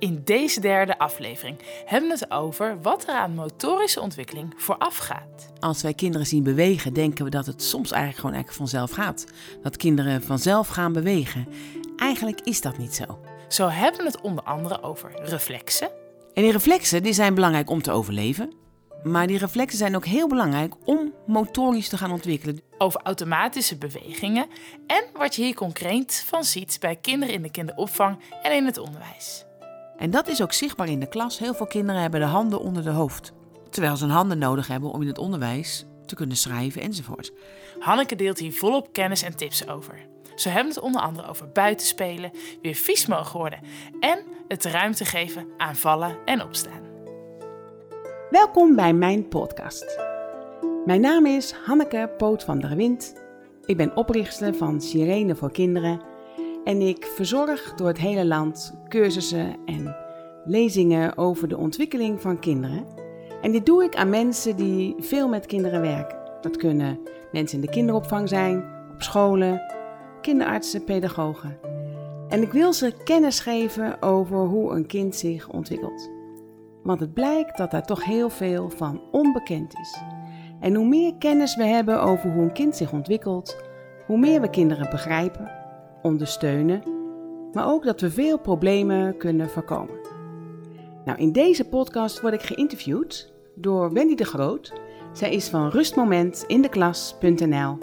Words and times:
In 0.00 0.20
deze 0.24 0.60
derde 0.60 0.98
aflevering 0.98 1.58
hebben 1.84 2.10
we 2.10 2.16
het 2.18 2.30
over 2.30 2.82
wat 2.82 3.08
er 3.08 3.14
aan 3.14 3.34
motorische 3.34 4.00
ontwikkeling 4.00 4.54
vooraf 4.56 4.96
gaat. 4.96 5.52
Als 5.58 5.82
wij 5.82 5.94
kinderen 5.94 6.26
zien 6.26 6.42
bewegen, 6.42 6.92
denken 6.92 7.24
we 7.24 7.30
dat 7.30 7.46
het 7.46 7.62
soms 7.62 7.90
eigenlijk 7.90 8.20
gewoon 8.20 8.34
eigenlijk 8.34 8.70
vanzelf 8.70 8.90
gaat. 8.90 9.26
Dat 9.62 9.76
kinderen 9.76 10.22
vanzelf 10.22 10.68
gaan 10.68 10.92
bewegen. 10.92 11.48
Eigenlijk 11.96 12.40
is 12.40 12.60
dat 12.60 12.78
niet 12.78 12.94
zo. 12.94 13.20
Zo 13.48 13.68
hebben 13.68 14.00
we 14.00 14.06
het 14.06 14.20
onder 14.20 14.44
andere 14.44 14.82
over 14.82 15.10
reflexen, 15.22 15.90
En 16.34 16.42
die 16.42 16.52
reflexen 16.52 17.02
die 17.02 17.12
zijn 17.12 17.34
belangrijk 17.34 17.70
om 17.70 17.82
te 17.82 17.90
overleven. 17.90 18.52
Maar 19.02 19.26
die 19.26 19.38
reflexen 19.38 19.78
zijn 19.78 19.96
ook 19.96 20.06
heel 20.06 20.28
belangrijk 20.28 20.74
om 20.84 21.12
motorisch 21.26 21.88
te 21.88 21.96
gaan 21.96 22.12
ontwikkelen. 22.12 22.60
over 22.78 23.00
automatische 23.02 23.76
bewegingen 23.76 24.46
en 24.86 25.04
wat 25.12 25.34
je 25.34 25.42
hier 25.42 25.54
concreet 25.54 26.24
van 26.26 26.44
ziet 26.44 26.76
bij 26.80 26.96
kinderen 26.96 27.34
in 27.34 27.42
de 27.42 27.50
kinderopvang 27.50 28.18
en 28.42 28.52
in 28.52 28.66
het 28.66 28.78
onderwijs. 28.78 29.48
En 30.00 30.10
dat 30.10 30.28
is 30.28 30.42
ook 30.42 30.52
zichtbaar 30.52 30.88
in 30.88 31.00
de 31.00 31.08
klas. 31.08 31.38
Heel 31.38 31.54
veel 31.54 31.66
kinderen 31.66 32.00
hebben 32.00 32.20
de 32.20 32.26
handen 32.26 32.60
onder 32.60 32.82
de 32.82 32.90
hoofd. 32.90 33.32
Terwijl 33.70 33.96
ze 33.96 34.04
hun 34.04 34.14
handen 34.14 34.38
nodig 34.38 34.66
hebben 34.66 34.90
om 34.90 35.00
in 35.00 35.06
het 35.06 35.18
onderwijs 35.18 35.86
te 36.06 36.14
kunnen 36.14 36.36
schrijven 36.36 36.82
enzovoort. 36.82 37.32
Hanneke 37.78 38.16
deelt 38.16 38.38
hier 38.38 38.52
volop 38.52 38.92
kennis 38.92 39.22
en 39.22 39.36
tips 39.36 39.68
over. 39.68 39.94
Zo 40.34 40.48
hebben 40.48 40.72
het 40.72 40.82
onder 40.82 41.00
andere 41.00 41.28
over 41.28 41.48
buitenspelen, 41.48 42.30
weer 42.62 42.74
vies 42.74 43.06
mogen 43.06 43.38
worden 43.38 43.60
en 44.00 44.24
het 44.48 44.64
ruimte 44.64 45.04
geven 45.04 45.46
aan 45.56 45.76
vallen 45.76 46.16
en 46.24 46.42
opstaan. 46.42 46.82
Welkom 48.30 48.76
bij 48.76 48.92
mijn 48.92 49.28
podcast. 49.28 49.98
Mijn 50.84 51.00
naam 51.00 51.26
is 51.26 51.52
Hanneke 51.52 52.14
Poot 52.16 52.44
van 52.44 52.60
der 52.60 52.76
Wind. 52.76 53.14
Ik 53.64 53.76
ben 53.76 53.96
oprichter 53.96 54.54
van 54.54 54.80
Sirene 54.80 55.34
voor 55.34 55.52
Kinderen 55.52 56.09
en 56.64 56.80
ik 56.80 57.04
verzorg 57.04 57.74
door 57.74 57.88
het 57.88 57.98
hele 57.98 58.26
land 58.26 58.74
cursussen 58.88 59.56
en 59.66 59.96
lezingen 60.44 61.18
over 61.18 61.48
de 61.48 61.56
ontwikkeling 61.56 62.20
van 62.20 62.38
kinderen. 62.38 62.86
En 63.42 63.52
dit 63.52 63.66
doe 63.66 63.84
ik 63.84 63.96
aan 63.96 64.10
mensen 64.10 64.56
die 64.56 64.94
veel 64.98 65.28
met 65.28 65.46
kinderen 65.46 65.80
werken. 65.80 66.18
Dat 66.40 66.56
kunnen 66.56 66.98
mensen 67.32 67.58
in 67.58 67.66
de 67.66 67.70
kinderopvang 67.72 68.28
zijn, 68.28 68.64
op 68.92 69.02
scholen, 69.02 69.62
kinderartsen, 70.20 70.84
pedagogen. 70.84 71.58
En 72.28 72.42
ik 72.42 72.52
wil 72.52 72.72
ze 72.72 72.94
kennis 73.04 73.40
geven 73.40 74.02
over 74.02 74.38
hoe 74.38 74.72
een 74.72 74.86
kind 74.86 75.16
zich 75.16 75.48
ontwikkelt. 75.48 76.10
Want 76.82 77.00
het 77.00 77.14
blijkt 77.14 77.56
dat 77.56 77.70
daar 77.70 77.86
toch 77.86 78.04
heel 78.04 78.30
veel 78.30 78.70
van 78.70 79.02
onbekend 79.10 79.78
is. 79.78 79.98
En 80.60 80.74
hoe 80.74 80.86
meer 80.86 81.14
kennis 81.18 81.56
we 81.56 81.64
hebben 81.64 82.02
over 82.02 82.32
hoe 82.32 82.42
een 82.42 82.52
kind 82.52 82.76
zich 82.76 82.92
ontwikkelt, 82.92 83.56
hoe 84.06 84.18
meer 84.18 84.40
we 84.40 84.50
kinderen 84.50 84.90
begrijpen, 84.90 85.59
ondersteunen, 86.02 86.82
maar 87.52 87.68
ook 87.68 87.84
dat 87.84 88.00
we 88.00 88.10
veel 88.10 88.38
problemen 88.38 89.16
kunnen 89.16 89.48
voorkomen. 89.48 89.98
Nou, 91.04 91.18
in 91.18 91.32
deze 91.32 91.68
podcast 91.68 92.20
word 92.20 92.34
ik 92.34 92.42
geïnterviewd 92.42 93.32
door 93.54 93.92
Wendy 93.92 94.14
de 94.14 94.24
Groot. 94.24 94.72
Zij 95.12 95.32
is 95.32 95.48
van 95.48 95.68
rustmomentindeklas.nl. 95.68 97.78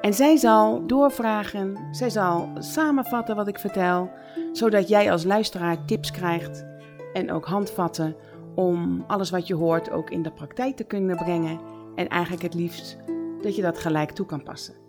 En 0.00 0.14
zij 0.14 0.36
zal 0.36 0.86
doorvragen, 0.86 1.76
zij 1.90 2.10
zal 2.10 2.48
samenvatten 2.58 3.36
wat 3.36 3.48
ik 3.48 3.58
vertel, 3.58 4.10
zodat 4.52 4.88
jij 4.88 5.12
als 5.12 5.24
luisteraar 5.24 5.84
tips 5.84 6.10
krijgt 6.10 6.64
en 7.12 7.32
ook 7.32 7.44
handvatten 7.44 8.16
om 8.54 9.04
alles 9.06 9.30
wat 9.30 9.46
je 9.46 9.54
hoort 9.54 9.90
ook 9.90 10.10
in 10.10 10.22
de 10.22 10.32
praktijk 10.32 10.76
te 10.76 10.84
kunnen 10.84 11.16
brengen 11.16 11.60
en 11.94 12.08
eigenlijk 12.08 12.42
het 12.42 12.54
liefst 12.54 12.96
dat 13.42 13.56
je 13.56 13.62
dat 13.62 13.78
gelijk 13.78 14.10
toe 14.10 14.26
kan 14.26 14.42
passen. 14.42 14.81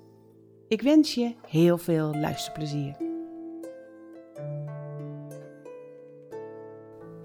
Ik 0.68 0.82
wens 0.82 1.14
je 1.14 1.36
heel 1.48 1.78
veel 1.78 2.16
luisterplezier. 2.16 2.96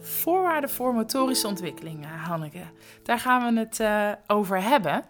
Voorwaarden 0.00 0.70
voor 0.70 0.94
motorische 0.94 1.46
ontwikkeling, 1.46 2.06
Hanneke. 2.06 2.62
Daar 3.02 3.18
gaan 3.18 3.54
we 3.54 3.60
het 3.60 3.80
eh, 3.80 4.12
over 4.26 4.62
hebben. 4.62 5.04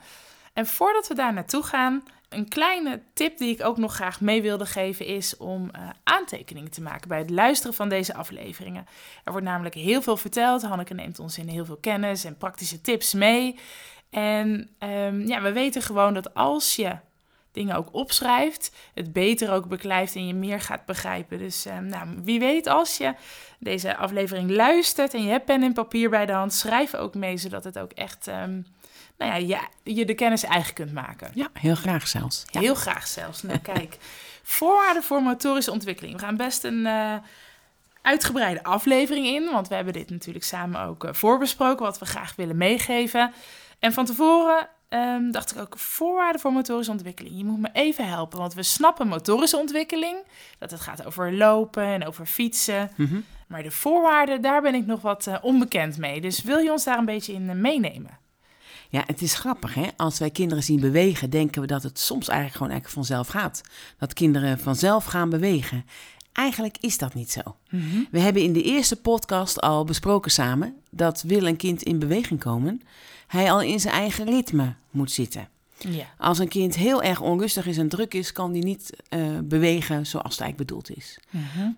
En 0.52 0.66
voordat 0.66 1.08
we 1.08 1.14
daar 1.14 1.32
naartoe 1.32 1.62
gaan, 1.62 2.02
een 2.28 2.48
kleine 2.48 3.02
tip 3.12 3.38
die 3.38 3.54
ik 3.54 3.64
ook 3.64 3.76
nog 3.76 3.94
graag 3.94 4.20
mee 4.20 4.42
wilde 4.42 4.66
geven 4.66 5.06
is 5.06 5.36
om 5.36 5.70
eh, 5.70 5.88
aantekeningen 6.04 6.70
te 6.70 6.82
maken 6.82 7.08
bij 7.08 7.18
het 7.18 7.30
luisteren 7.30 7.74
van 7.74 7.88
deze 7.88 8.14
afleveringen. 8.14 8.86
Er 9.24 9.32
wordt 9.32 9.46
namelijk 9.46 9.74
heel 9.74 10.02
veel 10.02 10.16
verteld. 10.16 10.62
Hanneke 10.62 10.94
neemt 10.94 11.18
ons 11.18 11.38
in 11.38 11.48
heel 11.48 11.64
veel 11.64 11.78
kennis 11.80 12.24
en 12.24 12.36
praktische 12.36 12.80
tips 12.80 13.14
mee. 13.14 13.58
En 14.10 14.70
ehm, 14.78 15.26
ja, 15.26 15.42
we 15.42 15.52
weten 15.52 15.82
gewoon 15.82 16.14
dat 16.14 16.34
als 16.34 16.76
je 16.76 16.96
dingen 17.58 17.76
ook 17.76 17.88
opschrijft, 17.92 18.72
het 18.94 19.12
beter 19.12 19.52
ook 19.52 19.68
beklijft 19.68 20.14
en 20.14 20.26
je 20.26 20.34
meer 20.34 20.60
gaat 20.60 20.84
begrijpen. 20.84 21.38
Dus 21.38 21.66
ehm, 21.66 21.86
nou, 21.86 22.08
wie 22.22 22.38
weet, 22.38 22.66
als 22.66 22.96
je 22.96 23.14
deze 23.58 23.96
aflevering 23.96 24.50
luistert 24.50 25.14
en 25.14 25.22
je 25.22 25.30
hebt 25.30 25.44
pen 25.44 25.62
en 25.62 25.72
papier 25.72 26.10
bij 26.10 26.26
de 26.26 26.32
hand, 26.32 26.54
schrijf 26.54 26.94
ook 26.94 27.14
mee, 27.14 27.36
zodat 27.36 27.64
het 27.64 27.78
ook 27.78 27.92
echt, 27.92 28.26
ehm, 28.26 28.60
nou 29.18 29.32
ja, 29.32 29.36
je, 29.84 29.92
je 29.94 30.04
de 30.04 30.14
kennis 30.14 30.42
eigen 30.42 30.74
kunt 30.74 30.92
maken. 30.92 31.30
Ja, 31.34 31.48
heel 31.52 31.74
graag 31.74 32.08
zelfs. 32.08 32.44
Ja. 32.50 32.60
Heel 32.60 32.74
graag 32.74 33.06
zelfs. 33.06 33.42
Nou, 33.42 33.58
kijk, 33.58 33.96
voorwaarden 34.58 35.02
voor 35.02 35.22
motorische 35.22 35.70
ontwikkeling. 35.70 36.14
We 36.14 36.20
gaan 36.20 36.36
best 36.36 36.64
een 36.64 36.86
eh, 36.86 37.14
uitgebreide 38.02 38.62
aflevering 38.62 39.26
in, 39.26 39.50
want 39.52 39.68
we 39.68 39.74
hebben 39.74 39.92
dit 39.92 40.10
natuurlijk 40.10 40.44
samen 40.44 40.80
ook 40.80 41.04
eh, 41.04 41.12
voorbesproken, 41.12 41.84
wat 41.84 41.98
we 41.98 42.06
graag 42.06 42.36
willen 42.36 42.56
meegeven. 42.56 43.32
En 43.78 43.92
van 43.92 44.04
tevoren 44.04 44.68
ehm, 44.88 45.30
dacht 45.30 45.50
ik 45.50 45.60
ook, 45.60 45.78
voorwaarden 45.78 46.40
voor 46.40 46.52
motorische 46.52 46.92
ontwikkeling. 46.92 47.36
Je 47.38 47.44
moet 47.44 47.60
me 47.60 47.68
even 47.72 48.08
helpen, 48.08 48.38
want 48.38 48.54
we 48.54 48.62
snappen 48.62 49.08
motorische 49.08 49.56
ontwikkeling, 49.56 50.16
dat 50.58 50.70
het 50.70 50.80
gaat 50.80 51.06
over 51.06 51.32
lopen 51.32 51.84
en 51.84 52.06
over 52.06 52.26
fietsen. 52.26 52.90
Mhm. 52.96 53.20
Maar 53.46 53.62
de 53.62 53.70
voorwaarden, 53.70 54.42
daar 54.42 54.62
ben 54.62 54.74
ik 54.74 54.86
nog 54.86 55.00
wat 55.00 55.26
eh, 55.26 55.36
onbekend 55.40 55.98
mee. 55.98 56.20
Dus 56.20 56.42
wil 56.42 56.58
je 56.58 56.70
ons 56.70 56.84
daar 56.84 56.98
een 56.98 57.04
beetje 57.04 57.32
in 57.32 57.50
eh, 57.50 57.56
meenemen? 57.56 58.18
Ja, 58.90 59.02
het 59.06 59.22
is 59.22 59.34
grappig 59.34 59.74
hè. 59.74 59.88
Als 59.96 60.18
wij 60.18 60.30
kinderen 60.30 60.64
zien 60.64 60.80
bewegen, 60.80 61.30
denken 61.30 61.60
we 61.60 61.66
dat 61.66 61.82
het 61.82 61.98
soms 61.98 62.28
eigenlijk 62.28 62.56
gewoon 62.56 62.72
eigenlijk 62.72 63.06
vanzelf 63.06 63.28
gaat. 63.28 63.60
Dat 63.98 64.12
kinderen 64.12 64.58
vanzelf 64.58 65.04
gaan 65.04 65.30
bewegen. 65.30 65.84
Eigenlijk 66.32 66.76
is 66.80 66.98
dat 66.98 67.14
niet 67.14 67.32
zo. 67.32 67.40
We 68.10 68.20
hebben 68.20 68.42
in 68.42 68.52
de 68.52 68.62
eerste 68.62 68.96
podcast 68.96 69.60
al 69.60 69.84
besproken 69.84 70.30
samen 70.30 70.76
dat 70.90 71.22
wil 71.22 71.46
een 71.46 71.56
kind 71.56 71.82
in 71.82 71.98
beweging 71.98 72.40
komen, 72.40 72.82
hij 73.28 73.52
al 73.52 73.60
in 73.60 73.80
zijn 73.80 73.94
eigen 73.94 74.24
ritme 74.24 74.74
moet 74.90 75.10
zitten. 75.10 75.48
Ja. 75.78 76.04
Als 76.18 76.38
een 76.38 76.48
kind 76.48 76.76
heel 76.76 77.02
erg 77.02 77.20
onrustig 77.20 77.66
is 77.66 77.78
en 77.78 77.88
druk 77.88 78.14
is, 78.14 78.32
kan 78.32 78.52
die 78.52 78.64
niet 78.64 78.90
eh, 79.08 79.20
bewegen 79.44 80.06
zoals 80.06 80.32
het 80.32 80.40
eigenlijk 80.40 80.56
bedoeld 80.56 80.96
is. 80.96 81.18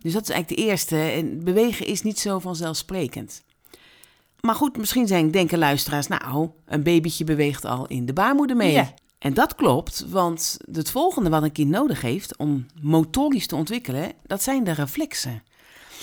Dus 0.00 0.12
dat 0.12 0.22
is 0.22 0.28
eigenlijk 0.28 0.48
de 0.48 0.68
eerste. 0.68 0.96
En 0.96 1.44
bewegen 1.44 1.86
is 1.86 2.02
niet 2.02 2.18
zo 2.18 2.38
vanzelfsprekend. 2.38 3.42
Maar 4.40 4.54
goed, 4.54 4.76
misschien 4.76 5.06
zijn, 5.06 5.30
denken 5.30 5.58
luisteraars, 5.58 6.06
nou, 6.06 6.48
een 6.66 6.82
babytje 6.82 7.24
beweegt 7.24 7.64
al 7.64 7.86
in 7.86 8.06
de 8.06 8.12
baarmoeder 8.12 8.56
mee. 8.56 8.72
Ja. 8.72 8.94
En 9.18 9.34
dat 9.34 9.54
klopt, 9.54 10.04
want 10.08 10.58
het 10.72 10.90
volgende 10.90 11.30
wat 11.30 11.42
een 11.42 11.52
kind 11.52 11.70
nodig 11.70 12.00
heeft 12.00 12.36
om 12.36 12.66
motorisch 12.82 13.46
te 13.46 13.56
ontwikkelen, 13.56 14.12
dat 14.26 14.42
zijn 14.42 14.64
de 14.64 14.72
reflexen. 14.72 15.42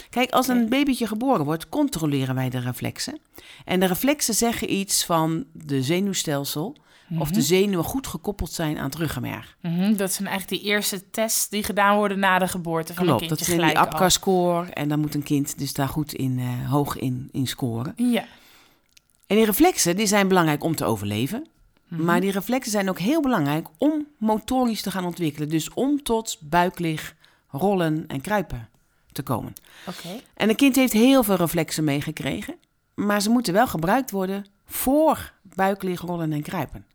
Kijk, 0.09 0.31
als 0.31 0.47
een 0.47 0.69
babytje 0.69 1.07
geboren 1.07 1.45
wordt, 1.45 1.69
controleren 1.69 2.35
wij 2.35 2.49
de 2.49 2.59
reflexen. 2.59 3.19
En 3.65 3.79
de 3.79 3.85
reflexen 3.85 4.33
zeggen 4.33 4.73
iets 4.73 5.05
van 5.05 5.45
de 5.51 5.83
zenuwstelsel, 5.83 6.75
of 7.19 7.31
de 7.31 7.41
zenuwen 7.41 7.85
goed 7.85 8.07
gekoppeld 8.07 8.51
zijn 8.51 8.77
aan 8.77 8.85
het 8.85 8.95
ruggenmerg. 8.95 9.57
Mhm, 9.61 9.95
Dat 9.95 10.13
zijn 10.13 10.27
eigenlijk 10.27 10.61
die 10.61 10.71
eerste 10.71 11.09
tests 11.09 11.49
die 11.49 11.63
gedaan 11.63 11.95
worden 11.95 12.19
na 12.19 12.39
de 12.39 12.47
geboorte 12.47 12.93
van 12.93 13.05
Klopt, 13.05 13.21
een 13.21 13.27
dat 13.27 13.37
kindje 13.37 13.55
zijn 13.55 13.67
die 13.67 13.69
gelijk 13.75 13.87
al. 13.87 13.93
APGAR-score 13.93 14.65
en 14.69 14.89
dan 14.89 14.99
moet 14.99 15.15
een 15.15 15.23
kind 15.23 15.57
dus 15.59 15.73
daar 15.73 15.87
goed 15.87 16.13
in, 16.13 16.39
eh, 16.39 16.71
hoog 16.71 16.97
in, 16.97 17.29
in 17.31 17.47
scoren. 17.47 17.93
Ja. 17.95 18.25
En 19.27 19.35
die 19.35 19.45
reflexen 19.45 19.95
die 19.95 20.05
zijn 20.07 20.27
belangrijk 20.27 20.63
om 20.63 20.75
te 20.75 20.85
overleven. 20.85 21.47
Maar 21.87 22.21
die 22.21 22.31
reflexen 22.31 22.71
zijn 22.71 22.89
ook 22.89 22.99
heel 22.99 23.21
belangrijk 23.21 23.67
om 23.77 24.07
motorisch 24.17 24.81
te 24.81 24.91
gaan 24.91 25.05
ontwikkelen. 25.05 25.49
Dus 25.49 25.73
om 25.73 26.03
tot 26.03 26.37
buiklig, 26.41 27.15
rollen 27.49 28.03
en 28.07 28.21
kruipen 28.21 28.69
te 29.17 29.23
komen. 29.23 29.53
Oké. 29.87 30.19
En 30.33 30.49
een 30.49 30.55
kind 30.55 30.75
heeft 30.75 30.93
heel 30.93 31.23
veel 31.23 31.35
reflexen 31.35 31.83
meegekregen. 31.83 32.55
Maar 32.93 33.21
ze 33.21 33.29
moeten 33.29 33.53
wel 33.53 33.67
gebruikt 33.67 34.11
worden 34.11 34.45
voor 34.65 35.33
buiklig, 35.41 36.01
rollen 36.01 36.31
en 36.33 36.41
kruipen. 36.41 36.85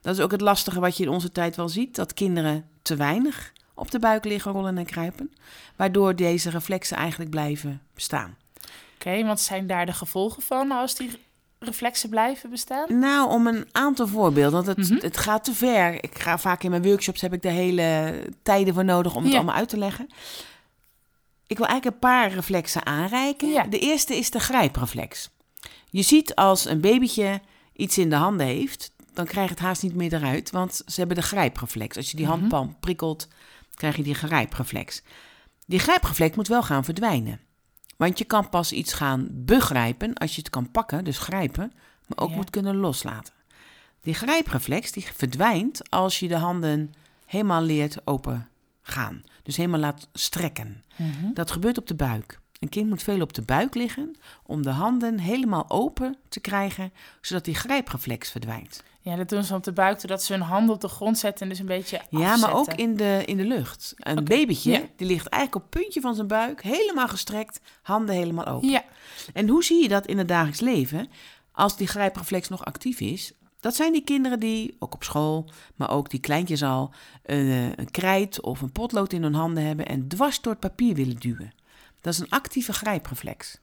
Dat 0.00 0.16
is 0.16 0.22
ook 0.22 0.30
het 0.30 0.40
lastige 0.40 0.80
wat 0.80 0.96
je 0.96 1.02
in 1.04 1.10
onze 1.10 1.32
tijd 1.32 1.56
wel 1.56 1.68
ziet. 1.68 1.94
Dat 1.96 2.14
kinderen 2.14 2.68
te 2.82 2.96
weinig 2.96 3.52
op 3.74 3.90
de 3.90 3.98
buik 3.98 4.24
liggen, 4.24 4.52
rollen 4.52 4.78
en 4.78 4.84
kruipen. 4.86 5.32
Waardoor 5.76 6.16
deze 6.16 6.50
reflexen 6.50 6.96
eigenlijk 6.96 7.30
blijven 7.30 7.80
bestaan. 7.94 8.36
Oké, 8.94 9.24
wat 9.24 9.40
zijn 9.40 9.66
daar 9.66 9.86
de 9.86 9.92
gevolgen 9.92 10.42
van 10.42 10.70
als 10.70 10.94
die 10.94 11.10
reflexen 11.58 12.08
blijven 12.10 12.50
bestaan? 12.50 12.98
Nou, 12.98 13.30
om 13.30 13.46
een 13.46 13.66
aantal 13.72 14.06
voorbeelden, 14.06 14.52
want 14.64 14.66
het, 14.66 14.90
Mhm. 14.90 15.02
het 15.04 15.16
gaat 15.16 15.44
te 15.44 15.52
ver. 15.54 15.94
Ik 16.04 16.18
ga 16.18 16.38
vaak 16.38 16.62
in 16.62 16.70
mijn 16.70 16.82
workshops, 16.82 17.20
heb 17.20 17.32
ik 17.32 17.42
de 17.42 17.48
hele 17.48 18.14
tijden 18.42 18.74
voor 18.74 18.84
nodig 18.84 19.14
om 19.14 19.22
het 19.22 19.30
Ja. 19.32 19.36
allemaal 19.38 19.54
uit 19.56 19.68
te 19.68 19.78
leggen. 19.78 20.06
Ik 21.46 21.56
wil 21.58 21.66
eigenlijk 21.66 21.94
een 22.02 22.10
paar 22.10 22.30
reflexen 22.32 22.86
aanreiken. 22.86 23.48
Ja. 23.48 23.62
De 23.62 23.78
eerste 23.78 24.16
is 24.16 24.30
de 24.30 24.40
grijpreflex. 24.40 25.30
Je 25.90 26.02
ziet 26.02 26.34
als 26.34 26.64
een 26.64 26.80
babytje 26.80 27.40
iets 27.72 27.98
in 27.98 28.10
de 28.10 28.16
handen 28.16 28.46
heeft, 28.46 28.94
dan 29.12 29.24
krijgt 29.26 29.50
het 29.50 29.58
haast 29.58 29.82
niet 29.82 29.94
meer 29.94 30.12
eruit, 30.14 30.50
want 30.50 30.82
ze 30.86 30.94
hebben 30.98 31.16
de 31.16 31.22
grijpreflex. 31.22 31.96
Als 31.96 32.10
je 32.10 32.16
die 32.16 32.26
Mhm. 32.26 32.34
handpalm 32.38 32.76
prikkelt, 32.80 33.28
krijg 33.74 33.96
je 33.96 34.02
die 34.02 34.14
grijpreflex. 34.14 35.02
Die 35.66 35.78
grijpreflex 35.78 36.36
moet 36.36 36.48
wel 36.48 36.62
gaan 36.62 36.84
verdwijnen. 36.84 37.40
Want 37.96 38.18
je 38.18 38.24
kan 38.24 38.48
pas 38.48 38.72
iets 38.72 38.92
gaan 38.92 39.28
begrijpen 39.32 40.14
als 40.14 40.34
je 40.34 40.40
het 40.40 40.50
kan 40.50 40.70
pakken, 40.70 41.04
dus 41.04 41.18
grijpen, 41.18 41.72
maar 42.06 42.18
ook 42.18 42.30
Ja. 42.30 42.36
moet 42.36 42.50
kunnen 42.50 42.76
loslaten. 42.76 43.34
Die 44.00 44.14
grijpreflex 44.14 44.92
die 44.92 45.06
verdwijnt 45.14 45.90
als 45.90 46.18
je 46.18 46.28
de 46.28 46.36
handen 46.36 46.94
helemaal 47.26 47.62
leert 47.62 48.06
open 48.06 48.48
gaan. 48.82 49.22
Dus 49.46 49.56
helemaal 49.56 49.80
laat 49.80 50.08
strekken. 50.12 50.84
Mhm. 50.96 51.32
Dat 51.32 51.50
gebeurt 51.50 51.78
op 51.78 51.86
de 51.86 51.94
buik. 51.94 52.40
Een 52.58 52.68
kind 52.68 52.88
moet 52.88 53.02
veel 53.02 53.20
op 53.20 53.32
de 53.32 53.42
buik 53.42 53.74
liggen 53.74 54.16
om 54.42 54.62
de 54.62 54.70
handen 54.70 55.18
helemaal 55.18 55.64
open 55.70 56.16
te 56.28 56.40
krijgen, 56.40 56.92
zodat 57.20 57.44
die 57.44 57.54
grijpreflex 57.54 58.30
verdwijnt. 58.30 58.82
Ja, 59.00 59.16
dat 59.16 59.28
doen 59.28 59.44
ze 59.44 59.54
op 59.54 59.64
de 59.64 59.72
buik, 59.72 60.00
doordat 60.00 60.22
ze 60.22 60.32
hun 60.32 60.42
handen 60.42 60.74
op 60.74 60.80
de 60.80 60.88
grond 60.88 61.18
zetten 61.18 61.42
en 61.42 61.48
dus 61.48 61.58
een 61.58 61.66
beetje 61.66 62.00
Ja, 62.10 62.36
maar 62.36 62.54
ook 62.54 62.72
in 62.72 62.96
de, 62.96 63.22
in 63.24 63.36
de 63.36 63.44
lucht. 63.44 63.94
Een 63.96 64.18
Oké, 64.18 64.22
babytje, 64.22 64.70
ja. 64.70 64.80
die 64.96 65.06
ligt 65.06 65.26
eigenlijk 65.26 65.64
op 65.64 65.72
het 65.72 65.82
puntje 65.82 66.00
van 66.00 66.14
zijn 66.14 66.26
buik, 66.26 66.62
helemaal 66.62 67.08
gestrekt, 67.08 67.60
handen 67.82 68.14
helemaal 68.14 68.46
open. 68.46 68.68
Ja, 68.68 68.84
En 69.32 69.48
hoe 69.48 69.64
zie 69.64 69.82
je 69.82 69.88
dat 69.88 70.06
in 70.06 70.18
het 70.18 70.28
dagelijks 70.28 70.60
leven 70.60 71.08
als 71.52 71.76
die 71.76 71.86
grijpreflex 71.86 72.48
nog 72.48 72.64
actief 72.64 73.00
is? 73.00 73.32
Dat 73.66 73.74
zijn 73.74 73.92
die 73.92 74.04
kinderen 74.04 74.40
die, 74.40 74.76
ook 74.78 74.94
op 74.94 75.04
school, 75.04 75.50
maar 75.74 75.90
ook 75.90 76.10
die 76.10 76.20
kleintjes 76.20 76.62
al, 76.62 76.94
een, 77.22 77.48
eh, 77.48 77.72
een 77.76 77.90
krijt 77.90 78.40
of 78.40 78.60
een 78.60 78.72
potlood 78.72 79.12
in 79.12 79.22
hun 79.22 79.34
handen 79.34 79.64
hebben 79.64 79.86
en 79.86 80.08
dwars 80.08 80.40
door 80.40 80.52
het 80.52 80.60
papier 80.60 80.94
willen 80.94 81.16
duwen. 81.16 81.52
Dat 82.00 82.12
is 82.12 82.18
een 82.18 82.28
actieve 82.28 82.72
grijpreflex. 82.72 83.60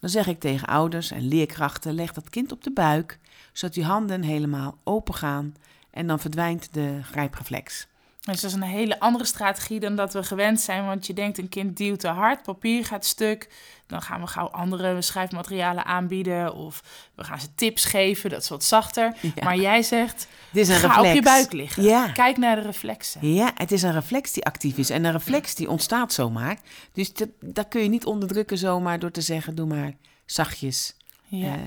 Dan 0.00 0.10
zeg 0.10 0.26
ik 0.26 0.40
tegen 0.40 0.68
ouders 0.68 1.10
en 1.10 1.28
leerkrachten, 1.28 1.94
leg 1.94 2.12
dat 2.12 2.30
kind 2.30 2.52
op 2.52 2.64
de 2.64 2.72
buik, 2.72 3.18
zodat 3.52 3.74
die 3.74 3.84
handen 3.84 4.22
helemaal 4.22 4.78
open 4.84 5.14
gaan 5.14 5.54
en 5.90 6.06
dan 6.06 6.20
verdwijnt 6.20 6.72
de 6.72 7.00
grijpreflex. 7.02 7.86
Dus 8.32 8.40
dat 8.40 8.50
is 8.50 8.56
een 8.56 8.62
hele 8.62 9.00
andere 9.00 9.24
strategie 9.24 9.80
dan 9.80 9.96
dat 9.96 10.12
we 10.12 10.22
gewend 10.22 10.60
zijn. 10.60 10.86
Want 10.86 11.06
je 11.06 11.12
denkt, 11.12 11.38
een 11.38 11.48
kind 11.48 11.76
duwt 11.76 12.00
te 12.00 12.08
hard, 12.08 12.42
papier 12.42 12.84
gaat 12.84 13.04
stuk. 13.04 13.48
Dan 13.86 14.02
gaan 14.02 14.20
we 14.20 14.26
gauw 14.26 14.46
andere 14.46 15.02
schrijfmaterialen 15.02 15.84
aanbieden. 15.84 16.54
Of 16.54 16.82
we 17.14 17.24
gaan 17.24 17.40
ze 17.40 17.54
tips 17.54 17.84
geven, 17.84 18.30
dat 18.30 18.42
is 18.42 18.48
wat 18.48 18.64
zachter. 18.64 19.16
Ja. 19.20 19.44
Maar 19.44 19.56
jij 19.56 19.82
zegt, 19.82 20.28
Dit 20.52 20.68
is 20.68 20.74
een 20.74 20.80
ga 20.80 20.86
reflex. 20.88 21.08
op 21.08 21.14
je 21.14 21.22
buik 21.22 21.52
liggen. 21.52 21.82
Ja. 21.82 22.08
Kijk 22.12 22.36
naar 22.36 22.56
de 22.56 22.62
reflexen. 22.62 23.32
Ja, 23.34 23.50
het 23.54 23.72
is 23.72 23.82
een 23.82 23.92
reflex 23.92 24.32
die 24.32 24.44
actief 24.44 24.76
is. 24.76 24.90
En 24.90 25.04
een 25.04 25.12
reflex 25.12 25.54
die 25.54 25.70
ontstaat 25.70 26.12
zomaar. 26.12 26.58
Dus 26.92 27.12
dat, 27.14 27.28
dat 27.40 27.68
kun 27.68 27.82
je 27.82 27.88
niet 27.88 28.04
onderdrukken 28.06 28.58
zomaar 28.58 28.98
door 28.98 29.10
te 29.10 29.20
zeggen... 29.20 29.54
doe 29.54 29.66
maar 29.66 29.92
zachtjes 30.26 30.96
Ja. 31.26 31.54
eh, 31.54 31.58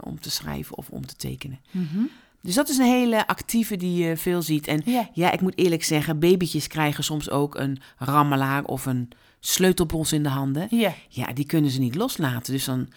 om 0.00 0.20
te 0.20 0.30
schrijven 0.30 0.76
of 0.76 0.88
om 0.90 1.06
te 1.06 1.16
tekenen. 1.16 1.60
Mhm. 1.70 1.98
Dus 2.40 2.54
dat 2.54 2.68
is 2.68 2.78
een 2.78 2.84
hele 2.84 3.26
actieve 3.26 3.76
die 3.76 4.04
je 4.04 4.16
veel 4.16 4.42
ziet. 4.42 4.66
En 4.66 4.82
ja. 4.84 5.08
ja, 5.12 5.30
ik 5.30 5.40
moet 5.40 5.58
eerlijk 5.58 5.84
zeggen... 5.84 6.18
babytjes 6.18 6.66
krijgen 6.66 7.04
soms 7.04 7.30
ook 7.30 7.54
een 7.54 7.78
rammelaar 7.96 8.64
of 8.64 8.86
een 8.86 9.08
sleutelbos 9.40 10.12
in 10.12 10.22
de 10.22 10.28
handen. 10.28 10.66
Ja. 10.70 10.94
Ja, 11.08 11.32
die 11.32 11.46
kunnen 11.46 11.70
ze 11.70 11.80
niet 11.80 11.94
loslaten. 11.94 12.52
Dus 12.52 12.64
dan 12.64 12.88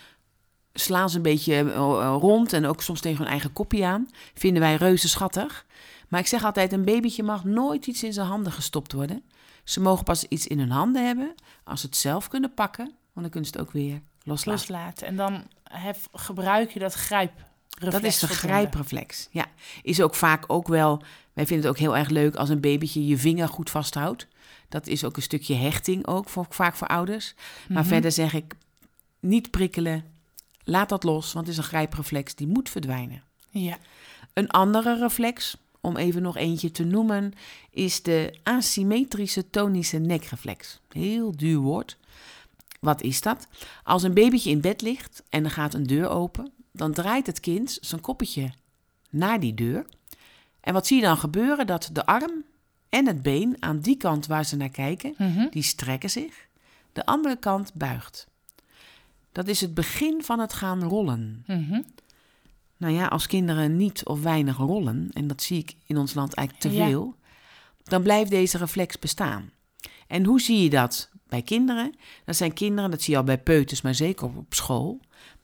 slaan 0.73 1.09
ze 1.09 1.17
een 1.17 1.21
beetje 1.21 1.53
eh, 1.53 1.67
eh, 1.69 2.15
rond 2.19 2.53
en 2.53 2.65
ook 2.65 2.81
soms 2.81 3.01
tegen 3.01 3.17
hun 3.17 3.27
eigen 3.27 3.53
kopje 3.53 3.85
aan. 3.85 4.07
Vinden 4.33 4.61
wij 4.61 4.75
reuze 4.75 5.09
schattig. 5.09 5.65
Maar 6.07 6.19
ik 6.19 6.27
zeg 6.27 6.43
altijd, 6.43 6.73
een 6.73 6.85
babytje 6.85 7.23
mag 7.23 7.43
nooit 7.43 7.87
iets 7.87 8.03
in 8.03 8.13
zijn 8.13 8.27
handen 8.27 8.51
gestopt 8.51 8.93
worden. 8.93 9.23
Ze 9.63 9.79
mogen 9.79 10.03
pas 10.03 10.23
iets 10.23 10.47
in 10.47 10.59
hun 10.59 10.71
handen 10.71 11.05
hebben 11.05 11.35
als 11.63 11.81
ze 11.81 11.85
het 11.85 11.95
zelf 11.95 12.27
kunnen 12.27 12.53
pakken. 12.53 12.85
Want 12.85 12.95
dan 13.13 13.29
kunnen 13.29 13.49
ze 13.49 13.57
het 13.57 13.67
ook 13.67 13.73
weer 13.73 14.01
loslaten. 14.23 14.51
loslaten. 14.51 15.07
En 15.07 15.15
dan 15.15 15.47
hef, 15.63 16.07
gebruik 16.13 16.71
je 16.71 16.79
dat 16.79 16.93
grijp. 16.93 17.31
Dat 17.79 18.03
is 18.03 18.19
de 18.19 18.27
grijpreflex. 18.27 19.27
Ja, 19.31 19.45
is 19.81 20.01
ook 20.01 20.15
vaak 20.15 20.43
ook 20.47 20.67
wel. 20.67 21.03
Wij 21.33 21.45
vinden 21.45 21.65
het 21.65 21.75
ook 21.75 21.81
heel 21.81 21.97
erg 21.97 22.09
leuk 22.09 22.35
als 22.35 22.49
een 22.49 22.59
babytje 22.61 23.07
je 23.07 23.17
vinger 23.17 23.47
goed 23.47 23.69
vasthoudt. 23.69 24.27
Dat 24.69 24.87
is 24.87 25.03
ook 25.03 25.15
een 25.15 25.21
stukje 25.21 25.55
hechting 25.55 26.07
ook 26.07 26.29
voor, 26.29 26.45
vaak 26.49 26.75
voor 26.75 26.87
ouders. 26.87 27.33
Maar 27.69 27.79
Mhm. 27.81 27.87
verder 27.87 28.11
zeg 28.11 28.33
ik 28.33 28.53
niet 29.19 29.51
prikkelen. 29.51 30.03
Laat 30.63 30.89
dat 30.89 31.03
los, 31.03 31.33
want 31.33 31.47
het 31.47 31.55
is 31.55 31.61
een 31.63 31.69
grijpreflex 31.69 32.35
die 32.35 32.47
moet 32.47 32.69
verdwijnen. 32.69 33.23
Ja. 33.49 33.77
Een 34.33 34.49
andere 34.49 34.97
reflex, 34.97 35.57
om 35.81 35.97
even 35.97 36.21
nog 36.21 36.37
eentje 36.37 36.71
te 36.71 36.83
noemen, 36.83 37.33
is 37.71 38.03
de 38.03 38.33
asymmetrische 38.43 39.49
tonische 39.49 39.97
nekreflex. 39.97 40.79
Heel 40.89 41.37
duur 41.37 41.57
woord. 41.59 41.97
Wat 42.79 43.01
is 43.01 43.21
dat? 43.21 43.47
Als 43.83 44.03
een 44.03 44.13
babytje 44.13 44.49
in 44.49 44.61
bed 44.61 44.81
ligt 44.81 45.23
en 45.29 45.43
er 45.45 45.51
gaat 45.51 45.73
een 45.73 45.87
deur 45.87 46.09
open, 46.09 46.51
dan 46.79 46.93
draait 46.93 47.25
het 47.25 47.39
kind 47.39 47.77
zijn 47.81 48.01
koppetje 48.01 48.51
naar 49.09 49.39
die 49.39 49.53
deur. 49.53 49.85
En 50.61 50.73
wat 50.73 50.87
zie 50.87 50.97
je 50.97 51.03
dan 51.03 51.17
gebeuren? 51.17 51.67
Dat 51.67 51.89
de 51.93 52.05
arm 52.05 52.43
en 52.89 53.07
het 53.07 53.21
been 53.21 53.55
aan 53.59 53.79
die 53.79 53.97
kant 53.97 54.25
waar 54.27 54.45
ze 54.45 54.55
naar 54.55 54.69
kijken, 54.69 55.13
Mhm. 55.17 55.47
die 55.49 55.63
strekken 55.63 56.09
zich. 56.09 56.47
De 56.93 57.05
andere 57.05 57.35
kant 57.37 57.73
buigt. 57.73 58.27
Dat 59.31 59.47
is 59.47 59.61
het 59.61 59.73
begin 59.73 60.23
van 60.23 60.39
het 60.39 60.53
gaan 60.53 60.83
rollen. 60.83 61.43
Mhm. 61.47 61.81
Nou 62.77 62.93
ja, 62.93 63.05
als 63.07 63.27
kinderen 63.27 63.77
niet 63.77 64.05
of 64.05 64.21
weinig 64.21 64.57
rollen, 64.57 65.09
en 65.13 65.27
dat 65.27 65.41
zie 65.43 65.57
ik 65.59 65.75
in 65.85 65.97
ons 65.97 66.13
land 66.13 66.33
eigenlijk 66.33 66.67
te 66.69 66.77
Ja. 66.77 66.85
veel, 66.87 67.15
dan 67.83 68.01
blijft 68.01 68.29
deze 68.29 68.57
reflex 68.57 68.99
bestaan. 68.99 69.51
En 70.07 70.25
hoe 70.25 70.41
zie 70.41 70.63
je 70.63 70.69
dat 70.69 71.09
bij 71.27 71.41
kinderen? 71.41 71.95
Dat 72.25 72.35
zijn 72.35 72.53
kinderen, 72.53 72.91
dat 72.91 73.01
zie 73.01 73.13
je 73.13 73.19
al 73.19 73.25
bij 73.25 73.39
peuters, 73.39 73.81
maar 73.81 73.95
zeker 73.95 74.25
op, 74.25 74.37
op 74.37 74.53
school. 74.53 74.99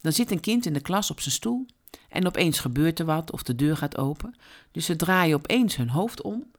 Dan 0.06 0.14
zit 0.14 0.32
een 0.32 0.40
kind 0.40 0.66
in 0.66 0.74
de 0.74 0.80
klas 0.80 1.12
op 1.12 1.20
zijn 1.20 1.34
stoel 1.36 1.66
en 2.10 2.26
opeens 2.28 2.60
gebeurt 2.60 3.00
er 3.00 3.06
wat 3.06 3.32
of 3.32 3.44
de 3.44 3.56
deur 3.56 3.78
gaat 3.78 3.98
open. 3.98 4.36
Dus 4.72 4.86
ze 4.86 4.96
draaien 4.96 5.36
opeens 5.36 5.76
hun 5.76 5.90
hoofd 5.90 6.22
om 6.22 6.52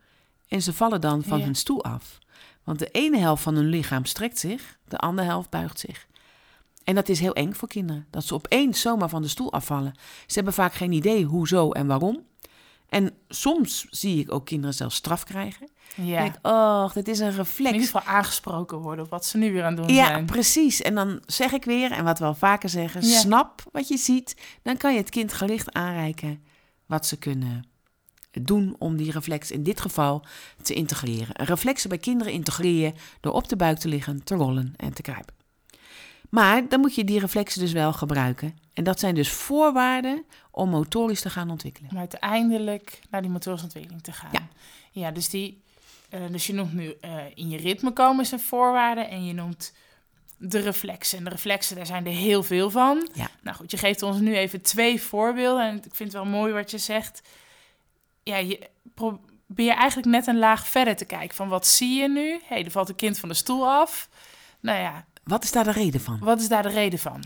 en 0.49 0.63
ze 0.63 0.73
vallen 0.73 1.01
dan 1.01 1.23
van 1.23 1.39
Ja. 1.39 1.45
hun 1.45 1.55
stoel 1.55 1.85
af. 1.85 2.19
Want 2.65 2.79
de 2.79 2.89
ene 2.91 3.19
helft 3.19 3.43
van 3.43 3.55
hun 3.55 3.67
lichaam 3.69 4.05
strekt 4.05 4.39
zich, 4.39 4.79
de 4.89 4.97
andere 4.99 5.27
helft 5.29 5.51
buigt 5.51 5.79
zich. 5.79 6.07
En 6.85 6.95
dat 6.95 7.09
is 7.09 7.21
heel 7.21 7.35
eng 7.35 7.53
voor 7.53 7.69
kinderen, 7.69 8.07
dat 8.11 8.25
ze 8.25 8.35
opeens 8.35 8.81
zomaar 8.81 9.09
van 9.09 9.23
de 9.23 9.29
stoel 9.29 9.53
afvallen. 9.53 9.95
Ze 10.27 10.35
hebben 10.35 10.53
vaak 10.53 10.75
geen 10.75 10.93
idee 10.93 11.25
hoezo 11.25 11.71
en 11.71 11.87
waarom. 11.87 12.23
En 12.89 13.15
soms 13.29 13.87
zie 13.91 14.21
ik 14.21 14.33
ook 14.33 14.47
kinderen 14.47 14.75
zelfs 14.75 14.97
straf 14.97 15.25
krijgen. 15.25 15.69
Ja. 15.95 16.23
Denk, 16.23 16.35
oh, 16.43 16.93
dit 16.95 17.09
is 17.09 17.19
een 17.19 17.25
In 17.25 17.31
ieder 17.31 17.45
reflex. 17.47 17.85
geval 17.85 18.03
aangesproken 18.03 18.79
worden 18.79 19.05
op 19.05 19.11
wat 19.11 19.25
ze 19.25 19.39
nu 19.39 19.53
weer 19.53 19.65
aan 19.65 19.77
het 19.77 19.87
doen 19.87 19.97
Ja, 19.97 20.07
zijn. 20.07 20.27
precies. 20.27 20.83
En 20.83 20.95
dan 20.95 21.21
zeg 21.27 21.53
ik 21.53 21.65
weer, 21.65 21.93
en 21.93 22.05
wat 22.05 22.19
we 22.19 22.25
al 22.25 22.35
vaker 22.35 22.69
zeggen, 22.69 23.07
Ja. 23.07 23.19
snap 23.19 23.63
wat 23.73 23.89
je 23.89 23.97
ziet. 23.97 24.37
Dan 24.63 24.77
kan 24.77 24.93
je 24.93 24.99
het 24.99 25.11
kind 25.11 25.33
gericht 25.33 25.73
aanreiken 25.73 26.45
wat 26.87 27.07
ze 27.07 27.17
kunnen 27.19 27.65
doen 28.31 28.77
om 28.79 28.97
die 28.97 29.11
reflex 29.11 29.51
in 29.51 29.63
dit 29.63 29.81
geval 29.81 30.25
te 30.63 30.75
integreren. 30.75 31.45
Reflexen 31.45 31.89
bij 31.89 31.99
kinderen 31.99 32.33
integreer 32.33 32.81
je 32.85 32.93
door 33.21 33.33
op 33.33 33.49
de 33.49 33.57
buik 33.57 33.79
te 33.79 33.89
liggen, 33.89 34.25
te 34.25 34.35
rollen 34.35 34.75
en 34.77 34.93
te 34.95 35.03
kruipen. 35.03 35.35
Maar 36.31 36.69
dan 36.69 36.81
moet 36.81 36.95
je 36.95 37.05
die 37.05 37.21
reflexen 37.21 37.61
dus 37.61 37.73
wel 37.73 37.93
gebruiken. 37.93 38.59
En 38.75 38.85
dat 38.85 39.01
zijn 39.01 39.15
dus 39.15 39.31
voorwaarden 39.31 40.25
om 40.51 40.71
motorisch 40.71 41.21
te 41.21 41.31
gaan 41.31 41.51
ontwikkelen. 41.51 41.91
Om 41.91 41.99
uiteindelijk 41.99 43.01
naar 43.11 43.23
die 43.23 43.31
motorische 43.31 43.67
ontwikkeling 43.67 44.03
te 44.03 44.13
gaan. 44.13 44.31
Ja. 44.33 44.49
Ja, 44.91 45.11
dus, 45.11 45.29
die, 45.29 45.63
eh, 46.09 46.21
dus 46.31 46.47
je 46.47 46.53
noemt 46.53 46.73
nu 46.73 46.95
eh, 47.01 47.17
in 47.35 47.49
je 47.49 47.57
ritme 47.57 47.93
komen 47.93 48.25
is 48.25 48.31
een 48.31 48.41
voorwaarde. 48.41 49.01
En 49.01 49.25
je 49.25 49.33
noemt 49.33 49.73
de 50.39 50.59
reflexen. 50.59 51.19
En 51.19 51.25
de 51.25 51.31
reflexen, 51.31 51.77
daar 51.77 51.87
zijn 51.87 52.07
er 52.07 52.13
heel 52.13 52.43
veel 52.43 52.71
van. 52.71 53.09
Ja. 53.15 53.29
Nou 53.43 53.57
goed, 53.57 53.71
je 53.71 53.77
geeft 53.77 54.03
ons 54.03 54.19
nu 54.19 54.37
even 54.37 54.63
twee 54.63 55.03
voorbeelden. 55.03 55.65
En 55.65 55.77
ik 55.77 55.95
vind 55.95 56.13
het 56.13 56.23
wel 56.23 56.33
mooi 56.33 56.53
wat 56.53 56.71
je 56.71 56.79
zegt. 56.79 57.23
Ja, 58.23 58.37
je 58.37 58.69
probeer 58.95 59.75
eigenlijk 59.75 60.09
net 60.09 60.27
een 60.27 60.39
laag 60.39 60.69
verder 60.69 60.97
te 60.97 61.05
kijken. 61.05 61.37
Van 61.37 61.49
wat 61.49 61.67
zie 61.67 62.01
je 62.01 62.09
nu? 62.09 62.31
Hé, 62.31 62.39
hey, 62.47 62.65
er 62.65 62.71
valt 62.71 62.89
een 62.89 62.97
kind 62.97 63.19
van 63.19 63.29
de 63.29 63.35
stoel 63.35 63.69
af. 63.69 64.09
Nou 64.61 64.79
ja, 64.79 65.07
Wat 65.27 65.45
is 65.45 65.53
daar 65.53 65.65
de 65.65 65.71
reden 65.71 66.01
van? 66.01 66.19
wat 66.19 66.41
is 66.41 66.49
daar 66.49 66.63
de 66.63 66.69
reden 66.69 66.99
van? 66.99 67.23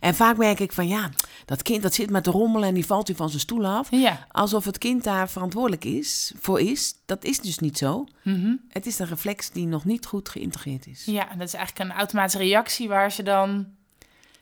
En 0.00 0.14
vaak 0.14 0.36
merk 0.36 0.60
ik 0.60 0.72
van 0.72 0.88
ja, 0.88 1.10
dat 1.44 1.62
kind 1.62 1.82
dat 1.82 1.94
zit 1.94 2.10
met 2.10 2.24
te 2.24 2.30
rommelen 2.30 2.68
en 2.68 2.74
die 2.74 2.86
valt 2.86 3.08
weer 3.08 3.16
van 3.16 3.28
zijn 3.28 3.40
stoel 3.40 3.66
af. 3.66 3.90
Ja. 3.90 4.26
Alsof 4.30 4.64
het 4.64 4.78
kind 4.78 5.04
daar 5.04 5.28
verantwoordelijk 5.28 5.84
is, 5.84 6.32
voor 6.40 6.60
is. 6.60 6.94
Dat 7.06 7.24
is 7.24 7.40
dus 7.40 7.58
niet 7.58 7.78
zo. 7.78 8.06
Mhm. 8.22 8.54
Het 8.68 8.86
is 8.86 8.98
een 8.98 9.06
reflex 9.06 9.50
die 9.50 9.66
nog 9.66 9.84
niet 9.84 10.06
goed 10.06 10.28
geïntegreerd 10.28 10.86
is. 10.86 11.04
Ja, 11.04 11.30
en 11.30 11.38
dat 11.38 11.48
is 11.48 11.54
eigenlijk 11.54 11.90
een 11.90 11.96
automatische 11.96 12.38
reactie 12.38 12.88
waar 12.88 13.12
ze 13.12 13.22
dan... 13.22 13.66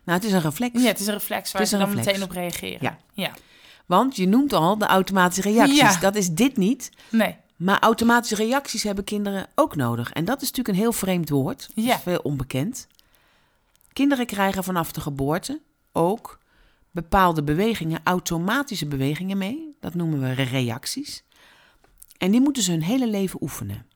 Nou, 0.04 0.18
het 0.18 0.24
is 0.24 0.32
een 0.32 0.40
reflex. 0.40 0.82
Ja, 0.82 0.88
het 0.88 1.00
is 1.00 1.06
een 1.06 1.12
reflex 1.12 1.52
waar 1.52 1.66
ze 1.66 1.76
dan 1.76 1.86
reflex. 1.86 2.06
meteen 2.06 2.22
op 2.22 2.30
reageren. 2.30 2.78
Ja. 2.80 2.98
ja. 3.12 3.30
Want 3.86 4.16
je 4.16 4.28
noemt 4.28 4.52
al 4.52 4.78
de 4.78 4.86
automatische 4.86 5.50
reacties. 5.50 5.78
Ja. 5.78 6.00
Dat 6.00 6.16
is 6.16 6.30
dit 6.30 6.56
niet. 6.56 6.90
Nee. 7.10 7.36
Maar 7.62 7.78
automatische 7.80 8.34
reacties 8.34 8.82
hebben 8.82 9.04
kinderen 9.04 9.46
ook 9.54 9.76
nodig. 9.76 10.12
En 10.12 10.24
dat 10.24 10.42
is 10.42 10.48
natuurlijk 10.48 10.76
een 10.76 10.82
heel 10.82 10.92
vreemd 10.92 11.28
woord. 11.28 11.70
Dat 11.74 11.84
Ja. 11.84 11.94
is 11.96 12.02
veel 12.02 12.18
onbekend. 12.18 12.86
Kinderen 13.92 14.26
krijgen 14.26 14.64
vanaf 14.64 14.92
de 14.92 15.00
geboorte 15.00 15.60
ook 15.92 16.38
bepaalde 16.90 17.42
bewegingen, 17.42 18.00
automatische 18.04 18.86
bewegingen 18.86 19.38
mee. 19.38 19.76
Dat 19.80 19.94
noemen 19.94 20.20
we 20.20 20.32
reacties. 20.32 21.22
En 22.18 22.30
die 22.30 22.40
moeten 22.40 22.62
ze 22.62 22.70
hun 22.70 22.82
hele 22.82 23.06
leven 23.08 23.42
oefenen. 23.42 23.86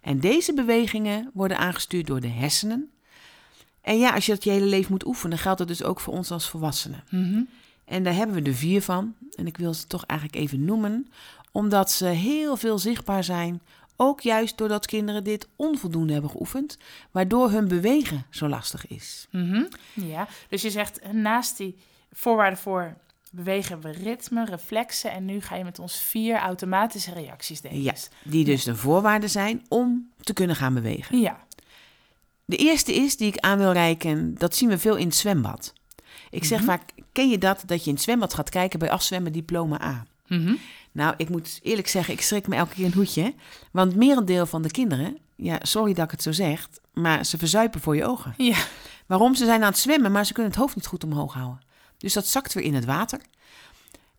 En 0.00 0.20
deze 0.20 0.54
bewegingen 0.54 1.30
worden 1.34 1.58
aangestuurd 1.58 2.06
door 2.06 2.20
de 2.20 2.28
hersenen. 2.28 2.90
En 3.80 3.98
ja, 3.98 4.14
als 4.14 4.26
je 4.26 4.32
dat 4.32 4.44
je 4.44 4.50
hele 4.50 4.66
leven 4.66 4.90
moet 4.92 5.06
oefenen, 5.06 5.38
geldt 5.38 5.58
dat 5.58 5.68
dus 5.68 5.82
ook 5.82 6.00
voor 6.00 6.14
ons 6.14 6.30
als 6.30 6.48
volwassenen. 6.48 7.04
Mhm. 7.10 7.42
En 7.84 8.02
daar 8.02 8.14
hebben 8.14 8.42
we 8.42 8.48
er 8.50 8.56
vier 8.56 8.82
van. 8.82 9.14
En 9.34 9.46
ik 9.46 9.56
wil 9.56 9.74
ze 9.74 9.86
toch 9.86 10.04
eigenlijk 10.04 10.40
even 10.40 10.64
noemen, 10.64 11.08
omdat 11.54 11.90
ze 11.90 12.06
heel 12.06 12.56
veel 12.56 12.78
zichtbaar 12.78 13.24
zijn, 13.24 13.62
Ook 13.96 14.20
juist 14.20 14.56
doordat 14.58 14.86
kinderen 14.86 15.24
dit 15.24 15.48
onvoldoende 15.56 16.12
hebben 16.12 16.30
geoefend, 16.30 16.78
waardoor 17.10 17.50
hun 17.50 17.68
bewegen 17.68 18.26
zo 18.30 18.48
lastig 18.48 18.86
is. 18.86 19.26
Mhm. 19.30 19.64
Ja, 19.92 20.28
dus 20.48 20.62
je 20.62 20.70
zegt 20.70 21.12
naast 21.12 21.56
die 21.56 21.76
voorwaarden 22.12 22.58
voor 22.58 22.96
bewegen 23.30 23.80
we 23.80 23.90
ritme, 23.90 24.44
reflexen 24.44 25.10
en 25.12 25.24
nu 25.24 25.40
ga 25.40 25.56
je 25.56 25.64
met 25.64 25.78
ons 25.78 25.96
vier 26.02 26.36
automatische 26.36 27.12
reacties 27.12 27.60
delen. 27.60 27.82
Ja, 27.82 27.94
die 28.22 28.44
dus 28.44 28.64
de 28.64 28.76
voorwaarden 28.76 29.30
zijn 29.30 29.62
om 29.68 30.10
te 30.20 30.32
kunnen 30.32 30.56
gaan 30.56 30.74
bewegen. 30.74 31.18
Ja. 31.20 31.38
De 32.44 32.56
eerste 32.56 32.94
is 32.94 33.16
die 33.16 33.28
ik 33.28 33.38
aan 33.38 33.58
wil 33.58 33.72
reiken, 33.72 34.34
dat 34.38 34.54
zien 34.56 34.68
we 34.68 34.78
veel 34.78 34.96
in 34.96 35.06
het 35.06 35.16
zwembad. 35.16 35.72
Ik 36.30 36.44
zeg 36.44 36.58
Mhm. 36.58 36.68
vaak, 36.68 36.82
ken 37.12 37.28
je 37.28 37.38
dat, 37.38 37.62
dat 37.66 37.80
je 37.82 37.88
in 37.88 37.94
het 37.94 38.04
zwembad 38.04 38.34
gaat 38.34 38.50
kijken 38.50 38.78
bij 38.78 38.90
afzwemmen 38.90 39.32
diploma 39.32 39.82
A? 39.82 40.04
Mhm. 40.26 40.54
Nou, 40.94 41.14
ik 41.16 41.28
moet 41.28 41.60
eerlijk 41.62 41.88
zeggen, 41.88 42.14
ik 42.14 42.20
schrik 42.20 42.46
me 42.46 42.56
elke 42.56 42.74
keer 42.74 42.84
een 42.84 42.92
hoedje. 42.92 43.34
Want 43.70 43.96
merendeel 43.96 44.46
van 44.46 44.62
de 44.62 44.70
kinderen, 44.70 45.18
ja, 45.36 45.58
sorry 45.62 45.94
dat 45.94 46.04
ik 46.04 46.10
het 46.10 46.22
zo 46.22 46.32
zeg, 46.32 46.68
maar 46.92 47.24
ze 47.24 47.38
verzuipen 47.38 47.80
voor 47.80 47.96
je 47.96 48.04
ogen. 48.04 48.34
Ja. 48.36 48.56
Waarom? 49.06 49.34
Ze 49.34 49.44
zijn 49.44 49.62
aan 49.62 49.68
het 49.68 49.78
zwemmen, 49.78 50.12
maar 50.12 50.26
ze 50.26 50.32
kunnen 50.32 50.52
het 50.52 50.60
hoofd 50.60 50.74
niet 50.74 50.86
goed 50.86 51.04
omhoog 51.04 51.34
houden. 51.34 51.60
Dus 51.96 52.12
dat 52.12 52.26
zakt 52.26 52.52
weer 52.52 52.64
in 52.64 52.74
het 52.74 52.84
water. 52.84 53.20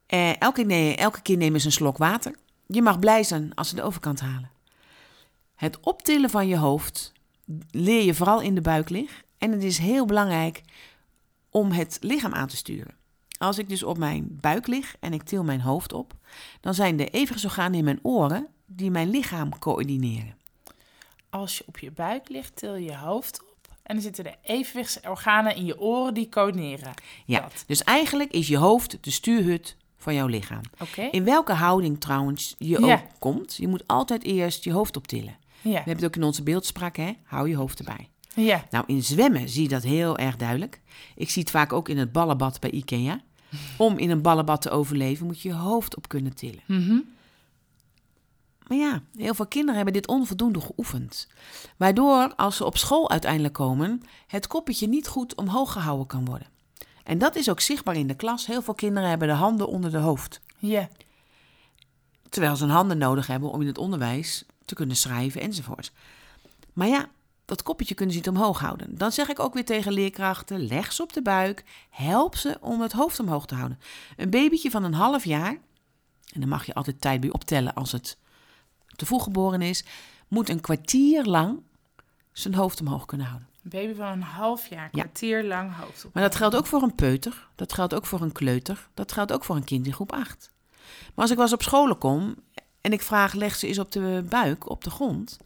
Eh, 0.05 0.41
elke, 0.41 0.63
nee, 0.63 0.95
elke 0.95 1.21
keer 1.21 1.37
nemen 1.37 1.59
ze 1.59 1.65
een 1.65 1.71
slok 1.71 1.97
water. 1.97 2.35
Je 2.67 2.81
mag 2.81 2.99
blij 2.99 3.23
zijn 3.23 3.53
als 3.53 3.69
ze 3.69 3.75
de 3.75 3.83
overkant 3.83 4.19
halen. 4.19 4.51
Het 5.55 5.79
optillen 5.79 6.29
van 6.29 6.47
je 6.47 6.57
hoofd 6.57 7.11
leer 7.71 8.03
je 8.03 8.13
vooral 8.13 8.41
in 8.41 8.55
de 8.55 8.61
buiklig. 8.61 9.23
En 9.37 9.51
het 9.51 9.63
is 9.63 9.77
heel 9.77 10.05
belangrijk 10.05 10.61
om 11.49 11.71
het 11.71 11.97
lichaam 12.01 12.33
aan 12.33 12.47
te 12.47 12.55
sturen. 12.55 12.95
Als 13.37 13.57
ik 13.57 13.69
dus 13.69 13.83
op 13.83 13.97
mijn 13.97 14.27
buik 14.41 14.67
lig 14.67 14.95
en 14.99 15.13
ik 15.13 15.23
til 15.23 15.43
mijn 15.43 15.61
hoofd 15.61 15.93
op, 15.93 16.13
dan 16.61 16.73
zijn 16.73 16.95
de 16.97 17.09
evenwichtsorganen 17.09 17.77
in 17.77 17.83
mijn 17.83 17.99
oren 18.01 18.47
die 18.65 18.91
mijn 18.91 19.09
lichaam 19.09 19.59
coördineren. 19.59 20.35
Als 21.29 21.57
je 21.57 21.63
op 21.67 21.77
je 21.77 21.91
buik 21.91 22.29
ligt, 22.29 22.55
til 22.55 22.75
je 22.75 22.83
je 22.83 22.97
hoofd 22.97 23.41
op. 23.41 23.53
En 23.83 23.93
dan 23.95 24.03
zitten 24.03 24.23
de 24.23 24.35
evenwichtsorganen 24.41 25.55
in 25.55 25.65
je 25.65 25.79
oren 25.79 26.13
die 26.13 26.29
coördineren. 26.29 26.93
Ja, 27.25 27.39
Dat. 27.41 27.63
dus 27.67 27.83
eigenlijk 27.83 28.31
is 28.31 28.47
je 28.47 28.57
hoofd 28.57 28.97
de 29.01 29.11
stuurhut 29.11 29.75
van 29.97 30.13
jouw 30.13 30.27
lichaam. 30.27 30.61
Oké? 30.79 31.01
In 31.01 31.23
welke 31.23 31.53
houding 31.53 31.99
trouwens 32.01 32.55
je 32.57 32.79
Ja. 32.85 32.93
ook 32.93 33.01
komt, 33.19 33.55
je 33.55 33.67
moet 33.67 33.87
altijd 33.87 34.23
eerst 34.23 34.63
je 34.63 34.71
hoofd 34.71 34.97
optillen. 34.97 35.37
Ja. 35.61 35.69
We 35.71 35.75
hebben 35.77 35.95
het 35.95 36.05
ook 36.05 36.15
in 36.15 36.23
onze 36.23 36.43
beeldspraak, 36.43 36.95
hè? 36.97 37.11
hou 37.23 37.49
je 37.49 37.55
hoofd 37.55 37.79
erbij. 37.79 38.09
Ja. 38.35 38.65
Nou, 38.69 38.83
in 38.87 39.03
zwemmen 39.03 39.49
zie 39.49 39.63
je 39.63 39.69
dat 39.69 39.83
heel 39.83 40.17
erg 40.17 40.35
duidelijk. 40.35 40.81
Ik 41.15 41.29
zie 41.29 41.41
het 41.41 41.51
vaak 41.51 41.73
ook 41.73 41.89
in 41.89 41.97
het 41.97 42.11
ballenbad 42.11 42.59
bij 42.59 42.69
Ikea. 42.71 43.21
Om 43.77 43.97
in 43.97 44.09
een 44.09 44.21
ballenbad 44.21 44.61
te 44.61 44.69
overleven 44.69 45.25
moet 45.25 45.41
je 45.41 45.49
je 45.49 45.55
hoofd 45.55 45.95
op 45.95 46.07
kunnen 46.07 46.35
tillen. 46.35 46.63
Mhm. 46.65 46.99
Maar 48.67 48.77
ja, 48.77 49.01
heel 49.15 49.33
veel 49.33 49.47
kinderen 49.47 49.75
hebben 49.75 49.93
dit 49.93 50.07
onvoldoende 50.07 50.61
geoefend. 50.61 51.27
Waardoor, 51.77 52.35
als 52.35 52.55
ze 52.55 52.65
op 52.65 52.77
school 52.77 53.09
uiteindelijk 53.09 53.53
komen, 53.53 54.01
het 54.27 54.47
koppetje 54.47 54.87
niet 54.87 55.07
goed 55.07 55.35
omhoog 55.35 55.71
gehouden 55.71 56.07
kan 56.07 56.25
worden. 56.25 56.47
En 57.03 57.17
dat 57.17 57.35
is 57.35 57.49
ook 57.49 57.59
zichtbaar 57.59 57.95
in 57.95 58.07
de 58.07 58.15
klas. 58.15 58.45
Heel 58.45 58.61
veel 58.61 58.73
kinderen 58.73 59.09
hebben 59.09 59.27
de 59.27 59.33
handen 59.33 59.67
onder 59.67 59.91
de 59.91 59.97
hoofd. 59.97 60.41
Ja. 60.57 60.89
Terwijl 62.29 62.55
ze 62.55 62.63
hun 62.63 62.73
handen 62.73 62.97
nodig 62.97 63.27
hebben 63.27 63.51
om 63.51 63.61
in 63.61 63.67
het 63.67 63.77
onderwijs 63.77 64.45
te 64.65 64.75
kunnen 64.75 64.95
schrijven 64.95 65.41
enzovoort. 65.41 65.91
Maar 66.73 66.87
ja, 66.87 67.09
dat 67.45 67.63
koppetje 67.63 67.95
kunnen 67.95 68.15
ze 68.15 68.21
niet 68.21 68.29
omhoog 68.29 68.59
houden. 68.59 68.97
Dan 68.97 69.11
zeg 69.11 69.29
ik 69.29 69.39
ook 69.39 69.53
weer 69.53 69.65
tegen 69.65 69.91
leerkrachten: 69.91 70.67
leg 70.67 70.91
ze 70.91 71.03
op 71.03 71.13
de 71.13 71.21
buik, 71.21 71.63
help 71.89 72.35
ze 72.35 72.57
om 72.61 72.81
het 72.81 72.91
hoofd 72.91 73.19
omhoog 73.19 73.45
te 73.45 73.55
houden. 73.55 73.79
Een 74.17 74.29
babytje 74.29 74.71
van 74.71 74.83
een 74.83 74.93
half 74.93 75.23
jaar, 75.23 75.57
en 76.33 76.39
dan 76.39 76.49
mag 76.49 76.65
je 76.65 76.73
altijd 76.73 77.01
tijd 77.01 77.19
bij 77.21 77.31
optellen 77.31 77.73
als 77.73 77.91
het 77.91 78.17
te 78.95 79.05
vroeg 79.05 79.23
geboren 79.23 79.61
is, 79.61 79.85
moet 80.27 80.49
een 80.49 80.61
kwartier 80.61 81.23
lang 81.23 81.61
zijn 82.31 82.55
hoofd 82.55 82.79
omhoog 82.79 83.05
kunnen 83.05 83.27
houden. 83.27 83.47
Een 83.63 83.69
baby 83.69 83.93
van 83.93 84.07
een 84.07 84.21
half 84.21 84.67
jaar, 84.67 84.89
kwartier 84.89 85.43
lang 85.43 85.75
hoofd 85.75 86.05
op. 86.05 86.13
Maar 86.13 86.23
dat 86.23 86.35
geldt 86.35 86.55
ook 86.55 86.65
voor 86.65 86.81
een 86.81 86.95
peuter, 86.95 87.47
dat 87.55 87.73
geldt 87.73 87.93
ook 87.93 88.05
voor 88.05 88.21
een 88.21 88.31
kleuter, 88.31 88.87
dat 88.93 89.11
geldt 89.11 89.31
ook 89.31 89.43
voor 89.43 89.55
een 89.55 89.63
kind 89.63 89.85
in 89.85 89.93
groep 89.93 90.11
8. 90.11 90.51
Maar 90.81 91.11
als 91.15 91.29
ik 91.29 91.35
wel 91.35 91.45
eens 91.45 91.53
op 91.53 91.61
scholen 91.61 91.97
kom 91.97 92.35
en 92.81 92.91
ik 92.91 93.01
vraag, 93.01 93.33
leg 93.33 93.55
ze 93.55 93.67
eens 93.67 93.79
op 93.79 93.91
de 93.91 94.25
buik, 94.29 94.69
op 94.69 94.83
de 94.83 94.89
grond. 94.89 95.37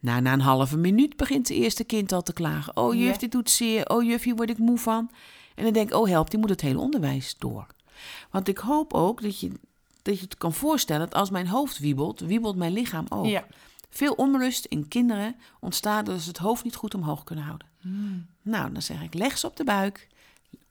Nou, 0.00 0.20
na 0.20 0.32
een 0.32 0.40
halve 0.40 0.76
minuut 0.76 1.16
begint 1.16 1.48
het 1.48 1.56
eerste 1.56 1.84
kind 1.84 2.12
al 2.12 2.22
te 2.22 2.32
klagen. 2.32 2.76
Oh 2.76 2.94
juf, 2.94 3.16
dit 3.16 3.32
doet 3.32 3.50
zeer. 3.50 3.88
Oh 3.88 4.02
juf, 4.02 4.22
hier 4.22 4.36
word 4.36 4.50
ik 4.50 4.58
moe 4.58 4.78
van. 4.78 5.10
En 5.54 5.64
dan 5.64 5.72
denk 5.72 5.88
ik, 5.88 5.94
oh 5.94 6.08
help, 6.08 6.30
die 6.30 6.38
moet 6.38 6.50
het 6.50 6.60
hele 6.60 6.78
onderwijs 6.78 7.34
door. 7.38 7.66
Want 8.30 8.48
ik 8.48 8.58
hoop 8.58 8.92
ook 8.92 9.22
dat 9.22 9.40
je, 9.40 9.50
dat 10.02 10.18
je 10.18 10.24
het 10.24 10.36
kan 10.36 10.52
voorstellen 10.52 11.08
dat 11.08 11.18
als 11.18 11.30
mijn 11.30 11.46
hoofd 11.46 11.78
wiebelt, 11.78 12.20
wiebelt 12.20 12.56
mijn 12.56 12.72
lichaam 12.72 13.06
ook. 13.08 13.26
Ja. 13.26 13.44
Veel 13.90 14.12
onrust 14.12 14.64
in 14.64 14.88
kinderen 14.88 15.36
ontstaat 15.60 16.04
doordat 16.06 16.22
ze 16.22 16.28
het 16.28 16.38
hoofd 16.38 16.64
niet 16.64 16.76
goed 16.76 16.94
omhoog 16.94 17.24
kunnen 17.24 17.44
houden. 17.44 17.66
Hmm. 17.80 18.26
Nou, 18.42 18.72
dan 18.72 18.82
zeg 18.82 19.02
ik, 19.02 19.14
leg 19.14 19.38
ze 19.38 19.46
op 19.46 19.56
de 19.56 19.64
buik. 19.64 20.08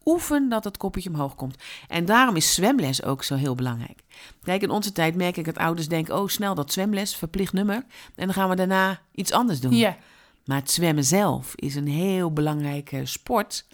Oefen 0.06 0.50
dat 0.50 0.64
het 0.64 0.78
koppetje 0.78 1.10
omhoog 1.10 1.36
komt. 1.36 1.64
En 1.88 2.06
daarom 2.06 2.36
is 2.36 2.54
zwemles 2.54 3.04
ook 3.04 3.24
zo 3.24 3.36
heel 3.36 3.56
belangrijk. 3.56 4.04
Kijk, 4.44 4.62
in 4.62 4.70
onze 4.70 4.92
tijd 4.92 5.16
merk 5.16 5.38
ik 5.38 5.46
dat 5.46 5.58
ouders 5.58 5.88
denken... 5.88 6.18
oh, 6.18 6.28
snel 6.28 6.56
dat 6.56 6.72
zwemles, 6.72 7.16
verplicht 7.16 7.54
nummer. 7.54 7.76
En 8.16 8.26
dan 8.26 8.34
gaan 8.34 8.50
we 8.50 8.56
daarna 8.56 9.00
iets 9.12 9.32
anders 9.32 9.60
doen. 9.60 9.76
Ja. 9.76 9.98
Maar 10.46 10.58
het 10.60 10.72
zwemmen 10.72 11.04
zelf 11.04 11.56
is 11.56 11.76
een 11.76 11.88
heel 11.88 12.32
belangrijke 12.34 13.06
sport... 13.06 13.66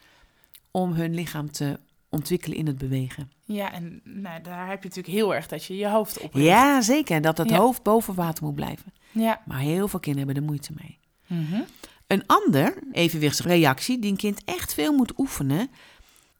om 0.72 0.94
hun 0.94 1.13
lichaam 1.13 1.51
te 1.51 1.80
ontwikkelen 2.10 2.58
in 2.58 2.68
het 2.68 2.77
bewegen. 2.77 3.32
Ja, 3.44 3.74
en 3.74 4.01
nou, 4.03 4.41
daar 4.41 4.68
heb 4.68 4.84
je 4.84 4.88
natuurlijk 4.89 5.15
heel 5.15 5.36
erg 5.36 5.48
dat 5.48 5.65
je 5.65 5.75
je 5.75 5.88
hoofd 5.88 6.20
op 6.20 6.34
Ja, 6.34 6.82
zeker. 6.82 7.22
Dat 7.22 7.38
het 7.38 7.50
Ja. 7.50 7.58
hoofd 7.58 7.84
boven 7.84 8.13
water 8.13 8.44
moet 8.44 8.56
blijven. 8.56 8.94
Ja. 9.12 9.41
Maar 9.46 9.60
heel 9.60 9.88
veel 9.88 10.00
kinderen 10.00 10.27
hebben 10.27 10.44
er 10.44 10.50
moeite 10.50 10.72
mee. 10.82 11.00
Mhm. 11.27 11.62
Een 12.08 12.24
ander 12.27 12.74
evenwichtsreactie 12.91 14.00
die 14.00 14.12
een 14.12 14.18
kind 14.18 14.44
echt 14.44 14.74
veel 14.74 14.94
moet 14.94 15.13
oefenen. 15.20 15.70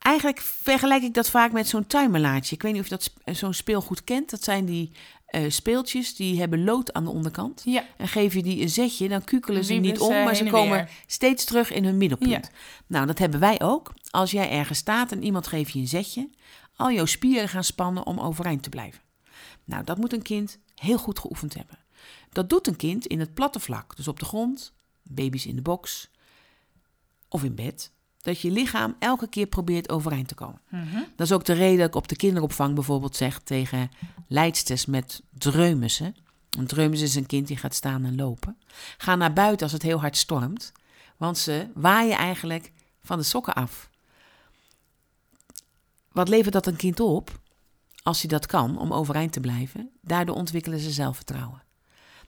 Eigenlijk 0.02 0.40
vergelijk 0.42 1.04
ik 1.04 1.14
dat 1.14 1.30
vaak 1.30 1.52
met 1.52 1.68
zo'n 1.68 1.88
tuimelaartje. 1.88 2.56
Ik 2.56 2.62
weet 2.62 2.72
niet 2.72 2.82
of 2.82 2.88
je 2.88 2.96
dat 2.96 3.04
sp- 3.04 3.20
zo'n 3.32 3.54
speelgoed 3.54 4.04
kent. 4.04 4.30
Dat 4.30 4.44
zijn 4.44 4.66
die 4.66 4.92
eh, 5.26 5.50
speeltjes 5.50 6.16
die 6.16 6.40
hebben 6.40 6.64
lood 6.64 6.94
aan 6.94 7.04
de 7.04 7.10
onderkant. 7.10 7.62
Ja. 7.66 7.86
En 7.98 8.08
geef 8.08 8.34
je 8.34 8.44
die 8.44 8.62
een 8.62 8.70
zetje, 8.70 9.10
dan 9.10 9.24
kukelen 9.24 9.66
ze 9.66 9.74
niet 9.74 10.00
om, 10.00 10.10
maar 10.10 10.36
ze 10.36 10.44
komen 10.44 10.78
weer. 10.78 10.90
steeds 11.06 11.46
terug 11.46 11.72
in 11.72 11.84
hun 11.86 11.98
middelpunt. 11.98 12.32
Ja. 12.32 12.58
Nou, 12.88 13.06
dat 13.06 13.18
hebben 13.18 13.40
wij 13.40 13.62
ook. 13.62 13.94
Als 14.10 14.32
jij 14.32 14.50
ergens 14.50 14.80
staat 14.80 15.12
en 15.12 15.24
iemand 15.24 15.48
geeft 15.48 15.72
je 15.72 15.80
een 15.80 15.88
zetje, 15.88 16.30
al 16.76 16.92
jouw 16.92 17.06
spieren 17.06 17.50
gaan 17.50 17.64
spannen 17.64 18.06
om 18.06 18.20
overeind 18.20 18.64
te 18.64 18.70
blijven. 18.70 19.02
Nou, 19.64 19.84
dat 19.84 19.98
moet 19.98 20.14
een 20.14 20.22
kind 20.22 20.60
heel 20.76 20.98
goed 20.98 21.20
geoefend 21.20 21.54
hebben. 21.54 21.78
Dat 22.30 22.50
doet 22.50 22.68
een 22.68 22.76
kind 22.76 23.06
in 23.06 23.20
het 23.20 23.34
platte 23.34 23.60
vlak, 23.60 23.96
dus 23.96 24.08
op 24.08 24.20
de 24.20 24.26
grond, 24.26 24.74
baby's 25.04 25.46
in 25.46 25.56
de 25.56 25.62
box 25.62 26.10
of 27.28 27.44
in 27.44 27.56
bed. 27.56 27.92
Dat 28.22 28.40
je 28.42 28.52
lichaam 28.52 28.96
elke 29.00 29.28
keer 29.28 29.46
probeert 29.48 29.90
overeind 29.90 30.28
te 30.28 30.36
komen. 30.36 30.62
Mhm. 30.70 30.96
Dat 31.16 31.28
is 31.28 31.32
ook 31.32 31.46
de 31.46 31.54
reden 31.54 31.78
dat 31.78 31.88
ik 31.88 31.96
op 31.96 32.08
de 32.08 32.16
kinderopvang 32.16 32.74
bijvoorbeeld 32.76 33.16
zeg 33.16 33.40
tegen 33.40 33.92
leidsters 34.28 34.86
met 34.86 35.22
dreumissen. 35.38 36.16
Een 36.58 36.68
dreumes 36.68 37.02
is 37.02 37.16
een 37.16 37.26
kind 37.26 37.48
die 37.48 37.58
gaat 37.58 37.76
staan 37.76 38.06
en 38.06 38.16
lopen. 38.16 38.58
Ga 38.98 39.16
naar 39.16 39.34
buiten 39.34 39.64
als 39.64 39.72
het 39.72 39.82
heel 39.82 40.00
hard 40.00 40.18
stormt, 40.18 40.72
want 41.18 41.38
ze 41.38 41.68
waaien 41.74 42.18
eigenlijk 42.18 42.72
van 43.04 43.18
de 43.18 43.24
sokken 43.24 43.54
af. 43.54 43.90
Wat 46.12 46.30
levert 46.30 46.54
dat 46.54 46.68
een 46.68 46.76
kind 46.76 47.00
op, 47.00 47.40
als 48.04 48.20
hij 48.22 48.30
dat 48.30 48.46
kan, 48.46 48.78
om 48.78 48.94
overeind 48.94 49.32
te 49.32 49.40
blijven? 49.40 49.90
Daardoor 50.02 50.36
ontwikkelen 50.36 50.80
ze 50.80 50.92
zelfvertrouwen. 50.92 51.62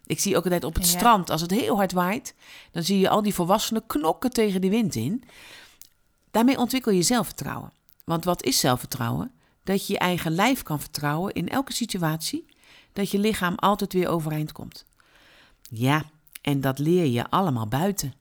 Ik 0.05 0.19
zie 0.19 0.37
ook 0.37 0.43
altijd 0.43 0.63
op 0.63 0.73
het 0.75 0.91
Ja. 0.91 0.97
strand, 0.97 1.29
als 1.29 1.41
het 1.41 1.51
heel 1.51 1.75
hard 1.75 1.91
waait, 1.91 2.35
dan 2.71 2.83
zie 2.83 2.99
je 2.99 3.09
al 3.09 3.21
die 3.21 3.33
volwassenen 3.33 3.85
knokken 3.87 4.29
tegen 4.29 4.61
de 4.61 4.69
wind 4.69 4.95
in. 4.95 5.23
Daarmee 6.33 6.57
ontwikkel 6.57 6.91
je 6.91 7.01
zelfvertrouwen. 7.01 7.71
Want 8.03 8.25
wat 8.25 8.43
is 8.43 8.59
zelfvertrouwen? 8.59 9.31
Dat 9.63 9.87
je 9.87 9.93
je 9.93 9.99
eigen 9.99 10.31
lijf 10.31 10.63
kan 10.63 10.79
vertrouwen 10.79 11.33
in 11.33 11.49
elke 11.49 11.73
situatie, 11.73 12.45
dat 12.93 13.09
je 13.09 13.19
lichaam 13.19 13.55
altijd 13.55 13.93
weer 13.93 14.07
overeind 14.07 14.51
komt. 14.51 14.85
Ja, 15.69 16.03
en 16.41 16.61
dat 16.61 16.79
leer 16.79 17.05
je 17.05 17.29
allemaal 17.29 17.67
buiten. 17.67 18.13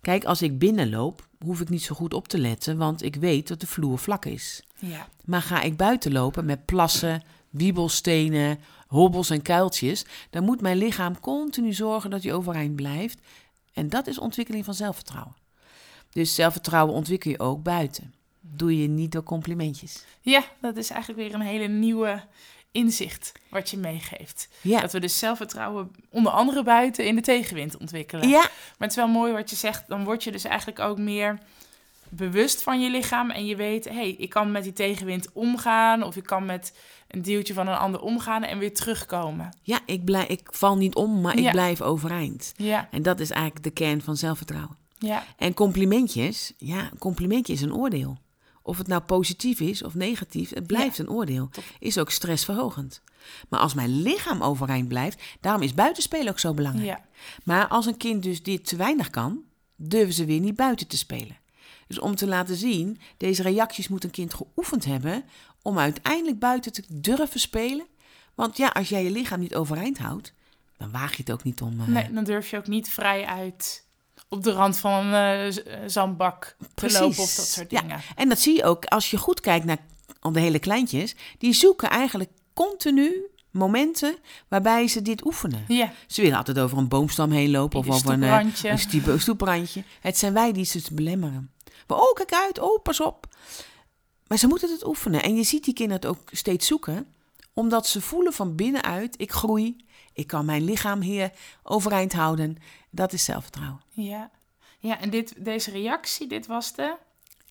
Kijk, 0.00 0.24
als 0.24 0.42
ik 0.42 0.58
binnenloop, 0.58 1.28
hoef 1.44 1.60
ik 1.60 1.68
niet 1.68 1.82
zo 1.82 1.94
goed 1.94 2.14
op 2.14 2.28
te 2.28 2.38
letten, 2.38 2.76
want 2.76 3.02
ik 3.02 3.16
weet 3.16 3.48
dat 3.48 3.60
de 3.60 3.66
vloer 3.66 3.98
vlak 3.98 4.24
is. 4.24 4.62
Ja. 4.78 5.08
Maar 5.24 5.42
ga 5.42 5.60
ik 5.60 5.76
buiten 5.76 6.12
lopen 6.12 6.44
met 6.44 6.64
plassen, 6.64 7.22
wiebelstenen, 7.50 8.58
hobbels 8.86 9.30
en 9.30 9.42
kuiltjes, 9.42 10.04
dan 10.30 10.44
moet 10.44 10.60
mijn 10.60 10.76
lichaam 10.76 11.20
continu 11.20 11.72
zorgen 11.72 12.10
dat 12.10 12.22
hij 12.22 12.32
overeind 12.32 12.76
blijft. 12.76 13.20
En 13.72 13.88
dat 13.88 14.06
is 14.06 14.18
ontwikkeling 14.18 14.64
van 14.64 14.74
zelfvertrouwen. 14.74 15.34
Dus 16.10 16.34
zelfvertrouwen 16.34 16.94
ontwikkel 16.94 17.30
je 17.30 17.38
ook 17.38 17.62
buiten. 17.62 18.14
Doe 18.40 18.82
je 18.82 18.88
niet 18.88 19.12
door 19.12 19.22
complimentjes. 19.22 20.04
ja, 20.20 20.44
dat 20.60 20.76
is 20.76 20.90
eigenlijk 20.90 21.20
weer 21.20 21.34
een 21.34 21.46
hele 21.46 21.66
nieuwe 21.68 22.22
inzicht 22.72 23.32
wat 23.48 23.70
je 23.70 23.76
meegeeft. 23.76 24.48
Ja, 24.60 24.80
Dat 24.80 24.92
we 24.92 25.00
dus 25.00 25.18
zelfvertrouwen 25.18 25.90
onder 26.10 26.32
andere 26.32 26.62
buiten 26.62 27.06
in 27.06 27.14
de 27.14 27.20
tegenwind 27.22 27.76
ontwikkelen. 27.76 28.28
ja, 28.28 28.40
Maar 28.40 28.48
het 28.78 28.90
is 28.90 28.96
wel 28.96 29.08
mooi 29.08 29.32
wat 29.32 29.50
je 29.50 29.56
zegt, 29.56 29.88
dan 29.88 30.04
word 30.04 30.24
je 30.24 30.32
dus 30.32 30.44
eigenlijk 30.44 30.78
ook 30.78 30.98
meer 30.98 31.38
bewust 32.08 32.62
van 32.62 32.80
je 32.80 32.90
lichaam 32.90 33.30
en 33.30 33.46
je 33.46 33.56
weet, 33.56 33.84
hé, 33.84 33.94
hey, 33.94 34.14
ik 34.18 34.30
kan 34.30 34.50
met 34.50 34.62
die 34.62 34.72
tegenwind 34.72 35.32
omgaan 35.32 36.02
of 36.02 36.16
ik 36.16 36.24
kan 36.24 36.46
met 36.46 36.72
een 37.08 37.22
duwtje 37.22 37.54
van 37.54 37.68
een 37.68 37.76
ander 37.76 38.00
omgaan 38.00 38.42
en 38.44 38.58
weer 38.58 38.74
terugkomen. 38.74 39.56
Ja, 39.62 39.78
ik, 39.86 40.04
blijf, 40.04 40.28
ik 40.28 40.48
val 40.52 40.76
niet 40.76 40.94
om, 40.94 41.20
maar 41.20 41.36
ik 41.38 41.50
blijf 41.50 41.82
overeind. 41.82 42.52
Ja, 42.56 42.88
En 42.90 43.02
dat 43.02 43.20
is 43.20 43.30
eigenlijk 43.30 43.64
de 43.64 43.70
kern 43.70 44.02
van 44.02 44.16
zelfvertrouwen. 44.16 44.76
Ja, 44.98 45.24
En 45.36 45.54
complimentjes, 45.54 46.52
ja, 46.58 46.80
een 46.92 46.98
complimentje 46.98 47.52
is 47.52 47.60
een 47.62 47.74
oordeel. 47.74 48.18
Of 48.62 48.78
het 48.78 48.86
nou 48.86 49.02
positief 49.02 49.60
is 49.60 49.82
of 49.82 49.94
negatief, 49.94 50.54
het 50.54 50.66
blijft 50.66 50.98
een 50.98 51.10
oordeel. 51.10 51.50
Is 51.78 51.98
ook 51.98 52.10
stressverhogend. 52.10 53.02
Maar 53.48 53.60
als 53.60 53.74
mijn 53.74 54.02
lichaam 54.02 54.42
overeind 54.42 54.88
blijft, 54.88 55.22
daarom 55.40 55.62
is 55.62 55.74
buitenspelen 55.74 56.28
ook 56.28 56.38
zo 56.38 56.54
belangrijk. 56.54 56.86
ja, 56.86 57.04
Maar 57.44 57.68
als 57.68 57.86
een 57.86 57.96
kind 57.96 58.22
dus 58.22 58.42
dit 58.42 58.66
te 58.66 58.76
weinig 58.76 59.10
kan, 59.10 59.42
durven 59.76 60.14
ze 60.14 60.24
weer 60.24 60.40
niet 60.40 60.56
buiten 60.56 60.86
te 60.86 60.96
spelen. 60.96 61.36
Dus 61.86 61.98
om 61.98 62.14
te 62.14 62.26
laten 62.26 62.56
zien, 62.56 62.98
deze 63.16 63.42
reacties 63.42 63.88
moet 63.88 64.04
een 64.04 64.10
kind 64.10 64.34
geoefend 64.34 64.84
hebben 64.84 65.24
om 65.62 65.78
uiteindelijk 65.78 66.38
buiten 66.38 66.72
te 66.72 66.82
durven 66.88 67.40
spelen. 67.40 67.86
Want 68.34 68.56
ja, 68.56 68.68
als 68.68 68.88
jij 68.88 69.04
je 69.04 69.10
lichaam 69.10 69.40
niet 69.40 69.54
overeind 69.54 69.98
houdt, 69.98 70.32
dan 70.76 70.90
waag 70.90 71.10
je 71.10 71.16
het 71.22 71.30
ook 71.30 71.42
niet 71.42 71.60
om. 71.60 71.80
eh, 71.80 71.86
Nee, 71.86 72.12
dan 72.12 72.24
durf 72.24 72.50
je 72.50 72.56
ook 72.56 72.66
niet 72.66 72.88
vrij 72.88 73.24
uit 73.26 73.86
op 74.28 74.42
de 74.44 74.52
rand 74.52 74.76
van 74.78 75.06
een 75.06 75.12
eh, 75.12 75.46
eh, 75.48 75.80
zandbak 75.86 76.56
te 76.58 76.66
Precies. 76.74 76.98
lopen 76.98 77.22
of 77.22 77.34
dat 77.34 77.46
soort 77.46 77.70
Ja. 77.70 77.80
dingen. 77.80 78.00
En 78.16 78.28
dat 78.28 78.38
zie 78.38 78.56
je 78.56 78.64
ook 78.64 78.84
als 78.84 79.10
je 79.10 79.16
goed 79.16 79.40
kijkt 79.40 79.64
naar 79.64 79.78
al 80.20 80.32
de 80.32 80.40
hele 80.40 80.58
kleintjes. 80.58 81.14
Die 81.38 81.52
zoeken 81.52 81.90
eigenlijk 81.90 82.30
continu 82.54 83.16
momenten 83.50 84.16
waarbij 84.48 84.88
ze 84.88 85.02
dit 85.02 85.24
oefenen. 85.24 85.64
Ja, 85.68 85.92
Ze 86.06 86.20
willen 86.22 86.36
altijd 86.36 86.58
over 86.58 86.78
een 86.78 86.88
boomstam 86.88 87.30
heen 87.30 87.50
lopen 87.50 87.78
of 87.78 87.86
Een 87.86 87.92
over 87.92 88.10
een, 88.12 88.22
eh, 88.22 88.28
stoeprandje. 88.28 88.68
een 88.68 88.78
stiep- 88.78 89.20
stoeprandje. 89.20 89.82
Het 90.00 90.18
zijn 90.18 90.32
wij 90.32 90.52
die 90.52 90.64
ze 90.64 90.82
te 90.82 90.94
belemmeren. 90.94 91.50
Maar 91.86 91.98
oh, 91.98 92.12
kijk 92.14 92.32
uit, 92.32 92.58
oh, 92.60 92.82
pas 92.82 93.00
op. 93.00 93.26
Maar 94.26 94.38
ze 94.38 94.46
moeten 94.46 94.70
het 94.70 94.86
oefenen. 94.86 95.22
En 95.22 95.36
je 95.36 95.42
ziet 95.42 95.64
die 95.64 95.74
kinderen 95.74 96.02
het 96.02 96.10
ook 96.10 96.28
steeds 96.32 96.66
zoeken, 96.66 97.06
omdat 97.52 97.86
ze 97.86 98.00
voelen 98.00 98.32
van 98.32 98.54
binnenuit: 98.54 99.14
ik 99.20 99.32
groei, 99.32 99.76
ik 100.18 100.26
kan 100.26 100.44
mijn 100.44 100.64
lichaam 100.64 101.00
hier 101.00 101.30
overeind 101.62 102.12
houden. 102.12 102.56
Dat 102.90 103.12
is 103.12 103.24
zelfvertrouwen. 103.24 103.80
ja. 103.90 104.30
Ja, 104.80 105.00
en 105.00 105.10
dit, 105.10 105.34
deze 105.44 105.70
reactie, 105.70 106.26
dit 106.28 106.46
was 106.46 106.74
de 106.74 106.96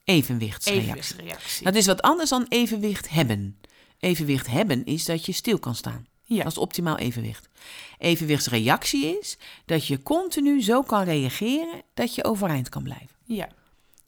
Evenwichtsreactie. 0.03 0.81
evenwichtsreactie. 0.83 1.63
Dat 1.65 1.75
is 1.75 1.85
wat 1.85 2.01
anders 2.01 2.29
dan 2.29 2.45
evenwicht 2.49 3.09
hebben. 3.09 3.59
Evenwicht 3.99 4.47
hebben 4.47 4.85
is 4.85 5.05
dat 5.05 5.25
je 5.25 5.31
stil 5.31 5.59
kan 5.59 5.75
staan. 5.75 6.07
Ja, 6.23 6.43
Dat 6.43 6.51
is 6.51 6.57
optimaal 6.57 6.97
evenwicht. 6.97 7.49
Evenwichtsreactie 7.97 9.17
is 9.19 9.37
dat 9.65 9.85
je 9.87 10.03
continu 10.03 10.61
zo 10.61 10.81
kan 10.81 11.03
reageren 11.03 11.81
dat 11.93 12.15
je 12.15 12.23
overeind 12.23 12.69
kan 12.69 12.83
blijven. 12.83 13.09
ja, 13.23 13.49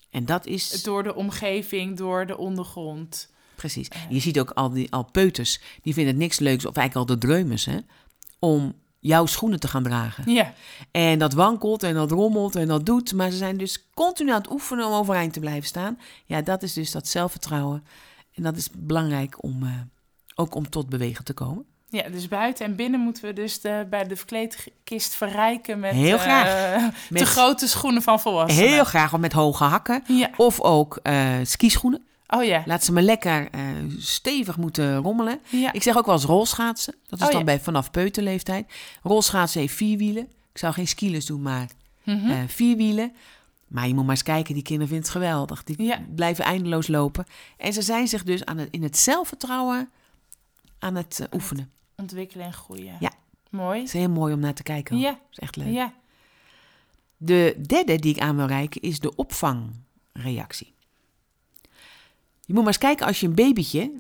En 0.10 0.26
dat 0.26 0.46
is 0.46 0.84
door 0.84 1.04
de 1.04 1.16
omgeving, 1.16 1.98
door 1.98 2.26
de 2.26 2.38
ondergrond. 2.38 3.30
precies. 3.56 3.88
Je 4.10 4.20
ziet 4.20 4.40
ook 4.40 4.50
al 4.52 4.70
die 4.70 4.92
al 4.92 5.04
peuters, 5.04 5.60
die 5.82 5.94
vinden 5.94 6.14
het 6.14 6.22
niks 6.22 6.40
leuks, 6.40 6.66
of 6.66 6.76
eigenlijk 6.76 7.10
al 7.10 7.16
de 7.16 7.28
dreumers, 7.28 7.66
hè, 7.66 7.78
om 8.40 8.74
jouw 9.00 9.26
schoenen 9.26 9.60
te 9.60 9.68
gaan 9.68 9.84
dragen. 9.84 10.32
Ja, 10.32 10.54
En 10.92 11.20
dat 11.20 11.34
wankelt 11.34 11.84
en 11.84 11.94
dat 11.94 12.12
rommelt 12.12 12.56
en 12.56 12.68
dat 12.68 12.86
doet, 12.86 13.14
maar 13.14 13.32
ze 13.32 13.38
zijn 13.38 13.58
dus 13.58 13.90
continu 13.94 14.32
aan 14.32 14.42
het 14.42 14.52
oefenen 14.52 14.86
om 14.86 14.94
overeind 14.94 15.34
te 15.34 15.40
blijven 15.40 15.68
staan. 15.68 16.00
Ja, 16.26 16.42
dat 16.42 16.64
is 16.64 16.74
dus 16.74 16.92
dat 16.92 17.08
zelfvertrouwen. 17.08 17.84
En 18.34 18.44
dat 18.44 18.58
is 18.58 18.70
belangrijk 18.78 19.44
om 19.44 19.64
eh, 19.64 19.70
ook 20.36 20.56
om 20.56 20.70
tot 20.70 20.90
bewegen 20.90 21.24
te 21.26 21.34
komen. 21.34 21.66
ja, 21.90 22.10
dus 22.10 22.28
buiten 22.28 22.66
en 22.66 22.76
binnen 22.76 23.00
moeten 23.00 23.24
we 23.24 23.34
dus 23.34 23.62
de, 23.62 23.88
bij 23.90 24.08
de 24.08 24.16
verkleedkist 24.16 25.14
verrijken 25.16 25.80
met 25.80 25.92
Heel 25.92 26.16
eh, 26.16 26.22
graag. 26.22 26.82
Met- 27.10 27.24
grote 27.24 27.68
schoenen 27.68 28.02
van 28.02 28.20
volwassenen. 28.20 28.70
Heel 28.70 28.84
graag 28.84 29.18
met 29.18 29.34
hoge 29.34 29.64
hakken. 29.64 30.04
Ja. 30.08 30.30
Of 30.38 30.62
ook 30.62 31.00
eh 31.04 31.34
skischoenen. 31.44 32.04
Oh 32.30 32.44
ja. 32.44 32.64
Laat 32.66 32.84
ze 32.84 32.92
maar 32.92 33.04
lekker 33.04 33.50
eh, 33.52 33.62
stevig 33.98 34.58
moeten 34.58 34.98
rommelen. 34.98 35.40
Ja. 35.50 35.74
Ik 35.74 35.84
zeg 35.84 35.98
ook 35.98 36.06
wel 36.06 36.16
eens 36.16 36.24
rolschaatsen. 36.24 36.96
Dat 37.08 37.20
is 37.20 37.26
Oh, 37.26 37.32
dan 37.32 37.40
ja. 37.40 37.46
bij 37.46 37.60
vanaf 37.60 37.92
peuterleeftijd. 37.92 38.72
Rolschaatsen 39.04 39.62
heeft 39.62 39.74
vier 39.74 39.98
wielen. 39.98 40.24
Ik 40.52 40.58
zou 40.58 40.74
geen 40.74 40.88
skilers 40.88 41.26
doen, 41.26 41.42
maar 41.42 41.68
eh, 42.04 42.38
vier 42.48 42.78
wielen. 42.78 43.14
Maar 43.68 43.88
je 43.88 43.94
moet 43.94 44.04
maar 44.04 44.14
eens 44.16 44.24
kijken, 44.24 44.54
die 44.54 44.64
kinderen 44.64 44.88
vinden 44.88 45.06
het 45.08 45.16
geweldig. 45.18 45.64
Die 45.64 45.84
Ja. 45.84 46.00
blijven 46.16 46.44
eindeloos 46.46 46.88
lopen. 46.88 47.26
En 47.58 47.74
ze 47.74 47.82
zijn 47.82 48.08
zich 48.08 48.24
dus 48.24 48.46
aan 48.46 48.58
het, 48.58 48.68
in 48.72 48.84
het 48.84 48.98
zelfvertrouwen 48.98 49.90
aan 50.80 50.96
het 50.96 51.20
eh, 51.20 51.28
oefenen. 51.34 51.72
Ontwikkelen 51.96 52.46
en 52.46 52.54
groeien. 52.54 52.96
Ja. 53.00 53.12
Mooi. 53.50 53.78
Het 53.80 53.88
is 53.88 53.94
heel 53.94 54.10
mooi 54.10 54.34
om 54.34 54.40
naar 54.40 54.54
te 54.54 54.64
kijken. 54.64 54.96
hoor. 54.96 55.06
Ja. 55.06 55.12
Dat 55.12 55.22
is 55.32 55.38
echt 55.40 55.56
leuk. 55.56 55.74
Ja. 55.74 55.94
De 57.18 57.56
derde 57.68 57.96
die 58.00 58.16
ik 58.16 58.22
aan 58.22 58.36
wil 58.36 58.46
reiken 58.48 58.82
is 58.82 59.00
de 59.00 59.16
opvangreactie. 59.16 60.74
Je 62.50 62.56
moet 62.56 62.64
maar 62.64 62.74
eens 62.74 62.82
kijken 62.84 63.06
als 63.06 63.20
je 63.20 63.28
een 63.28 63.36
babytje, 63.36 63.92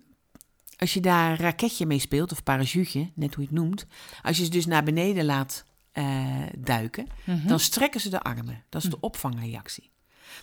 als 0.78 0.94
je 0.94 1.00
daar 1.00 1.32
een 1.32 1.38
raketje 1.38 1.86
mee 1.86 2.00
speelt 2.00 2.32
of 2.32 2.44
parachute, 2.44 3.10
net 3.16 3.36
hoe 3.36 3.44
je 3.44 3.50
het 3.50 3.60
noemt. 3.60 3.86
Als 4.22 4.38
je 4.38 4.44
ze 4.44 4.50
dus 4.50 4.66
naar 4.66 4.84
beneden 4.84 5.26
laat 5.26 5.64
eh, 5.92 6.28
duiken, 6.58 7.08
Mhm. 7.24 7.48
dan 7.48 7.60
strekken 7.60 8.02
ze 8.02 8.10
de 8.10 8.22
armen. 8.22 8.64
Dat 8.70 8.84
is 8.84 8.90
de 8.90 9.00
opvangreactie. 9.00 9.92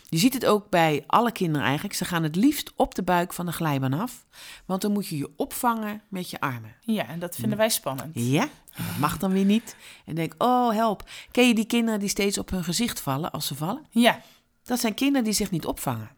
Je 0.09 0.19
ziet 0.19 0.35
het 0.35 0.47
ook 0.47 0.71
bij 0.71 1.05
alle 1.07 1.33
kinderen 1.33 1.64
eigenlijk. 1.66 1.95
Ze 1.95 2.05
gaan 2.05 2.23
het 2.23 2.37
liefst 2.37 2.73
op 2.77 2.95
de 2.95 3.03
buik 3.03 3.33
van 3.33 3.47
de 3.47 3.53
glijbaan 3.53 3.92
af, 3.92 4.27
want 4.66 4.83
dan 4.83 4.92
moet 4.92 5.07
je 5.07 5.16
je 5.16 5.31
opvangen 5.37 6.03
met 6.09 6.31
je 6.31 6.40
armen. 6.40 6.75
ja, 6.81 7.07
en 7.09 7.19
dat 7.19 7.37
vinden 7.37 7.59
wij 7.59 7.69
spannend. 7.69 8.11
Ja, 8.14 8.49
dat 8.77 8.99
mag 8.99 9.19
dan 9.19 9.33
weer 9.33 9.45
niet. 9.45 9.77
En 10.05 10.14
denk, 10.14 10.35
oh 10.38 10.73
help. 10.73 11.09
Ken 11.31 11.49
je 11.49 11.55
die 11.55 11.66
kinderen 11.66 12.01
die 12.01 12.09
steeds 12.09 12.38
op 12.38 12.51
hun 12.51 12.64
gezicht 12.64 13.01
vallen 13.01 13.31
als 13.33 13.47
ze 13.47 13.55
vallen? 13.55 13.87
Ja. 13.90 14.21
Dat 14.62 14.81
zijn 14.81 14.95
kinderen 14.95 15.25
die 15.25 15.33
zich 15.33 15.51
niet 15.51 15.66
opvangen. 15.66 16.11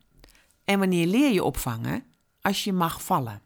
En 0.68 0.78
wanneer 0.78 1.06
leer 1.06 1.32
je 1.32 1.44
opvangen? 1.44 2.04
Als 2.40 2.64
je 2.64 2.72
mag 2.72 3.02
vallen. 3.02 3.42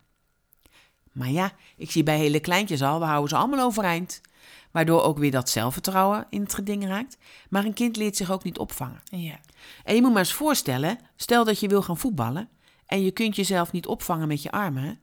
Maar 1.12 1.30
ja, 1.30 1.52
ik 1.76 1.90
zie 1.90 2.02
bij 2.02 2.18
hele 2.18 2.40
kleintjes 2.40 2.82
al, 2.82 2.98
we 2.98 3.04
houden 3.04 3.28
ze 3.28 3.36
allemaal 3.36 3.64
overeind. 3.64 4.20
Waardoor 4.70 5.02
ook 5.02 5.18
weer 5.18 5.30
dat 5.30 5.50
zelfvertrouwen 5.50 6.26
in 6.30 6.42
het 6.42 6.54
geding 6.54 6.86
raakt. 6.86 7.18
Maar 7.48 7.64
een 7.64 7.72
kind 7.72 7.96
leert 7.96 8.16
zich 8.16 8.30
ook 8.30 8.44
niet 8.44 8.58
opvangen. 8.58 9.02
Ja. 9.04 9.40
En 9.84 9.94
je 9.94 10.00
moet 10.00 10.10
maar 10.10 10.18
eens 10.18 10.32
voorstellen, 10.32 10.98
stel 11.16 11.44
dat 11.44 11.60
je 11.60 11.68
wil 11.68 11.82
gaan 11.82 11.98
voetballen 11.98 12.48
en 12.86 13.04
je 13.04 13.10
kunt 13.10 13.36
jezelf 13.36 13.72
niet 13.72 13.86
opvangen 13.86 14.28
met 14.28 14.42
je 14.42 14.50
armen. 14.50 15.00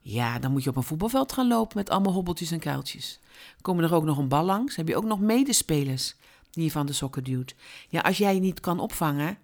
Ja, 0.00 0.38
dan 0.38 0.52
moet 0.52 0.64
je 0.64 0.70
op 0.70 0.76
een 0.76 0.82
voetbalveld 0.82 1.32
gaan 1.32 1.48
lopen 1.48 1.76
met 1.76 1.90
allemaal 1.90 2.12
hobbeltjes 2.12 2.50
en 2.50 2.60
kuiltjes. 2.60 3.20
Komen 3.60 3.84
er 3.84 3.94
ook 3.94 4.04
nog 4.04 4.18
een 4.18 4.28
bal 4.28 4.44
langs, 4.44 4.76
heb 4.76 4.88
je 4.88 4.96
ook 4.96 5.04
nog 5.04 5.20
medespelers 5.20 6.16
die 6.50 6.64
je 6.64 6.70
van 6.70 6.86
de 6.86 6.92
sokken 6.92 7.24
duwt. 7.24 7.54
Ja, 7.88 8.00
als 8.00 8.18
jij 8.18 8.34
je 8.34 8.40
niet 8.40 8.60
kan 8.60 8.80
opvangen, 8.80 9.38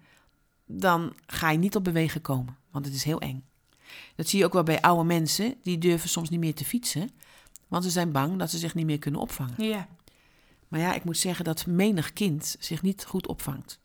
dan 0.65 1.13
ga 1.25 1.49
je 1.49 1.57
niet 1.57 1.75
op 1.75 1.83
bewegen 1.83 2.21
komen, 2.21 2.57
want 2.71 2.85
het 2.85 2.95
is 2.95 3.03
heel 3.03 3.21
eng. 3.21 3.43
Dat 4.15 4.27
zie 4.27 4.39
je 4.39 4.45
ook 4.45 4.53
wel 4.53 4.63
bij 4.63 4.81
oude 4.81 5.03
mensen, 5.03 5.55
die 5.63 5.77
durven 5.77 6.09
soms 6.09 6.29
niet 6.29 6.39
meer 6.39 6.53
te 6.53 6.65
fietsen, 6.65 7.09
want 7.67 7.83
ze 7.83 7.89
zijn 7.89 8.11
bang 8.11 8.39
dat 8.39 8.49
ze 8.49 8.57
zich 8.57 8.75
niet 8.75 8.85
meer 8.85 8.99
kunnen 8.99 9.21
opvangen. 9.21 9.63
Ja. 9.63 9.87
Maar 10.67 10.79
ja, 10.79 10.93
ik 10.93 11.03
moet 11.03 11.17
zeggen 11.17 11.45
dat 11.45 11.65
menig 11.65 12.13
kind 12.13 12.55
zich 12.59 12.81
niet 12.81 13.05
goed 13.05 13.27
opvangt. 13.27 13.79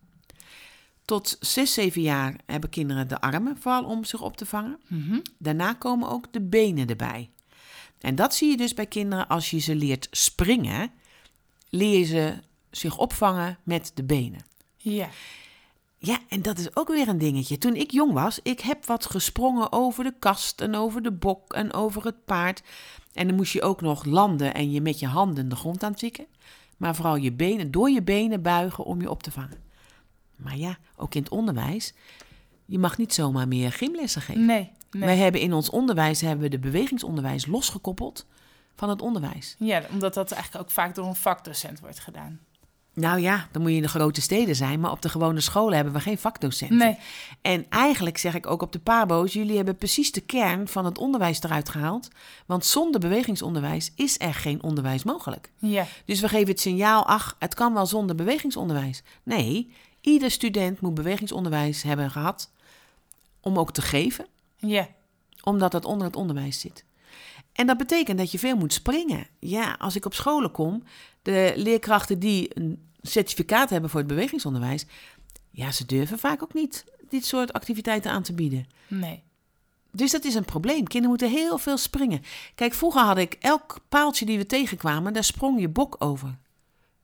Tot 1.05 1.37
6, 1.41 1.75
7 1.75 2.03
jaar 2.03 2.37
hebben 2.47 2.71
kinderen 2.71 3.09
de 3.09 3.21
armen 3.21 3.57
vooral 3.59 3.85
om 3.85 4.05
zich 4.05 4.21
op 4.21 4.37
te 4.37 4.47
vangen. 4.47 4.81
Mhm. 4.87 5.21
Daarna 5.39 5.73
komen 5.73 6.09
ook 6.09 6.33
de 6.33 6.41
benen 6.41 6.89
erbij. 6.89 7.31
En 8.01 8.15
dat 8.15 8.35
zie 8.35 8.51
je 8.51 8.57
dus 8.57 8.75
bij 8.75 8.87
kinderen 8.87 9.29
als 9.29 9.51
je 9.51 9.59
ze 9.59 9.75
leert 9.75 10.09
springen, 10.11 10.93
leer 11.69 11.99
je 11.99 12.05
ze 12.05 12.39
zich 12.71 12.99
opvangen 12.99 13.59
met 13.63 13.93
de 13.95 14.05
benen. 14.05 14.45
Ja. 14.77 15.09
Ja, 16.03 16.19
en 16.29 16.43
dat 16.43 16.59
is 16.59 16.77
ook 16.77 16.89
weer 16.89 17.09
een 17.09 17.19
dingetje. 17.19 17.59
Toen 17.59 17.75
ik 17.75 17.91
jong 17.91 18.13
was, 18.13 18.41
ik 18.43 18.61
heb 18.61 18.87
wat 18.87 19.07
gesprongen 19.07 19.73
over 19.73 20.05
de 20.05 20.15
kast 20.19 20.61
en 20.61 20.75
over 20.75 21.03
de 21.03 21.13
bok 21.13 21.53
en 21.53 21.73
over 21.73 22.05
het 22.05 22.25
paard. 22.25 22.63
En 23.13 23.27
dan 23.27 23.37
moest 23.37 23.53
je 23.53 23.63
ook 23.63 23.81
nog 23.81 24.05
landen 24.05 24.55
en 24.55 24.71
je 24.71 24.81
met 24.81 24.99
je 24.99 25.07
handen 25.07 25.49
de 25.49 25.57
grond 25.57 25.83
aantikken. 25.83 26.27
Maar 26.77 26.95
vooral 26.95 27.17
je 27.17 27.33
benen, 27.33 27.71
door 27.71 27.91
je 27.91 28.03
benen 28.03 28.43
buigen 28.43 28.85
om 28.85 29.01
je 29.01 29.11
op 29.11 29.23
te 29.23 29.31
vangen. 29.31 29.63
Maar 30.37 30.57
ja, 30.57 30.79
ook 30.97 31.15
in 31.15 31.23
het 31.23 31.31
onderwijs, 31.31 31.95
je 32.65 32.79
mag 32.79 32.99
niet 32.99 33.15
zomaar 33.15 33.49
meer 33.49 33.73
gymlessen 33.73 34.23
geven. 34.23 34.47
Nee. 34.47 34.71
nee. 34.91 35.05
Wij 35.05 35.17
hebben 35.17 35.41
in 35.41 35.53
ons 35.53 35.71
onderwijs 35.71 36.21
hebben 36.21 36.45
we 36.45 36.51
de 36.51 36.59
bewegingsonderwijs 36.59 37.47
losgekoppeld 37.47 38.27
van 38.75 38.89
het 38.89 39.03
onderwijs. 39.03 39.57
Ja, 39.59 39.83
omdat 39.91 40.15
dat 40.15 40.33
eigenlijk 40.33 40.65
ook 40.65 40.71
vaak 40.71 40.95
door 40.95 41.07
een 41.07 41.15
vakdocent 41.15 41.81
wordt 41.81 41.99
gedaan. 41.99 42.41
Nou 42.95 43.21
ja, 43.21 43.49
dan 43.53 43.63
moet 43.63 43.71
je 43.71 43.77
in 43.77 43.83
de 43.83 43.89
grote 43.89 44.21
steden 44.21 44.57
zijn, 44.57 44.81
maar 44.81 44.91
op 44.91 45.03
de 45.03 45.09
gewone 45.09 45.41
scholen 45.41 45.75
hebben 45.75 45.93
we 45.93 46.01
geen 46.01 46.19
vakdocenten. 46.19 46.77
Nee. 46.77 46.99
En 47.43 47.67
eigenlijk 47.69 48.19
zeg 48.19 48.35
ik 48.35 48.47
ook 48.47 48.63
op 48.63 48.73
de 48.73 48.79
pabo's, 48.79 49.33
jullie 49.33 49.57
hebben 49.57 49.77
precies 49.77 50.13
de 50.13 50.21
kern 50.21 50.69
van 50.69 50.85
het 50.85 50.99
onderwijs 50.99 51.43
eruit 51.43 51.69
gehaald. 51.69 52.09
Want 52.47 52.65
zonder 52.67 53.01
bewegingsonderwijs 53.01 53.93
is 53.95 54.21
er 54.21 54.35
geen 54.35 54.63
onderwijs 54.63 55.05
mogelijk. 55.05 55.51
Ja. 55.59 55.87
Dus 56.05 56.21
we 56.21 56.29
geven 56.29 56.49
het 56.49 56.61
signaal, 56.61 57.07
ach, 57.07 57.37
het 57.39 57.55
kan 57.55 57.75
wel 57.75 57.87
zonder 57.87 58.17
bewegingsonderwijs. 58.17 59.03
Nee, 59.23 59.73
ieder 60.01 60.31
student 60.31 60.81
moet 60.81 60.95
bewegingsonderwijs 60.95 61.83
hebben 61.83 62.11
gehad 62.11 62.51
om 63.41 63.59
ook 63.59 63.73
te 63.73 63.83
geven, 63.83 64.27
Ja. 64.57 64.89
omdat 65.43 65.73
dat 65.73 65.85
onder 65.85 66.07
het 66.07 66.17
onderwijs 66.17 66.61
zit. 66.61 66.85
En 67.53 67.67
dat 67.67 67.79
betekent 67.79 68.19
dat 68.19 68.33
je 68.33 68.39
veel 68.39 68.57
moet 68.57 68.73
springen. 68.73 69.27
Ja, 69.39 69.77
als 69.79 69.97
ik 69.97 70.05
op 70.05 70.15
scholen 70.15 70.51
kom, 70.51 70.83
de 71.23 71.53
leerkrachten 71.57 72.19
die 72.19 72.59
een 72.59 72.89
certificaat 73.03 73.71
hebben 73.71 73.91
voor 73.91 74.01
het 74.01 74.09
bewegingsonderwijs, 74.09 74.87
ja, 75.51 75.73
ze 75.73 75.87
durven 75.87 76.19
vaak 76.19 76.43
ook 76.43 76.55
niet 76.55 76.85
dit 77.09 77.25
soort 77.25 77.53
activiteiten 77.53 78.11
aan 78.11 78.23
te 78.23 78.33
bieden. 78.33 78.67
Nee. 78.89 79.23
Dus 79.93 80.11
dat 80.11 80.25
is 80.25 80.35
een 80.35 80.45
probleem. 80.45 80.85
Kinderen 80.85 81.09
moeten 81.09 81.31
heel 81.31 81.59
veel 81.59 81.77
springen. 81.77 82.23
Kijk, 82.55 82.75
vroeger 82.75 83.01
had 83.01 83.19
ik 83.19 83.37
elk 83.41 83.81
paaltje 83.89 84.27
die 84.27 84.39
we 84.39 84.47
tegenkwamen, 84.47 85.13
daar 85.13 85.25
sprong 85.25 85.61
je 85.61 85.69
bok 85.69 85.97
over. 85.99 86.39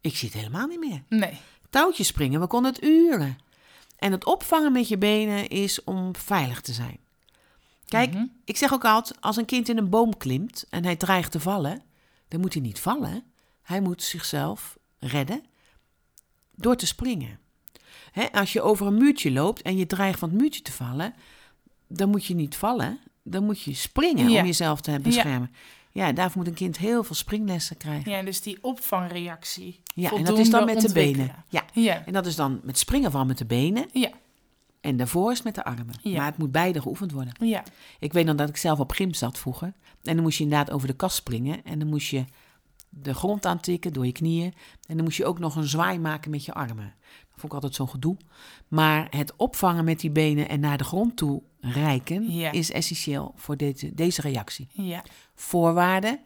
Ik 0.00 0.16
zie 0.16 0.28
het 0.28 0.38
helemaal 0.38 0.66
niet 0.66 0.80
meer. 0.80 1.02
Nee. 1.08 1.40
Touwtjes 1.70 2.06
springen, 2.06 2.40
we 2.40 2.46
konden 2.46 2.72
het 2.72 2.82
uren. 2.84 3.38
En 3.98 4.12
het 4.12 4.24
opvangen 4.24 4.72
met 4.72 4.88
je 4.88 4.98
benen 4.98 5.48
is 5.48 5.84
om 5.84 6.16
veilig 6.16 6.60
te 6.60 6.72
zijn. 6.72 6.98
Kijk, 7.86 8.12
Mhm. 8.14 8.24
ik 8.44 8.56
zeg 8.56 8.72
ook 8.72 8.84
altijd, 8.84 9.20
als 9.20 9.36
een 9.36 9.44
kind 9.44 9.68
in 9.68 9.78
een 9.78 9.88
boom 9.90 10.16
klimt 10.16 10.64
en 10.70 10.84
hij 10.84 10.96
dreigt 10.96 11.30
te 11.32 11.40
vallen, 11.40 11.82
dan 12.28 12.40
moet 12.40 12.52
hij 12.52 12.62
niet 12.62 12.80
vallen. 12.80 13.24
Hij 13.62 13.80
moet 13.80 14.02
zichzelf 14.02 14.78
redden 14.98 15.42
door 16.54 16.76
te 16.76 16.86
springen. 16.86 17.38
Hè, 18.12 18.32
als 18.32 18.52
je 18.52 18.62
over 18.62 18.86
een 18.86 18.96
muurtje 18.96 19.30
loopt 19.32 19.62
en 19.62 19.76
je 19.76 19.86
dreigt 19.86 20.18
van 20.18 20.28
het 20.30 20.38
muurtje 20.38 20.62
te 20.62 20.72
vallen, 20.72 21.14
dan 21.88 22.08
moet 22.10 22.24
je 22.24 22.34
niet 22.34 22.56
vallen. 22.56 22.98
Dan 23.22 23.44
moet 23.44 23.62
je 23.62 23.74
springen 23.74 24.30
Ja. 24.30 24.40
om 24.40 24.46
jezelf 24.46 24.80
te 24.80 24.98
beschermen. 25.02 25.50
Ja. 25.92 26.12
daarvoor 26.12 26.38
moet 26.38 26.46
een 26.46 26.54
kind 26.54 26.78
heel 26.78 27.04
veel 27.04 27.14
springlessen 27.14 27.76
krijgen. 27.76 28.10
Ja, 28.10 28.22
dus 28.22 28.40
die 28.40 28.58
opvangreactie. 28.62 29.80
Ja, 29.94 30.10
en 30.12 30.24
dat 30.24 30.38
is 30.38 30.50
dan 30.50 30.64
met 30.64 30.80
de 30.80 30.92
benen. 30.92 31.44
Ja, 31.48 31.64
Ja. 31.72 32.04
en 32.06 32.12
dat 32.12 32.26
is 32.26 32.36
dan 32.36 32.60
met 32.62 32.78
springen 32.78 33.10
van 33.10 33.26
met 33.26 33.38
de 33.38 33.44
benen 33.44 33.88
Ja. 33.92 34.10
En 34.86 34.96
daarvoor 34.96 35.32
is 35.32 35.42
met 35.42 35.54
de 35.54 35.64
armen. 35.64 35.94
Ja. 36.02 36.16
Maar 36.16 36.26
het 36.26 36.38
moet 36.38 36.52
beide 36.52 36.80
geoefend 36.80 37.12
worden. 37.12 37.32
Ja. 37.38 37.62
Ik 37.98 38.12
weet 38.12 38.24
nog 38.24 38.36
dat 38.36 38.48
ik 38.48 38.56
zelf 38.56 38.78
op 38.78 38.90
gym 38.92 39.14
zat 39.14 39.38
vroeger. 39.38 39.72
En 40.02 40.14
dan 40.14 40.22
moest 40.22 40.38
je 40.38 40.44
inderdaad 40.44 40.70
over 40.70 40.88
de 40.88 40.94
kast 40.96 41.16
springen. 41.16 41.64
En 41.64 41.78
dan 41.78 41.88
moest 41.88 42.08
je 42.08 42.24
de 42.88 43.14
grond 43.14 43.46
aantikken 43.46 43.92
door 43.92 44.06
je 44.06 44.12
knieën. 44.12 44.54
En 44.88 44.96
dan 44.96 45.04
moest 45.04 45.16
je 45.16 45.24
ook 45.24 45.38
nog 45.38 45.56
een 45.56 45.68
zwaai 45.68 45.98
maken 45.98 46.30
met 46.30 46.44
je 46.44 46.52
armen. 46.52 46.94
Dat 47.00 47.40
vond 47.40 47.44
ik 47.44 47.52
altijd 47.52 47.74
zo'n 47.74 47.88
gedoe. 47.88 48.16
Maar 48.68 49.06
het 49.10 49.36
opvangen 49.36 49.84
met 49.84 50.00
die 50.00 50.10
benen 50.10 50.48
en 50.48 50.60
naar 50.60 50.78
de 50.78 50.84
grond 50.84 51.16
toe 51.16 51.42
reiken... 51.60 52.32
Ja. 52.32 52.52
is 52.52 52.70
essentieel 52.70 53.32
voor 53.36 53.56
deze, 53.56 53.94
deze 53.94 54.20
reactie. 54.20 54.68
Ja. 54.72 55.02
Voorwaarden 55.34 56.20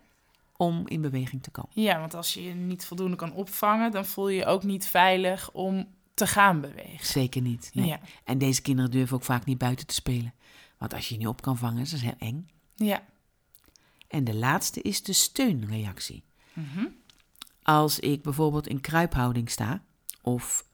om 0.56 0.82
in 0.86 1.00
beweging 1.00 1.42
te 1.42 1.50
komen. 1.50 1.70
ja, 1.74 2.00
want 2.00 2.14
als 2.14 2.34
je 2.34 2.42
je 2.42 2.54
niet 2.54 2.84
voldoende 2.84 3.16
kan 3.16 3.32
opvangen, 3.32 3.90
dan 3.90 4.04
voel 4.04 4.28
je 4.28 4.36
je 4.36 4.44
ook 4.44 4.62
niet 4.62 4.86
veilig 4.86 5.50
om 5.52 5.86
te 6.20 6.26
gaan 6.26 6.60
bewegen. 6.60 7.06
Zeker 7.06 7.42
niet. 7.42 7.70
nee. 7.74 7.86
Ja. 7.86 8.00
En 8.24 8.38
deze 8.38 8.62
kinderen 8.62 8.90
durven 8.90 9.16
ook 9.16 9.24
vaak 9.24 9.44
niet 9.44 9.58
buiten 9.58 9.86
te 9.86 9.94
spelen. 9.94 10.34
Want 10.78 10.94
als 10.94 11.08
je 11.08 11.14
je 11.14 11.20
niet 11.20 11.28
op 11.28 11.42
kan 11.42 11.58
vangen, 11.58 11.80
is 11.80 11.90
dat 11.90 12.00
heel 12.00 12.14
eng. 12.18 12.48
Ja. 12.74 13.02
En 14.08 14.24
de 14.24 14.34
laatste 14.34 14.82
is 14.82 15.02
de 15.02 15.12
steunreactie. 15.12 16.22
Mhm. 16.52 16.86
Als 17.62 17.98
ik 17.98 18.22
bijvoorbeeld 18.22 18.66
in 18.66 18.80
kruiphouding 18.80 19.50
sta 19.50 19.82
of 20.22 20.64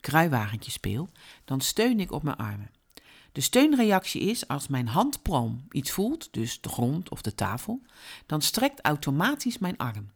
kruiwagentje 0.00 0.70
speel, 0.70 1.08
dan 1.44 1.60
steun 1.60 2.00
ik 2.00 2.12
op 2.12 2.22
mijn 2.22 2.36
armen. 2.36 2.70
De 3.32 3.40
steunreactie 3.40 4.20
is 4.20 4.48
als 4.48 4.68
mijn 4.68 4.88
handpalm 4.88 5.66
iets 5.70 5.90
voelt, 5.90 6.32
dus 6.32 6.60
de 6.60 6.68
grond 6.68 7.10
of 7.10 7.22
de 7.22 7.34
tafel, 7.34 7.82
dan 8.26 8.42
strekt 8.42 8.80
automatisch 8.80 9.58
mijn 9.58 9.76
arm. 9.76 10.10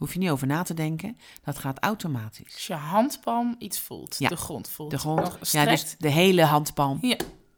Hoef 0.00 0.12
je 0.12 0.18
niet 0.18 0.30
over 0.30 0.46
na 0.46 0.62
te 0.62 0.74
denken, 0.74 1.16
dat 1.44 1.58
gaat 1.58 1.78
automatisch. 1.78 2.52
Als 2.54 2.66
je 2.66 2.74
handpalm 2.74 3.54
iets 3.58 3.80
voelt, 3.80 4.16
Ja. 4.18 4.28
de 4.28 4.36
grond 4.36 4.68
voelt. 4.68 4.90
De 4.90 4.98
grond, 4.98 5.38
ja, 5.52 5.64
dus 5.64 5.94
de 5.98 6.08
hele 6.10 6.42
handpalm 6.44 6.98
Ja. 7.00 7.16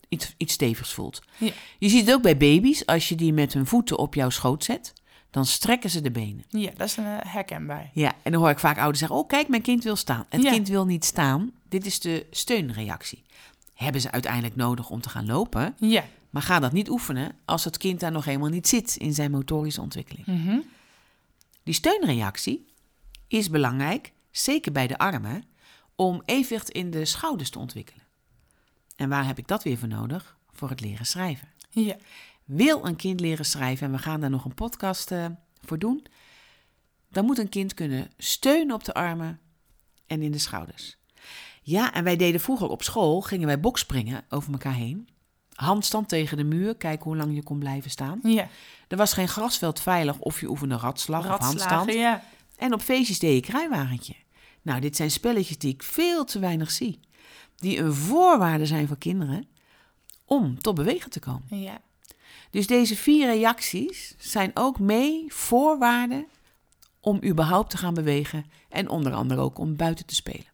iets, 0.09 0.35
iets 0.37 0.53
stevigs 0.53 0.93
voelt. 0.93 1.21
Ja. 1.39 1.53
Je 1.79 1.89
ziet 1.89 2.07
het 2.07 2.15
ook 2.15 2.23
bij 2.23 2.37
baby's, 2.37 2.87
als 2.87 3.09
je 3.09 3.15
die 3.15 3.33
met 3.33 3.53
hun 3.53 3.67
voeten 3.67 3.99
op 3.99 4.15
jouw 4.15 4.31
schoot 4.31 4.65
zet, 4.65 4.93
dan 5.31 5.47
strekken 5.47 5.91
ze 5.91 6.01
de 6.01 6.11
benen. 6.11 6.45
ja, 6.49 6.71
dat 6.77 6.87
is 6.89 6.97
een 6.97 7.05
eh, 7.05 7.33
herkenbaar. 7.33 7.91
Ja, 7.95 8.13
en 8.23 8.33
dan 8.33 8.41
hoor 8.41 8.51
ik 8.51 8.59
vaak 8.59 8.77
ouders 8.79 8.99
zeggen: 8.99 9.17
Oh, 9.19 9.29
kijk, 9.29 9.49
mijn 9.49 9.63
kind 9.63 9.85
wil 9.85 9.97
staan. 9.97 10.27
Het 10.29 10.43
kind 10.43 10.69
wil 10.69 10.85
niet 10.85 11.05
staan. 11.05 11.51
Dit 11.69 11.87
is 11.87 12.01
de 12.01 12.27
steunreactie. 12.31 13.23
Hebben 13.75 14.01
ze 14.01 14.11
uiteindelijk 14.11 14.57
nodig 14.57 14.91
om 14.91 15.01
te 15.01 15.09
gaan 15.09 15.27
lopen, 15.27 15.75
Ja. 15.79 16.05
maar 16.31 16.43
ga 16.43 16.59
dat 16.61 16.73
niet 16.73 16.91
oefenen 16.91 17.33
als 17.45 17.65
het 17.65 17.77
kind 17.77 18.01
daar 18.01 18.13
nog 18.13 18.25
helemaal 18.25 18.49
niet 18.49 18.69
zit 18.69 18.97
in 18.97 19.15
zijn 19.15 19.31
motorische 19.31 19.81
ontwikkeling. 19.81 20.27
Mhm. 20.27 20.59
Die 21.63 21.75
steunreactie 21.75 22.67
is 23.29 23.51
belangrijk, 23.51 24.13
zeker 24.31 24.73
bij 24.73 24.87
de 24.87 24.99
armen, 24.99 25.45
om 25.97 26.23
evenwicht 26.25 26.71
in 26.71 26.91
de 26.91 27.05
schouders 27.05 27.51
te 27.51 27.59
ontwikkelen. 27.59 28.05
En 28.97 29.09
waar 29.09 29.27
heb 29.27 29.39
ik 29.39 29.49
dat 29.49 29.63
weer 29.63 29.79
voor 29.79 29.89
nodig? 29.89 30.37
Voor 30.51 30.69
het 30.69 30.81
leren 30.81 31.07
schrijven. 31.07 31.49
Ja. 31.71 31.97
Wil 32.45 32.87
een 32.87 32.97
kind 32.97 33.21
leren 33.21 33.45
schrijven, 33.45 33.87
en 33.87 33.93
we 33.93 33.99
gaan 33.99 34.21
daar 34.21 34.31
nog 34.31 34.45
een 34.45 34.55
podcast 34.55 35.11
eh, 35.11 35.27
voor 35.61 35.79
doen, 35.79 36.07
dan 37.11 37.25
moet 37.25 37.39
een 37.39 37.49
kind 37.49 37.75
kunnen 37.75 38.11
steunen 38.19 38.75
op 38.75 38.85
de 38.85 38.95
armen 38.95 39.41
en 40.07 40.23
in 40.23 40.31
de 40.31 40.39
schouders. 40.39 40.97
Ja, 41.63 41.93
en 41.95 42.05
wij 42.05 42.17
deden 42.17 42.41
vroeger 42.41 42.69
op 42.69 42.83
school, 42.83 43.21
gingen 43.21 43.47
wij 43.47 43.61
bokspringen 43.61 44.25
over 44.29 44.53
elkaar 44.53 44.75
heen. 44.75 45.09
Handstand 45.55 46.09
tegen 46.09 46.37
de 46.37 46.45
muur, 46.45 46.77
kijken 46.77 47.05
hoe 47.05 47.17
lang 47.17 47.35
je 47.35 47.43
kon 47.43 47.59
blijven 47.59 47.91
staan. 47.91 48.21
Ja. 48.23 48.49
Er 48.93 48.99
was 48.99 49.13
geen 49.13 49.29
grasveld 49.29 49.81
veilig 49.81 50.19
of 50.19 50.41
je 50.41 50.49
oefende 50.49 50.77
ratslag 50.77 51.33
of 51.33 51.41
handstand. 51.41 51.93
ja. 51.93 52.23
En 52.57 52.73
op 52.73 52.83
feestjes 52.83 53.19
deed 53.19 53.35
je 53.35 53.53
kruiwagentje. 53.53 54.15
Nou, 54.63 54.81
dit 54.81 54.97
zijn 54.97 55.11
spelletjes 55.11 55.59
die 55.59 55.73
ik 55.73 55.83
veel 55.83 56.25
te 56.25 56.39
weinig 56.39 56.71
zie. 56.71 57.01
Die 57.57 57.79
een 57.79 57.95
voorwaarde 57.95 58.67
zijn 58.67 58.87
voor 58.87 58.99
kinderen 58.99 59.49
om 60.25 60.61
tot 60.61 60.75
bewegen 60.75 61.11
te 61.11 61.21
komen. 61.21 61.45
Ja. 61.49 61.81
Dus 62.51 62.67
deze 62.67 62.97
vier 62.97 63.27
reacties 63.27 64.15
zijn 64.19 64.51
ook 64.55 64.79
mee 64.79 65.25
voorwaarden 65.29 66.27
om 67.01 67.25
überhaupt 67.25 67.71
te 67.71 67.77
gaan 67.77 67.95
bewegen. 67.95 68.45
En 68.69 68.89
onder 68.89 69.13
andere 69.13 69.41
ook 69.41 69.59
om 69.59 69.77
buiten 69.77 70.07
te 70.07 70.15
spelen. 70.15 70.47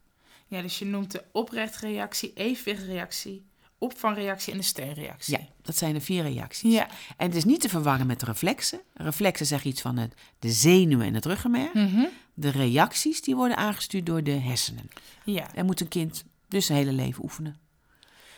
Ja, 0.47 0.61
dus 0.61 0.79
je 0.79 0.85
noemt 0.85 1.11
de 1.11 1.23
oprechtreactie, 1.31 2.33
evenwichtreactie, 2.33 3.48
opvangreactie 3.79 4.51
en 4.51 4.57
de 4.57 4.63
steunreactie. 4.63 5.37
Ja, 5.37 5.45
dat 5.61 5.77
zijn 5.77 5.93
de 5.93 6.01
vier 6.01 6.23
reacties. 6.23 6.73
Ja. 6.73 6.87
En 7.17 7.27
het 7.27 7.35
is 7.35 7.43
niet 7.43 7.61
te 7.61 7.69
verwarren 7.69 8.07
met 8.07 8.19
de 8.19 8.25
reflexen. 8.25 8.81
Reflexen 8.93 9.45
zeggen 9.45 9.69
iets 9.69 9.81
van 9.81 9.97
het, 9.97 10.13
de 10.39 10.49
zenuwen 10.51 11.05
en 11.05 11.13
het 11.13 11.25
ruggenmerg. 11.25 11.73
Mhm. 11.73 12.05
De 12.33 12.49
reacties 12.49 13.21
die 13.21 13.35
worden 13.35 13.57
aangestuurd 13.57 14.05
door 14.05 14.23
de 14.23 14.31
hersenen. 14.31 14.89
Ja. 15.23 15.53
En 15.53 15.65
moet 15.65 15.81
een 15.81 15.87
kind 15.87 16.23
dus 16.47 16.65
zijn 16.65 16.77
hele 16.77 16.91
leven 16.91 17.23
oefenen. 17.23 17.57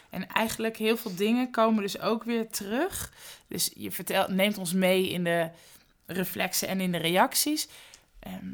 En 0.09 0.27
eigenlijk 0.27 0.77
heel 0.77 0.97
veel 0.97 1.15
dingen 1.15 1.51
komen 1.51 1.81
dus 1.81 1.99
ook 1.99 2.23
weer 2.23 2.49
terug. 2.49 3.13
Dus 3.47 3.71
je 3.75 3.91
vertelt, 3.91 4.27
neemt 4.29 4.57
ons 4.57 4.73
mee 4.73 5.09
in 5.09 5.23
de 5.23 5.49
reflexen 6.05 6.67
en 6.67 6.81
in 6.81 6.91
de 6.91 6.97
reacties. 6.97 7.67
ehm, 8.19 8.45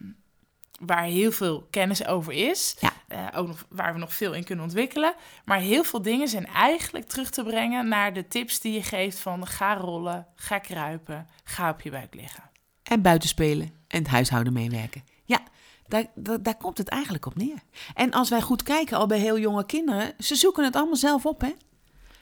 waar 0.79 1.03
heel 1.03 1.31
veel 1.31 1.67
kennis 1.69 2.05
over 2.05 2.33
is. 2.33 2.75
Ja. 2.79 2.93
Eh, 3.07 3.27
ook 3.35 3.47
nog, 3.47 3.65
waar 3.69 3.93
we 3.93 3.99
nog 3.99 4.13
veel 4.13 4.33
in 4.33 4.43
kunnen 4.43 4.65
ontwikkelen. 4.65 5.15
Maar 5.45 5.59
heel 5.59 5.83
veel 5.83 6.01
dingen 6.01 6.27
zijn 6.27 6.45
eigenlijk 6.45 7.07
terug 7.07 7.29
te 7.29 7.43
brengen 7.43 7.87
naar 7.87 8.13
de 8.13 8.27
tips 8.27 8.59
die 8.59 8.73
je 8.73 8.83
geeft 8.83 9.19
van 9.19 9.47
ga 9.47 9.75
rollen, 9.75 10.27
ga 10.35 10.59
kruipen, 10.59 11.27
ga 11.43 11.69
op 11.69 11.81
je 11.81 11.91
buik 11.91 12.15
liggen. 12.15 12.43
En 12.83 13.01
buiten 13.01 13.29
spelen 13.29 13.71
en 13.87 13.99
het 13.99 14.07
huishouden 14.07 14.53
meewerken. 14.53 15.03
Ja, 15.25 15.39
daar, 15.87 16.05
daar, 16.15 16.43
daar 16.43 16.57
komt 16.57 16.77
het 16.77 16.87
eigenlijk 16.87 17.25
op 17.25 17.35
neer. 17.35 17.57
En 17.93 18.11
als 18.11 18.29
wij 18.29 18.41
goed 18.41 18.63
kijken, 18.63 18.97
al 18.97 19.07
bij 19.07 19.19
heel 19.19 19.39
jonge 19.39 19.65
kinderen, 19.65 20.13
ze 20.19 20.35
zoeken 20.35 20.63
het 20.63 20.75
allemaal 20.75 20.95
zelf 20.95 21.25
op, 21.25 21.41
hè? 21.41 21.53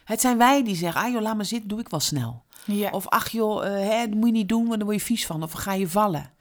Het 0.04 0.22
zijn 0.22 0.38
wij 0.38 0.64
die 0.64 0.76
zeggen, 0.76 1.02
ah 1.02 1.12
joh, 1.12 1.22
laat 1.22 1.36
maar 1.36 1.46
zitten, 1.46 1.70
doe 1.70 1.80
ik 1.80 1.90
wel 1.90 2.00
snel. 2.00 2.44
Ja. 2.66 2.90
Of 2.90 3.08
ach 3.08 3.30
joh, 3.30 3.66
eh, 3.66 3.90
hè, 3.90 4.08
dat 4.08 4.18
moet 4.18 4.26
je 4.26 4.32
niet 4.32 4.50
doen, 4.50 4.66
want 4.66 4.78
dan 4.78 4.88
word 4.88 5.00
je 5.00 5.06
vies 5.06 5.26
van. 5.26 5.44
Of 5.44 5.52
ga 5.52 5.74
je 5.74 5.90
vallen. 5.90 6.32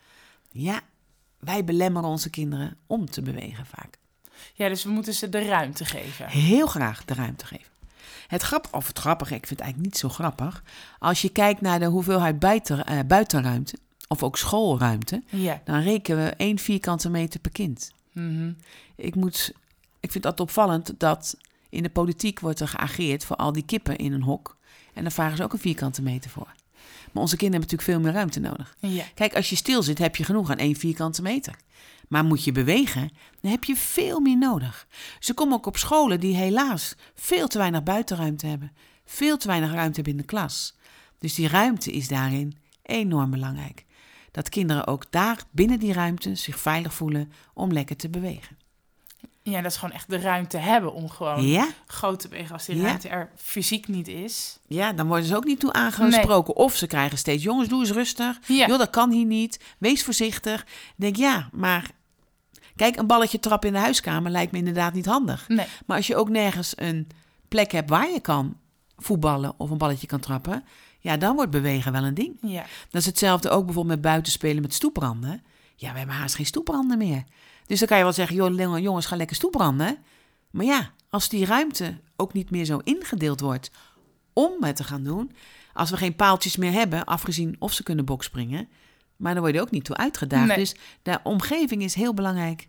Ja, 0.50 0.80
wij 1.38 1.64
belemmeren 1.64 2.08
onze 2.08 2.30
kinderen 2.30 2.76
om 2.86 3.10
te 3.10 3.22
bewegen 3.22 3.66
vaak. 3.66 4.02
Ja, 4.54 4.68
dus 4.68 4.84
we 4.84 4.90
moeten 4.90 5.14
ze 5.14 5.28
de 5.28 5.44
ruimte 5.44 5.84
geven. 5.84 6.28
Heel 6.28 6.66
graag 6.66 7.04
de 7.04 7.14
ruimte 7.14 7.46
geven. 7.46 7.72
Het 8.26 8.42
grap, 8.42 8.68
of 8.70 8.86
het 8.86 8.98
grappige, 8.98 9.34
ik 9.34 9.46
vind 9.46 9.50
het 9.58 9.60
eigenlijk 9.60 9.92
niet 9.92 10.00
zo 10.02 10.08
grappig. 10.08 10.62
Als 10.98 11.22
je 11.22 11.28
kijkt 11.28 11.60
naar 11.60 11.78
de 11.78 11.84
hoeveelheid 11.86 12.38
buiten, 12.38 12.86
eh, 12.86 12.98
buitenruimte, 13.06 13.76
of 14.08 14.22
ook 14.22 14.36
schoolruimte, 14.38 15.22
Ja. 15.28 15.60
dan 15.64 15.80
rekenen 15.80 16.24
we 16.24 16.30
één 16.30 16.58
vierkante 16.58 17.10
meter 17.10 17.40
per 17.40 17.50
kind. 17.52 17.92
Mhm. 18.12 18.52
Ik, 18.96 19.14
moet, 19.14 19.52
ik 20.00 20.12
vind 20.12 20.24
dat 20.24 20.40
opvallend 20.40 20.94
dat 20.98 21.36
in 21.68 21.82
de 21.82 21.90
politiek 21.90 22.40
wordt 22.40 22.60
er 22.60 22.68
geageerd 22.68 23.24
voor 23.24 23.36
al 23.36 23.52
die 23.52 23.64
kippen 23.64 23.96
in 23.96 24.12
een 24.12 24.22
hok. 24.22 24.56
En 24.94 25.02
daar 25.02 25.12
vragen 25.12 25.36
ze 25.36 25.42
ook 25.42 25.52
een 25.52 25.58
vierkante 25.58 26.02
meter 26.02 26.30
voor. 26.30 26.48
Maar 27.14 27.22
onze 27.22 27.36
kinderen 27.36 27.60
hebben 27.60 27.78
natuurlijk 27.78 27.82
veel 27.82 28.00
meer 28.00 28.12
ruimte 28.12 28.40
nodig. 28.40 28.76
Ja. 28.80 29.04
Kijk, 29.14 29.34
als 29.36 29.50
je 29.50 29.56
stil 29.56 29.82
zit, 29.82 29.98
heb 29.98 30.16
je 30.16 30.24
genoeg 30.24 30.50
aan 30.50 30.58
één 30.58 30.76
vierkante 30.76 31.22
meter. 31.22 31.56
Maar 32.08 32.24
moet 32.24 32.44
je 32.44 32.52
bewegen, 32.52 33.10
dan 33.40 33.50
heb 33.50 33.64
je 33.64 33.76
veel 33.76 34.20
meer 34.20 34.38
nodig. 34.38 34.86
Ze 35.18 35.34
komen 35.34 35.56
ook 35.56 35.66
op 35.66 35.76
scholen 35.76 36.20
die 36.20 36.36
helaas 36.36 36.94
veel 37.14 37.48
te 37.48 37.58
weinig 37.58 37.82
buitenruimte 37.82 38.46
hebben. 38.46 38.72
Veel 39.04 39.36
te 39.36 39.46
weinig 39.46 39.72
ruimte 39.72 39.94
hebben 39.94 40.12
in 40.12 40.18
de 40.18 40.24
klas. 40.24 40.76
Dus 41.18 41.34
die 41.34 41.48
ruimte 41.48 41.92
is 41.92 42.08
daarin 42.08 42.56
enorm 42.82 43.30
belangrijk. 43.30 43.84
Dat 44.30 44.48
kinderen 44.48 44.86
ook 44.86 45.04
daar 45.10 45.42
binnen 45.50 45.78
die 45.78 45.92
ruimte 45.92 46.34
zich 46.34 46.60
veilig 46.60 46.94
voelen 46.94 47.32
om 47.54 47.72
lekker 47.72 47.96
te 47.96 48.08
bewegen. 48.08 48.56
Ja, 49.52 49.60
dat 49.60 49.70
is 49.70 49.76
gewoon 49.76 49.94
echt 49.94 50.10
de 50.10 50.18
ruimte 50.18 50.56
hebben 50.56 50.92
om 50.92 51.08
gewoon 51.10 51.46
Ja? 51.46 51.68
groot 51.86 52.20
te 52.20 52.28
bewegen 52.28 52.52
als 52.52 52.64
die 52.64 52.76
Ja. 52.76 52.82
ruimte 52.82 53.08
er 53.08 53.30
fysiek 53.36 53.88
niet 53.88 54.08
is. 54.08 54.58
Ja, 54.66 54.92
dan 54.92 55.06
worden 55.06 55.26
ze 55.26 55.36
ook 55.36 55.44
niet 55.44 55.60
toe 55.60 55.72
aangesproken. 55.72 56.56
Of 56.56 56.76
ze 56.76 56.86
krijgen 56.86 57.18
steeds, 57.18 57.42
jongens, 57.42 57.68
doe 57.68 57.80
eens 57.80 57.90
rustig. 57.90 58.38
Ja. 58.46 58.66
Joh, 58.66 58.78
dat 58.78 58.90
kan 58.90 59.10
hier 59.10 59.24
niet. 59.26 59.60
Wees 59.78 60.04
voorzichtig. 60.04 60.60
Ik 60.62 60.94
denk, 60.96 61.16
ja, 61.16 61.48
maar... 61.52 61.90
Kijk, 62.76 62.96
een 62.96 63.06
balletje 63.06 63.40
trap 63.40 63.64
in 63.64 63.72
de 63.72 63.78
huiskamer 63.78 64.30
lijkt 64.30 64.52
me 64.52 64.58
inderdaad 64.58 64.92
niet 64.94 65.06
handig. 65.06 65.48
Nee. 65.48 65.66
Maar 65.86 65.96
als 65.96 66.06
je 66.06 66.16
ook 66.16 66.28
nergens 66.28 66.72
een 66.76 67.08
plek 67.48 67.72
hebt 67.72 67.90
waar 67.90 68.10
je 68.10 68.20
kan 68.20 68.56
voetballen 68.96 69.54
of 69.56 69.70
een 69.70 69.78
balletje 69.78 70.06
kan 70.06 70.20
trappen, 70.20 70.64
ja, 70.98 71.16
dan 71.16 71.34
wordt 71.34 71.50
bewegen 71.50 71.92
wel 71.92 72.04
een 72.04 72.14
ding. 72.14 72.36
Ja. 72.40 72.64
Dat 72.90 73.00
is 73.00 73.06
hetzelfde 73.06 73.50
ook 73.50 73.64
bijvoorbeeld 73.64 73.94
met 73.94 74.04
buitenspelen 74.04 74.62
met 74.62 74.74
stoepranden. 74.74 75.42
Ja, 75.76 75.92
we 75.92 75.98
hebben 75.98 76.16
haast 76.16 76.34
geen 76.34 76.46
stoepranden 76.46 76.98
meer. 76.98 77.24
Dus 77.66 77.78
dan 77.78 77.88
kan 77.88 77.96
je 77.96 78.02
wel 78.02 78.12
zeggen, 78.12 78.36
joh, 78.36 78.78
jongens, 78.78 79.06
ga 79.06 79.16
lekker 79.16 79.36
stoepranden. 79.36 79.98
Maar 80.50 80.64
ja, 80.64 80.90
als 81.10 81.28
die 81.28 81.44
ruimte 81.44 81.98
ook 82.16 82.32
niet 82.32 82.50
meer 82.50 82.64
zo 82.64 82.78
ingedeeld 82.84 83.40
wordt 83.40 83.70
om 84.32 84.64
het 84.64 84.76
te 84.76 84.84
gaan 84.84 85.04
doen, 85.04 85.32
als 85.72 85.90
we 85.90 85.96
geen 85.96 86.16
paaltjes 86.16 86.56
meer 86.56 86.72
hebben, 86.72 87.04
afgezien 87.04 87.56
of 87.58 87.72
ze 87.72 87.82
kunnen 87.82 88.04
bokspringen, 88.04 88.68
maar 89.16 89.32
dan 89.32 89.42
word 89.42 89.54
je 89.54 89.60
ook 89.60 89.70
niet 89.70 89.84
toe 89.84 89.96
uitgedaagd. 89.96 90.46
Nee. 90.46 90.56
Dus 90.56 90.74
de 91.02 91.18
omgeving 91.22 91.82
is 91.82 91.94
heel 91.94 92.14
belangrijk 92.14 92.68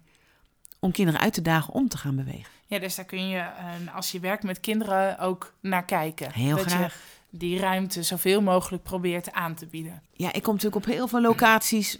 om 0.80 0.92
kinderen 0.92 1.22
uit 1.22 1.34
te 1.34 1.42
dagen 1.42 1.74
om 1.74 1.88
te 1.88 1.98
gaan 1.98 2.16
bewegen. 2.16 2.50
ja, 2.68 2.80
dus 2.80 2.96
daar 2.96 3.06
kun 3.06 3.28
je, 3.28 3.38
eh, 3.38 3.96
als 3.96 4.12
je 4.12 4.20
werkt 4.20 4.44
met 4.44 4.60
kinderen, 4.60 5.20
ook 5.20 5.54
naar 5.60 5.86
kijken. 5.86 6.32
Heel 6.32 6.56
dat 6.56 6.66
graag. 6.66 6.94
je 6.94 7.00
die 7.38 7.60
ruimte 7.60 8.04
zoveel 8.04 8.42
mogelijk 8.42 8.84
probeert 8.84 9.32
aan 9.32 9.56
te 9.56 9.66
bieden. 9.66 10.02
Ja, 10.14 10.34
ik 10.34 10.44
kom 10.44 10.54
natuurlijk 10.54 10.86
op 10.86 10.92
heel 10.92 11.08
veel 11.08 11.22
locaties, 11.22 12.00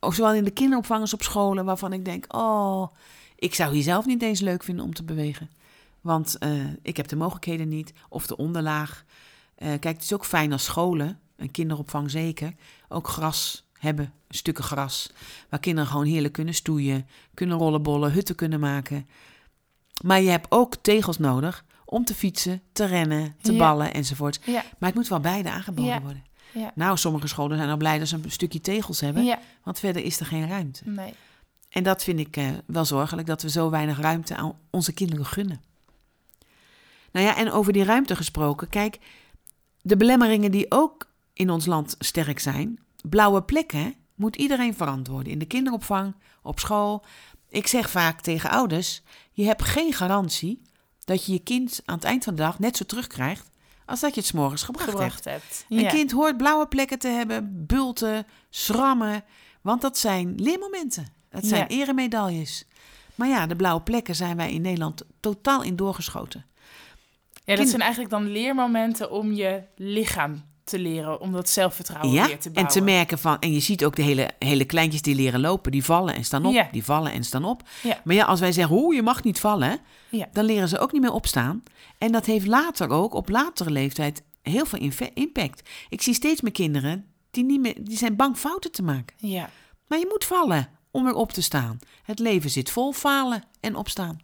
zowel 0.00 0.34
in 0.34 0.44
de 0.44 0.50
kinderopvang 0.50 1.00
als 1.00 1.14
op 1.14 1.22
scholen, 1.22 1.64
waarvan 1.64 1.92
ik 1.92 2.04
denk, 2.04 2.34
oh, 2.34 2.86
ik 3.36 3.54
zou 3.54 3.74
hier 3.74 3.82
zelf 3.82 4.06
niet 4.06 4.22
eens 4.22 4.40
leuk 4.40 4.62
vinden 4.62 4.84
om 4.84 4.94
te 4.94 5.02
bewegen. 5.04 5.50
Want 6.00 6.38
eh, 6.38 6.50
ik 6.82 6.96
heb 6.96 7.08
de 7.08 7.16
mogelijkheden 7.16 7.68
niet, 7.68 7.92
of 8.08 8.26
de 8.26 8.36
onderlaag. 8.36 9.04
Eh, 9.54 9.68
kijk, 9.68 9.84
het 9.94 10.02
is 10.02 10.12
ook 10.12 10.24
fijn 10.24 10.52
als 10.52 10.64
scholen, 10.64 11.18
en 11.36 11.50
kinderopvang 11.50 12.10
zeker, 12.10 12.54
ook 12.88 13.08
gras 13.08 13.64
hebben, 13.78 14.12
stukken 14.28 14.64
gras. 14.64 15.12
Waar 15.48 15.60
kinderen 15.60 15.90
gewoon 15.90 16.06
heerlijk 16.06 16.32
kunnen 16.34 16.54
stoeien, 16.54 17.06
kunnen 17.34 17.58
rollenbollen, 17.58 18.12
hutten 18.12 18.34
kunnen 18.34 18.60
maken. 18.60 19.08
Maar 20.04 20.20
je 20.20 20.30
hebt 20.30 20.46
ook 20.50 20.74
tegels 20.76 21.18
nodig 21.18 21.64
om 21.84 22.04
te 22.04 22.14
fietsen, 22.14 22.62
te 22.72 22.84
rennen, 22.84 23.34
te 23.42 23.52
Ja. 23.52 23.58
ballen 23.58 23.94
enzovoort. 23.94 24.40
Ja, 24.44 24.64
Maar 24.78 24.88
het 24.88 24.94
moet 24.98 25.08
wel 25.08 25.20
beide 25.20 25.50
aangeboden 25.50 25.84
Ja. 25.92 26.00
worden. 26.00 26.24
Ja, 26.52 26.72
Nou, 26.74 26.96
sommige 26.96 27.26
scholen 27.26 27.56
zijn 27.56 27.70
al 27.70 27.76
blij 27.76 27.98
dat 27.98 28.08
ze 28.08 28.18
een 28.22 28.30
stukje 28.30 28.60
tegels 28.60 29.00
hebben, 29.00 29.24
ja, 29.24 29.38
want 29.64 29.78
verder 29.78 30.04
is 30.04 30.20
er 30.20 30.26
geen 30.26 30.48
ruimte. 30.48 30.82
nee. 30.84 31.14
En 31.70 31.82
dat 31.82 32.02
vind 32.02 32.18
ik 32.18 32.36
eh, 32.36 32.48
wel 32.66 32.84
zorgelijk, 32.84 33.26
dat 33.26 33.42
we 33.42 33.50
zo 33.50 33.70
weinig 33.70 34.00
ruimte 34.00 34.36
aan 34.36 34.58
onze 34.70 34.92
kinderen 34.92 35.26
gunnen. 35.26 35.60
Nou 37.12 37.26
ja, 37.26 37.36
en 37.36 37.50
over 37.52 37.72
die 37.72 37.84
ruimte 37.84 38.16
gesproken, 38.16 38.68
kijk, 38.68 38.98
de 39.82 39.96
belemmeringen 39.96 40.50
die 40.50 40.66
ook 40.68 41.08
in 41.32 41.50
ons 41.50 41.66
land 41.66 41.94
sterk 41.98 42.38
zijn, 42.38 42.78
blauwe 43.02 43.42
plekken, 43.42 43.94
moet 44.14 44.36
iedereen 44.36 44.74
verantwoorden. 44.74 45.32
In 45.32 45.38
de 45.38 45.44
kinderopvang, 45.44 46.14
op 46.42 46.58
school. 46.58 47.04
Ik 47.48 47.66
zeg 47.66 47.90
vaak 47.90 48.20
tegen 48.20 48.50
ouders, 48.50 49.02
je 49.32 49.44
hebt 49.44 49.62
geen 49.62 49.92
garantie 49.92 50.62
dat 51.04 51.26
je 51.26 51.32
je 51.32 51.38
kind 51.38 51.82
aan 51.84 51.94
het 51.94 52.04
eind 52.04 52.24
van 52.24 52.34
de 52.34 52.42
dag 52.42 52.58
net 52.58 52.76
zo 52.76 52.84
terugkrijgt 52.84 53.49
als 53.90 54.00
dat 54.00 54.14
je 54.14 54.20
het 54.20 54.28
's 54.28 54.32
morgens 54.32 54.62
gebracht, 54.62 55.24
hebt. 55.24 55.64
Een 55.68 55.80
Ja. 55.80 55.90
kind 55.90 56.10
hoort 56.10 56.36
blauwe 56.36 56.66
plekken 56.68 56.98
te 56.98 57.08
hebben, 57.08 57.66
bulten, 57.66 58.26
schrammen. 58.50 59.24
Want 59.60 59.80
dat 59.80 59.98
zijn 59.98 60.34
leermomenten. 60.36 61.06
Dat 61.30 61.46
zijn 61.46 61.60
Ja. 61.68 61.68
eremedailles. 61.68 62.64
Maar 63.14 63.28
ja, 63.28 63.46
de 63.46 63.56
blauwe 63.56 63.82
plekken 63.82 64.14
zijn 64.14 64.36
wij 64.36 64.52
in 64.52 64.62
Nederland 64.62 65.02
totaal 65.20 65.62
in 65.62 65.76
doorgeschoten. 65.76 66.44
Ja, 67.32 67.40
dat 67.44 67.56
Kind- 67.56 67.68
zijn 67.68 67.80
eigenlijk 67.80 68.10
dan 68.10 68.26
leermomenten 68.32 69.10
om 69.10 69.32
je 69.32 69.62
lichaam 69.76 70.44
te 70.70 70.78
leren, 70.78 71.20
om 71.20 71.32
dat 71.32 71.48
zelfvertrouwen 71.48 72.12
ja, 72.12 72.26
weer 72.26 72.38
te 72.38 72.48
en 72.48 72.52
bouwen. 72.54 72.74
te 72.74 72.80
merken 72.80 73.18
van... 73.18 73.38
En 73.38 73.52
je 73.52 73.60
ziet 73.60 73.84
ook 73.84 73.96
de 73.96 74.02
hele, 74.02 74.30
hele 74.38 74.64
kleintjes 74.64 75.02
die 75.02 75.14
leren 75.14 75.40
lopen. 75.40 75.72
Die 75.72 75.84
vallen 75.84 76.14
en 76.14 76.24
staan 76.24 76.44
op. 76.44 76.52
Ja. 76.52 76.68
Die 76.72 76.84
vallen 76.84 77.12
en 77.12 77.24
staan 77.24 77.44
op. 77.44 77.62
Ja. 77.82 78.00
Maar 78.04 78.14
ja, 78.14 78.24
als 78.24 78.40
wij 78.40 78.52
zeggen, 78.52 78.76
hoe 78.76 78.94
je 78.94 79.02
mag 79.02 79.22
niet 79.22 79.40
vallen... 79.40 79.78
Ja. 80.08 80.28
dan 80.32 80.44
leren 80.44 80.68
ze 80.68 80.78
ook 80.78 80.92
niet 80.92 81.00
meer 81.00 81.12
opstaan. 81.12 81.62
En 81.98 82.12
dat 82.12 82.26
heeft 82.26 82.46
later 82.46 82.88
ook, 82.88 83.14
op 83.14 83.28
latere 83.28 83.70
leeftijd, 83.70 84.22
heel 84.42 84.66
veel 84.66 84.90
impact. 85.14 85.68
Ik 85.88 86.02
zie 86.02 86.14
steeds 86.14 86.40
meer 86.40 86.52
kinderen 86.52 87.04
die, 87.30 87.44
niet 87.44 87.60
meer, 87.60 87.74
die 87.80 87.96
zijn 87.96 88.16
bang 88.16 88.36
fouten 88.36 88.72
te 88.72 88.82
maken. 88.82 89.16
Ja, 89.16 89.50
Maar 89.86 89.98
je 89.98 90.06
moet 90.08 90.24
vallen 90.24 90.68
om 90.90 91.04
weer 91.04 91.14
op 91.14 91.32
te 91.32 91.42
staan. 91.42 91.78
Het 92.02 92.18
leven 92.18 92.50
zit 92.50 92.70
vol 92.70 92.92
falen 92.92 93.42
en 93.60 93.76
opstaan. 93.76 94.20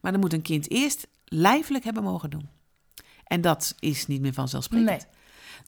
Maar 0.00 0.12
dan 0.12 0.20
moet 0.20 0.32
een 0.32 0.42
kind 0.42 0.70
eerst 0.70 1.06
lijfelijk 1.24 1.84
hebben 1.84 2.02
mogen 2.02 2.30
doen. 2.30 2.48
En 3.24 3.40
dat 3.40 3.74
is 3.78 4.06
niet 4.06 4.20
meer 4.20 4.32
vanzelfsprekend. 4.32 4.88
nee. 4.88 5.17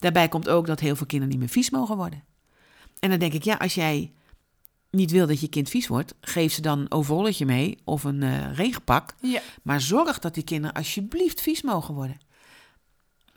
Daarbij 0.00 0.28
komt 0.28 0.48
ook 0.48 0.66
dat 0.66 0.80
heel 0.80 0.96
veel 0.96 1.06
kinderen 1.06 1.32
niet 1.34 1.42
meer 1.44 1.52
vies 1.52 1.70
mogen 1.70 1.96
worden. 1.96 2.24
En 2.98 3.10
dan 3.10 3.18
denk 3.18 3.32
ik, 3.32 3.42
ja, 3.44 3.54
als 3.54 3.74
jij 3.74 4.12
niet 4.90 5.10
wil 5.10 5.26
dat 5.26 5.40
je 5.40 5.48
kind 5.48 5.68
vies 5.68 5.86
wordt, 5.86 6.14
geef 6.20 6.52
ze 6.52 6.60
dan 6.60 6.78
een 6.78 6.92
overrolletje 6.92 7.46
mee 7.46 7.78
of 7.84 8.04
een 8.04 8.22
eh, 8.22 8.54
regenpak. 8.54 9.14
Ja, 9.20 9.40
Maar 9.62 9.80
zorg 9.80 10.18
dat 10.18 10.34
die 10.34 10.42
kinderen 10.44 10.76
alsjeblieft 10.76 11.40
vies 11.40 11.62
mogen 11.62 11.94
worden. 11.94 12.20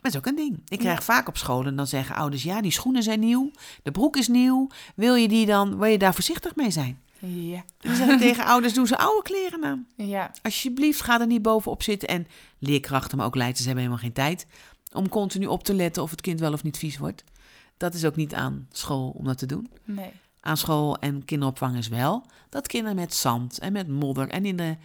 Dat 0.00 0.12
is 0.12 0.18
ook 0.18 0.26
een 0.26 0.34
ding. 0.36 0.62
Ik 0.68 0.78
krijg 0.78 1.04
vaak 1.04 1.28
op 1.28 1.36
school 1.36 1.64
en 1.66 1.76
dan 1.76 1.86
zeggen 1.86 2.16
ouders: 2.16 2.42
ja, 2.42 2.60
die 2.60 2.70
schoenen 2.70 3.02
zijn 3.02 3.20
nieuw, 3.20 3.50
de 3.82 3.90
broek 3.90 4.16
is 4.16 4.28
nieuw. 4.28 4.68
Wil 4.96 5.14
je 5.14 5.28
die 5.28 5.46
dan, 5.46 5.78
wil 5.78 5.88
je 5.90 5.98
daar 5.98 6.14
voorzichtig 6.14 6.54
mee 6.56 6.70
zijn? 6.70 7.02
ja, 7.18 7.64
Dan 7.78 7.94
zeg 7.94 8.08
ik 8.08 8.18
tegen 8.18 8.44
ouders: 8.44 8.74
doe 8.74 8.86
ze 8.86 8.98
oude 8.98 9.22
kleren 9.22 9.64
aan. 9.64 9.86
ja. 9.96 10.30
Alsjeblieft, 10.42 11.00
ga 11.00 11.20
er 11.20 11.26
niet 11.26 11.42
bovenop 11.42 11.82
zitten. 11.82 12.08
En 12.08 12.26
leerkrachten, 12.58 13.16
maar 13.18 13.26
ook 13.26 13.34
leiders 13.34 13.64
hebben 13.64 13.82
helemaal 13.82 14.02
geen 14.04 14.12
tijd 14.12 14.46
om 14.94 15.08
continu 15.08 15.46
op 15.46 15.64
te 15.64 15.74
letten 15.74 16.02
of 16.02 16.10
het 16.10 16.20
kind 16.20 16.40
wel 16.40 16.52
of 16.52 16.62
niet 16.62 16.78
vies 16.78 16.98
wordt. 16.98 17.24
Dat 17.76 17.94
is 17.94 18.04
ook 18.04 18.16
niet 18.16 18.34
aan 18.34 18.68
school 18.70 19.10
om 19.10 19.24
dat 19.24 19.38
te 19.38 19.46
doen. 19.46 19.70
Nee. 19.84 20.12
Aan 20.40 20.56
school 20.56 20.98
en 20.98 21.24
kinderopvang 21.24 21.76
is 21.76 21.88
wel 21.88 22.26
dat 22.48 22.66
kinderen 22.66 22.96
met 22.96 23.14
zand 23.14 23.58
en 23.58 23.72
met 23.72 23.88
modder 23.88 24.28
en 24.28 24.44
in 24.44 24.56
de 24.56 24.76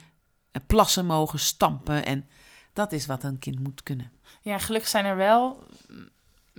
eh, 0.51 0.61
plassen 0.67 1.05
mogen 1.05 1.39
stampen. 1.39 2.05
En 2.05 2.27
dat 2.73 2.91
is 2.91 3.05
wat 3.05 3.23
een 3.23 3.39
kind 3.39 3.59
moet 3.59 3.83
kunnen. 3.83 4.11
Ja, 4.41 4.57
gelukkig 4.57 4.89
zijn 4.89 5.05
er 5.05 5.15
wel, 5.15 5.63
m, 5.87 5.93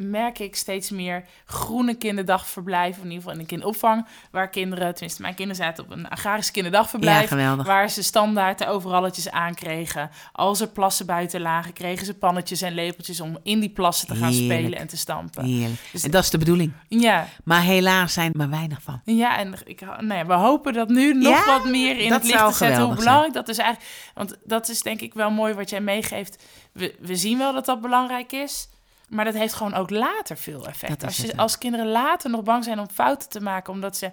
merk 0.02 0.38
ik 0.38 0.56
steeds 0.56 0.90
meer 0.90 1.24
groene 1.44 1.94
kinderdagverblijven, 1.94 3.02
in 3.02 3.08
ieder 3.08 3.18
geval 3.22 3.32
in 3.32 3.38
de 3.38 3.46
kinderopvang, 3.46 4.06
waar 4.30 4.48
kinderen, 4.50 4.92
tenminste 4.92 5.22
mijn 5.22 5.34
kinderen 5.34 5.64
zaten 5.64 5.84
op 5.84 5.90
een 5.90 6.08
agrarisch 6.08 6.46
Ja, 6.46 6.52
kinderdagverblijf, 6.52 7.28
geweldig. 7.28 7.66
waar 7.66 7.90
ze 7.90 8.02
standaard 8.02 8.58
de 8.58 8.66
overalletjes 8.66 9.30
aankregen. 9.30 10.10
Als 10.32 10.60
er 10.60 10.68
plassen 10.68 11.06
buiten 11.06 11.40
lagen, 11.40 11.72
kregen 11.72 12.06
ze 12.06 12.14
pannetjes 12.14 12.62
en 12.62 12.74
lepeltjes 12.74 13.20
om 13.20 13.38
in 13.42 13.60
die 13.60 13.70
plassen 13.70 14.06
te 14.06 14.14
gaan 14.14 14.30
Heerlijk. 14.32 14.58
spelen 14.60 14.78
en 14.78 14.86
te 14.86 14.96
stampen. 14.96 15.44
Heerlijk. 15.44 15.80
Dus- 15.92 16.02
En 16.02 16.10
dat 16.10 16.22
is 16.24 16.30
de 16.30 16.38
bedoeling. 16.38 16.72
Ja, 16.88 17.26
Maar 17.44 17.62
helaas 17.62 18.12
zijn 18.12 18.32
er 18.32 18.38
maar 18.38 18.50
weinig 18.50 18.82
van. 18.82 19.00
Ja, 19.04 19.38
en 19.38 19.54
ik, 19.64 19.80
nou 19.80 20.14
ja, 20.14 20.26
we 20.26 20.32
hopen 20.34 20.72
dat 20.72 20.88
nu 20.88 21.14
nog 21.14 21.32
Ja, 21.32 21.46
wat 21.46 21.64
meer 21.64 21.98
in 21.98 22.12
het 22.12 22.24
licht 22.24 22.46
te 22.46 22.52
zetten. 22.54 22.82
Hoe 22.82 22.94
belangrijk 22.94 23.32
dat 23.32 23.48
is 23.48 23.58
eigenlijk. 23.58 23.90
Want 24.14 24.36
dat 24.44 24.68
is 24.68 24.82
denk 24.82 25.00
ik 25.00 25.14
wel 25.14 25.30
mooi 25.30 25.54
wat 25.54 25.70
jij 25.70 25.80
meegeeft. 25.80 26.44
We, 26.72 26.94
we 27.00 27.16
zien 27.16 27.38
wel 27.38 27.52
dat 27.52 27.64
dat 27.66 27.80
belangrijk 27.80 28.32
is. 28.32 28.68
Maar 29.10 29.24
dat 29.24 29.34
heeft 29.34 29.54
gewoon 29.54 29.74
ook 29.74 29.90
later 29.90 30.36
veel 30.36 30.66
effect. 30.66 31.04
Als, 31.04 31.16
je, 31.16 31.26
het 31.26 31.36
als 31.36 31.58
kinderen 31.58 31.86
later 31.86 32.30
nog 32.30 32.42
bang 32.42 32.64
zijn 32.64 32.78
om 32.78 32.88
fouten 32.88 33.28
te 33.28 33.40
maken, 33.40 33.72
omdat 33.72 33.96
ze 33.96 34.10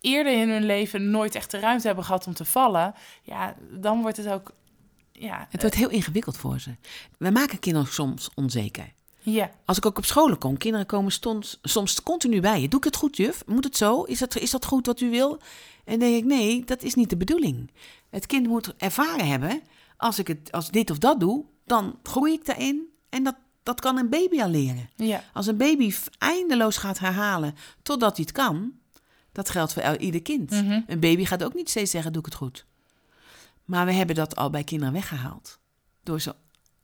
eerder 0.00 0.32
in 0.40 0.48
hun 0.50 0.64
leven 0.64 1.10
nooit 1.10 1.34
echt 1.34 1.50
de 1.50 1.58
ruimte 1.58 1.86
hebben 1.86 2.04
gehad 2.04 2.26
om 2.26 2.34
te 2.34 2.44
vallen, 2.44 2.94
ja, 3.22 3.54
dan 3.70 4.00
wordt 4.02 4.16
het 4.16 4.28
ook. 4.28 4.52
Ja, 5.12 5.46
Het 5.50 5.60
wordt 5.60 5.76
heel 5.76 5.88
ingewikkeld 5.90 6.36
voor 6.36 6.58
ze. 6.60 6.76
We 7.18 7.30
maken 7.30 7.58
kinderen 7.58 7.88
soms 7.88 8.30
onzeker. 8.34 8.92
ja, 9.20 9.50
Als 9.64 9.76
ik 9.76 9.86
ook 9.86 9.98
op 9.98 10.04
scholen 10.04 10.38
kom, 10.38 10.56
kinderen 10.58 10.86
komen 10.86 11.12
soms, 11.12 11.58
soms 11.62 12.02
continu 12.02 12.40
bij 12.40 12.60
je. 12.60 12.68
Doe 12.68 12.78
ik 12.78 12.84
het 12.84 12.96
goed, 12.96 13.16
juf? 13.16 13.42
Moet 13.46 13.64
het 13.64 13.76
zo? 13.76 14.02
Is 14.02 14.18
dat, 14.18 14.36
is 14.36 14.50
dat 14.50 14.64
goed 14.64 14.86
wat 14.86 15.00
u 15.00 15.10
wil? 15.10 15.30
En 15.84 15.98
dan 15.98 16.08
denk 16.08 16.14
ik, 16.16 16.24
nee, 16.24 16.64
dat 16.64 16.82
is 16.82 16.94
niet 16.94 17.10
de 17.10 17.16
bedoeling. 17.16 17.70
Het 18.10 18.26
kind 18.26 18.46
moet 18.46 18.74
ervaren 18.76 19.26
hebben, 19.28 19.62
als 19.96 20.18
ik 20.18 20.26
het, 20.26 20.52
als 20.52 20.70
dit 20.70 20.90
of 20.90 20.98
dat 20.98 21.20
doe, 21.20 21.44
dan 21.64 21.98
groei 22.02 22.32
ik 22.32 22.44
daarin. 22.46 22.88
En 23.08 23.22
dat, 23.22 23.36
dat 23.64 23.80
kan 23.80 23.96
een 23.96 24.08
baby 24.08 24.40
al 24.42 24.48
leren. 24.48 24.88
ja, 24.96 25.24
Als 25.32 25.46
een 25.46 25.56
baby 25.56 25.94
eindeloos 26.18 26.76
gaat 26.76 26.98
herhalen 26.98 27.54
totdat 27.82 28.16
hij 28.16 28.24
het 28.24 28.34
kan, 28.34 28.72
dat 29.32 29.50
geldt 29.50 29.72
voor 29.72 29.96
ieder 29.96 30.22
kind. 30.22 30.50
Mhm. 30.50 30.80
Een 30.86 31.00
baby 31.00 31.24
gaat 31.24 31.44
ook 31.44 31.54
niet 31.54 31.70
steeds 31.70 31.90
zeggen, 31.90 32.12
doe 32.12 32.20
ik 32.20 32.26
het 32.26 32.34
goed. 32.34 32.66
Maar 33.64 33.86
we 33.86 33.92
hebben 33.92 34.16
dat 34.16 34.36
al 34.36 34.50
bij 34.50 34.64
kinderen 34.64 34.92
weggehaald. 34.94 35.58
Door 36.02 36.20
ze 36.20 36.34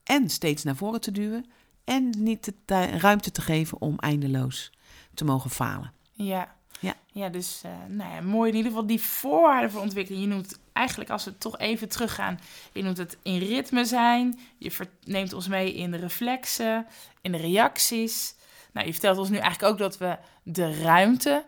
en 0.03 0.31
steeds 0.31 0.63
naar 0.63 0.77
voren 0.77 1.01
te 1.01 1.11
duwen 1.13 1.47
en 1.85 2.15
niet 2.19 2.53
de 2.65 2.85
ruimte 2.85 3.31
te 3.31 3.41
geven 3.41 3.81
om 3.81 3.99
eindeloos 3.99 4.73
te 5.15 5.25
mogen 5.25 5.51
falen. 5.51 5.93
ja. 6.13 6.59
Ja. 6.81 6.95
Ja, 7.13 7.29
dus 7.29 7.61
eh, 7.65 7.71
nou 7.89 8.15
ja, 8.15 8.21
mooi 8.21 8.51
in 8.51 8.57
ieder 8.57 8.71
geval 8.71 8.87
die 8.87 9.03
voorwaarden 9.03 9.71
voor 9.71 9.81
ontwikkeling. 9.81 10.23
Je 10.23 10.29
noemt 10.29 10.59
eigenlijk, 10.73 11.11
als 11.11 11.25
we 11.25 11.39
toch 11.39 11.59
even 11.59 11.89
teruggaan, 11.89 12.41
je 12.73 12.83
noemt 12.83 12.97
het 12.97 13.17
in 13.23 13.39
ritme 13.39 13.85
zijn. 13.85 14.39
Je 14.59 14.73
neemt 15.05 15.33
ons 15.33 15.49
mee 15.49 15.75
in 15.75 15.91
de 15.91 15.97
reflexen, 15.97 16.87
in 17.21 17.33
de 17.33 17.39
reacties. 17.39 18.35
Nou, 18.73 18.87
je 18.87 18.93
vertelt 18.93 19.19
ons 19.19 19.29
nu 19.29 19.37
eigenlijk 19.37 19.73
ook 19.73 19.79
dat 19.79 19.99
we 19.99 20.17
de 20.43 20.83
ruimte, 20.83 21.45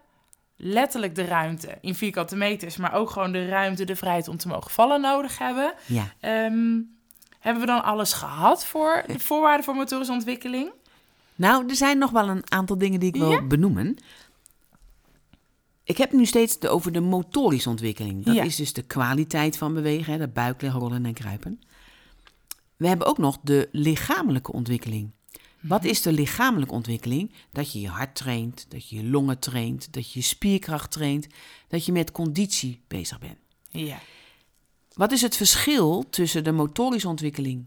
letterlijk 0.57 1.15
de 1.15 1.25
ruimte 1.25 1.79
in 1.81 1.95
vierkante 1.95 2.37
meters, 2.37 2.77
maar 2.77 2.93
ook 2.95 3.11
gewoon 3.11 3.33
de 3.33 3.47
ruimte, 3.49 3.85
de 3.85 3.97
vrijheid 3.97 4.29
om 4.29 4.37
te 4.37 4.49
mogen 4.49 4.71
vallen 4.71 5.01
nodig 5.01 5.39
hebben. 5.39 5.75
Ja. 5.87 6.13
Ehm, 6.21 6.81
hebben 7.39 7.61
we 7.63 7.67
dan 7.67 7.83
alles 7.85 8.13
gehad 8.13 8.67
voor 8.67 9.03
de 9.07 9.19
voorwaarden 9.19 9.65
voor 9.65 9.75
motorische 9.75 10.13
ontwikkeling? 10.13 10.71
Nou, 11.35 11.69
er 11.69 11.75
zijn 11.77 11.99
nog 11.99 12.11
wel 12.11 12.29
een 12.29 12.43
aantal 12.49 12.79
dingen 12.79 13.01
die 13.01 13.09
ik 13.09 13.21
wil 13.21 13.31
Ja. 13.31 13.43
benoemen. 13.43 13.97
Ik 15.93 15.99
heb 15.99 16.13
nu 16.13 16.27
steeds 16.27 16.59
de, 16.59 16.69
over 16.69 16.93
de 16.93 17.01
motorische 17.01 17.69
ontwikkeling. 17.69 18.25
Dat 18.25 18.35
Ja. 18.35 18.43
is 18.43 18.57
dus 18.57 18.73
de 18.73 18.83
kwaliteit 18.83 19.57
van 19.57 19.75
bewegen, 19.75 20.13
hè, 20.13 20.19
de 20.19 20.29
buik 20.29 20.63
liggen, 20.63 20.81
rollen 20.81 21.07
en 21.07 21.13
kruipen. 21.15 21.61
we 22.77 22.89
hebben 22.89 23.07
ook 23.07 23.19
nog 23.19 23.39
de 23.43 23.69
lichamelijke 23.73 24.53
ontwikkeling. 24.53 25.11
Wat 25.61 25.85
is 25.85 26.03
de 26.03 26.13
lichamelijke 26.13 26.75
ontwikkeling? 26.75 27.33
Dat 27.51 27.73
je 27.73 27.81
je 27.81 27.89
hart 27.89 28.15
traint, 28.15 28.67
dat 28.69 28.89
je 28.89 28.97
je 28.97 29.05
longen 29.05 29.39
traint, 29.39 29.93
dat 29.93 30.13
je 30.13 30.19
je 30.19 30.25
spierkracht 30.25 30.91
traint, 30.91 31.27
dat 31.69 31.85
je 31.87 31.93
met 31.93 32.11
conditie 32.13 32.81
bezig 32.89 33.19
bent. 33.19 33.39
Ja. 33.69 34.01
Wat 34.93 35.13
is 35.13 35.23
het 35.23 35.37
verschil 35.37 36.05
tussen 36.11 36.45
de 36.45 36.53
motorische 36.53 37.09
ontwikkeling 37.09 37.67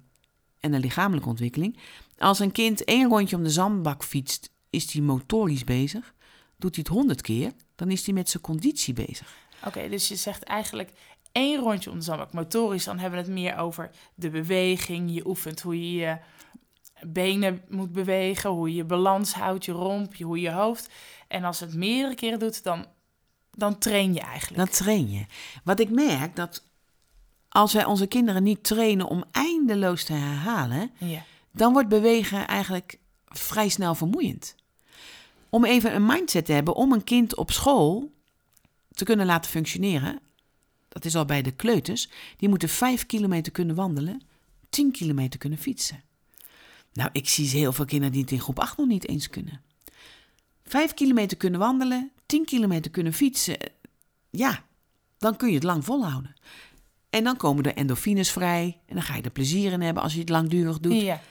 en 0.60 0.72
de 0.72 0.80
lichamelijke 0.80 1.30
ontwikkeling? 1.30 1.78
Als 2.18 2.40
een 2.40 2.52
kind 2.52 2.84
één 2.84 3.10
rondje 3.10 3.36
om 3.36 3.44
de 3.44 3.50
zandbak 3.50 4.04
fietst, 4.04 4.50
is 4.70 4.94
hij 4.94 5.02
motorisch 5.02 5.64
bezig. 5.64 6.14
Doet 6.58 6.76
hij 6.76 6.84
het 6.88 6.94
honderd 6.98 7.22
keer, 7.22 7.52
dan 7.76 7.92
is 7.92 8.06
hij 8.06 8.14
met 8.14 8.30
zijn 8.30 8.44
conditie 8.44 8.94
bezig. 8.94 9.34
Oké, 9.66 9.90
dus 9.90 10.08
je 10.08 10.16
zegt 10.16 10.44
eigenlijk 10.44 10.92
één 11.32 11.60
rondje 11.60 11.90
om 11.92 11.98
de 11.98 12.04
zandbak. 12.04 12.34
Motorisch, 12.34 12.84
dan 12.84 13.00
hebben 13.00 13.20
we 13.20 13.26
het 13.26 13.34
meer 13.36 13.58
over 13.58 13.90
de 14.16 14.30
beweging. 14.30 15.14
Je 15.14 15.28
oefent 15.28 15.62
hoe 15.62 15.92
je 15.92 15.98
je 16.00 16.18
benen 17.08 17.62
moet 17.70 17.92
bewegen, 17.92 18.50
hoe 18.50 18.74
je 18.74 18.84
balans 18.84 19.34
houdt, 19.34 19.66
je 19.66 19.72
romp, 19.72 20.18
hoe 20.18 20.36
je 20.38 20.42
je 20.44 20.52
hoofd. 20.52 20.90
En 21.28 21.44
als 21.44 21.60
het 21.60 21.74
meerdere 21.74 22.16
keren 22.16 22.40
doet, 22.40 22.64
dan, 22.64 22.86
dan 23.52 23.78
train 23.78 24.14
je 24.14 24.20
eigenlijk. 24.20 24.58
Dan 24.58 24.70
train 24.70 25.10
je. 25.12 25.26
Wat 25.64 25.80
ik 25.80 25.90
merk, 25.90 26.36
dat 26.36 26.64
als 27.50 27.74
wij 27.74 27.86
onze 27.86 28.08
kinderen 28.08 28.44
niet 28.44 28.64
trainen 28.64 29.08
om 29.08 29.24
eindeloos 29.32 30.04
te 30.04 30.14
herhalen, 30.14 30.92
Ja. 30.98 31.24
dan 31.52 31.74
wordt 31.74 31.90
bewegen 31.90 32.48
eigenlijk 32.48 33.00
vrij 33.26 33.70
snel 33.70 33.96
vermoeiend. 33.96 34.56
Om 35.56 35.66
even 35.66 35.96
een 35.96 36.06
mindset 36.06 36.46
te 36.46 36.52
hebben, 36.52 36.76
om 36.76 36.92
een 36.92 37.04
kind 37.04 37.36
op 37.36 37.52
school 37.52 38.12
te 38.92 39.04
kunnen 39.04 39.26
laten 39.26 39.52
functioneren, 39.52 40.20
dat 40.88 41.06
is 41.06 41.16
al 41.16 41.26
bij 41.26 41.42
de 41.42 41.52
kleuters, 41.52 42.10
die 42.38 42.50
moeten 42.50 42.70
vijf 42.70 43.06
kilometer 43.06 43.52
kunnen 43.52 43.76
wandelen, 43.76 44.22
10 44.70 44.92
kilometer 44.92 45.40
kunnen 45.40 45.60
fietsen. 45.60 46.04
Nou, 46.94 47.10
ik 47.12 47.30
zie 47.30 47.48
heel 47.48 47.74
veel 47.74 47.86
kinderen 47.86 48.14
die 48.14 48.22
het 48.22 48.32
in 48.32 48.40
groep 48.40 48.60
8 48.60 48.78
nog 48.78 48.88
niet 48.88 49.08
eens 49.08 49.30
kunnen. 49.30 49.62
Vijf 50.64 50.94
kilometer 50.94 51.38
kunnen 51.38 51.60
wandelen, 51.60 52.12
10 52.26 52.46
kilometer 52.46 52.92
kunnen 52.92 53.14
fietsen. 53.14 53.58
Ja, 54.30 54.64
dan 55.18 55.36
kun 55.36 55.48
je 55.48 55.56
het 55.56 55.64
lang 55.64 55.86
volhouden. 55.86 56.36
En 57.10 57.24
dan 57.24 57.38
komen 57.38 57.64
er 57.64 57.76
endorfines 57.76 58.32
vrij 58.32 58.80
en 58.86 58.96
dan 58.96 59.04
ga 59.04 59.16
je 59.16 59.22
er 59.22 59.32
plezier 59.32 59.72
in 59.72 59.82
hebben 59.82 60.04
als 60.04 60.14
je 60.14 60.20
het 60.20 60.30
langdurig 60.30 60.80
doet. 60.80 61.02
Ja. 61.02 61.22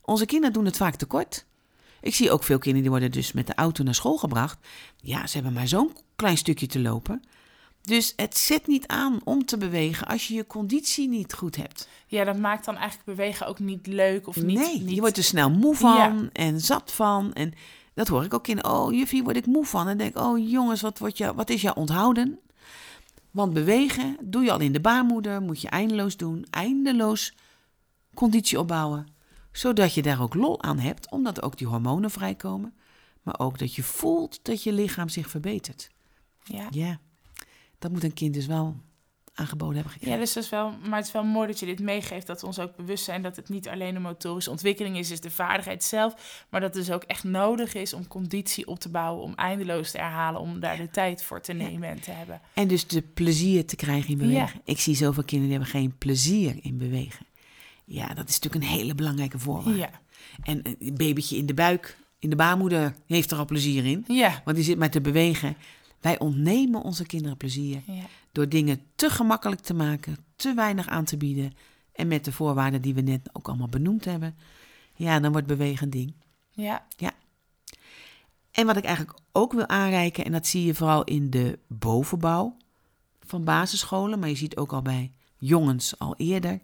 Onze 0.00 0.26
kinderen 0.26 0.54
doen 0.54 0.64
het 0.64 0.76
vaak 0.76 0.94
te 0.94 1.06
kort. 1.06 1.44
Ik 2.04 2.14
zie 2.14 2.30
ook 2.30 2.44
veel 2.44 2.58
kinderen 2.58 2.82
die 2.82 2.90
worden 2.90 3.10
dus 3.10 3.32
met 3.32 3.46
de 3.46 3.54
auto 3.54 3.82
naar 3.82 3.94
school 3.94 4.16
gebracht. 4.16 4.58
Ja, 4.96 5.26
ze 5.26 5.34
hebben 5.34 5.52
maar 5.52 5.68
zo'n 5.68 5.96
klein 6.16 6.36
stukje 6.36 6.66
te 6.66 6.80
lopen. 6.80 7.22
Dus 7.82 8.12
het 8.16 8.36
zet 8.36 8.66
niet 8.66 8.86
aan 8.86 9.20
om 9.24 9.44
te 9.44 9.56
bewegen 9.56 10.06
als 10.06 10.28
je 10.28 10.34
je 10.34 10.46
conditie 10.46 11.08
niet 11.08 11.34
goed 11.34 11.56
hebt. 11.56 11.88
ja, 12.06 12.24
dat 12.24 12.38
maakt 12.38 12.64
dan 12.64 12.76
eigenlijk 12.76 13.04
bewegen 13.04 13.46
ook 13.46 13.58
niet 13.58 13.86
leuk 13.86 14.26
of 14.26 14.36
niet... 14.36 14.58
nee, 14.58 14.80
niet... 14.80 14.94
je 14.94 15.00
wordt 15.00 15.16
er 15.16 15.24
snel 15.24 15.50
moe 15.50 15.74
van 15.74 16.30
en 16.32 16.60
zat 16.60 16.92
van. 16.92 17.32
En 17.32 17.54
dat 17.94 18.08
hoor 18.08 18.24
ik 18.24 18.34
ook 18.34 18.46
in. 18.46 18.64
Oh, 18.64 18.92
juffie, 18.92 19.22
word 19.22 19.36
ik 19.36 19.46
moe 19.46 19.64
van. 19.64 19.88
En 19.88 19.98
denk, 19.98 20.18
oh 20.18 20.50
jongens, 20.50 20.80
wat, 20.80 20.98
wordt 20.98 21.18
jou, 21.18 21.34
wat 21.34 21.50
is 21.50 21.62
jou 21.62 21.76
onthouden? 21.76 22.38
Want 23.30 23.52
bewegen 23.52 24.16
doe 24.20 24.42
je 24.42 24.52
al 24.52 24.60
in 24.60 24.72
de 24.72 24.80
baarmoeder, 24.80 25.40
moet 25.40 25.60
je 25.60 25.68
eindeloos 25.68 26.16
doen. 26.16 26.46
Eindeloos 26.50 27.34
conditie 28.14 28.58
opbouwen. 28.58 29.13
Zodat 29.56 29.94
je 29.94 30.02
daar 30.02 30.22
ook 30.22 30.34
lol 30.34 30.62
aan 30.62 30.78
hebt, 30.78 31.10
omdat 31.10 31.42
ook 31.42 31.58
die 31.58 31.66
hormonen 31.66 32.10
vrijkomen. 32.10 32.74
Maar 33.22 33.38
ook 33.38 33.58
dat 33.58 33.74
je 33.74 33.82
voelt 33.82 34.40
dat 34.42 34.62
je 34.62 34.72
lichaam 34.72 35.08
zich 35.08 35.30
verbetert. 35.30 35.90
Ja. 36.42 36.66
Ja, 36.70 36.98
dat 37.78 37.92
moet 37.92 38.04
een 38.04 38.14
kind 38.14 38.34
dus 38.34 38.46
wel 38.46 38.76
aangeboden 39.34 39.74
hebben 39.74 39.92
gekregen. 39.92 40.14
Ja, 40.14 40.24
dus 40.24 40.32
dat 40.32 40.44
is 40.44 40.50
wel, 40.50 40.70
maar 40.88 40.98
het 40.98 41.06
is 41.06 41.12
wel 41.12 41.24
mooi 41.24 41.46
dat 41.46 41.58
je 41.58 41.66
dit 41.66 41.80
meegeeft. 41.80 42.26
Dat 42.26 42.40
we 42.40 42.46
ons 42.46 42.58
ook 42.58 42.76
bewust 42.76 43.04
zijn 43.04 43.22
dat 43.22 43.36
het 43.36 43.48
niet 43.48 43.68
alleen 43.68 43.96
een 43.96 44.02
motorische 44.02 44.50
ontwikkeling 44.50 44.98
is, 44.98 45.10
is 45.10 45.20
de 45.20 45.30
vaardigheid 45.30 45.84
zelf. 45.84 46.44
Maar 46.50 46.60
dat 46.60 46.74
het 46.74 46.86
dus 46.86 46.94
ook 46.94 47.02
echt 47.02 47.24
nodig 47.24 47.74
is 47.74 47.92
om 47.92 48.06
conditie 48.06 48.66
op 48.66 48.78
te 48.78 48.88
bouwen, 48.88 49.24
om 49.24 49.34
eindeloos 49.34 49.90
te 49.90 49.98
herhalen, 49.98 50.40
om 50.40 50.60
daar 50.60 50.76
de 50.76 50.90
tijd 50.90 51.22
voor 51.22 51.40
te 51.40 51.52
nemen 51.52 51.88
en 51.88 52.00
te 52.00 52.10
hebben. 52.10 52.40
En 52.52 52.68
dus 52.68 52.86
de 52.86 53.02
plezier 53.02 53.66
te 53.66 53.76
krijgen 53.76 54.10
in 54.10 54.18
bewegen. 54.18 54.54
Ja. 54.54 54.60
Ik 54.64 54.80
zie 54.80 54.94
zoveel 54.94 55.24
kinderen 55.24 55.52
die 55.52 55.58
hebben 55.58 55.80
geen 55.80 55.98
plezier 55.98 56.58
in 56.62 56.78
bewegen. 56.78 57.26
Ja, 57.84 58.14
dat 58.14 58.28
is 58.28 58.38
natuurlijk 58.40 58.64
een 58.64 58.78
hele 58.78 58.94
belangrijke 58.94 59.38
voorwaarde. 59.38 59.78
Ja, 59.78 59.90
En 60.42 60.60
een 60.78 60.94
babytje 60.94 61.36
in 61.36 61.46
de 61.46 61.54
buik, 61.54 61.98
in 62.18 62.30
de 62.30 62.36
baarmoeder, 62.36 62.94
heeft 63.06 63.30
er 63.30 63.38
al 63.38 63.44
plezier 63.44 63.84
in. 63.84 64.04
ja, 64.08 64.42
Want 64.44 64.56
die 64.56 64.66
zit 64.66 64.78
maar 64.78 64.90
te 64.90 65.00
bewegen. 65.00 65.56
Wij 66.00 66.18
ontnemen 66.18 66.82
onze 66.82 67.06
kinderen 67.06 67.36
plezier 67.36 67.82
ja. 67.86 68.04
door 68.32 68.48
dingen 68.48 68.80
te 68.94 69.10
gemakkelijk 69.10 69.60
te 69.60 69.74
maken, 69.74 70.16
te 70.36 70.54
weinig 70.54 70.88
aan 70.88 71.04
te 71.04 71.16
bieden. 71.16 71.52
En 71.92 72.08
met 72.08 72.24
de 72.24 72.32
voorwaarden 72.32 72.82
die 72.82 72.94
we 72.94 73.00
net 73.00 73.28
ook 73.32 73.48
allemaal 73.48 73.68
benoemd 73.68 74.04
hebben. 74.04 74.36
Ja, 74.94 75.20
dan 75.20 75.32
wordt 75.32 75.46
bewegen 75.46 75.84
een 75.84 75.90
ding. 75.90 76.14
ja. 76.96 77.12
En 78.50 78.66
wat 78.66 78.76
ik 78.76 78.84
eigenlijk 78.84 79.18
ook 79.32 79.52
wil 79.52 79.68
aanreiken, 79.68 80.24
en 80.24 80.32
dat 80.32 80.46
zie 80.46 80.64
je 80.64 80.74
vooral 80.74 81.04
in 81.04 81.30
de 81.30 81.58
bovenbouw 81.66 82.56
van 83.26 83.44
basisscholen, 83.44 84.18
maar 84.18 84.28
je 84.28 84.34
ziet 84.34 84.56
ook 84.56 84.72
al 84.72 84.82
bij 84.82 85.12
jongens 85.36 85.98
al 85.98 86.14
eerder, 86.16 86.60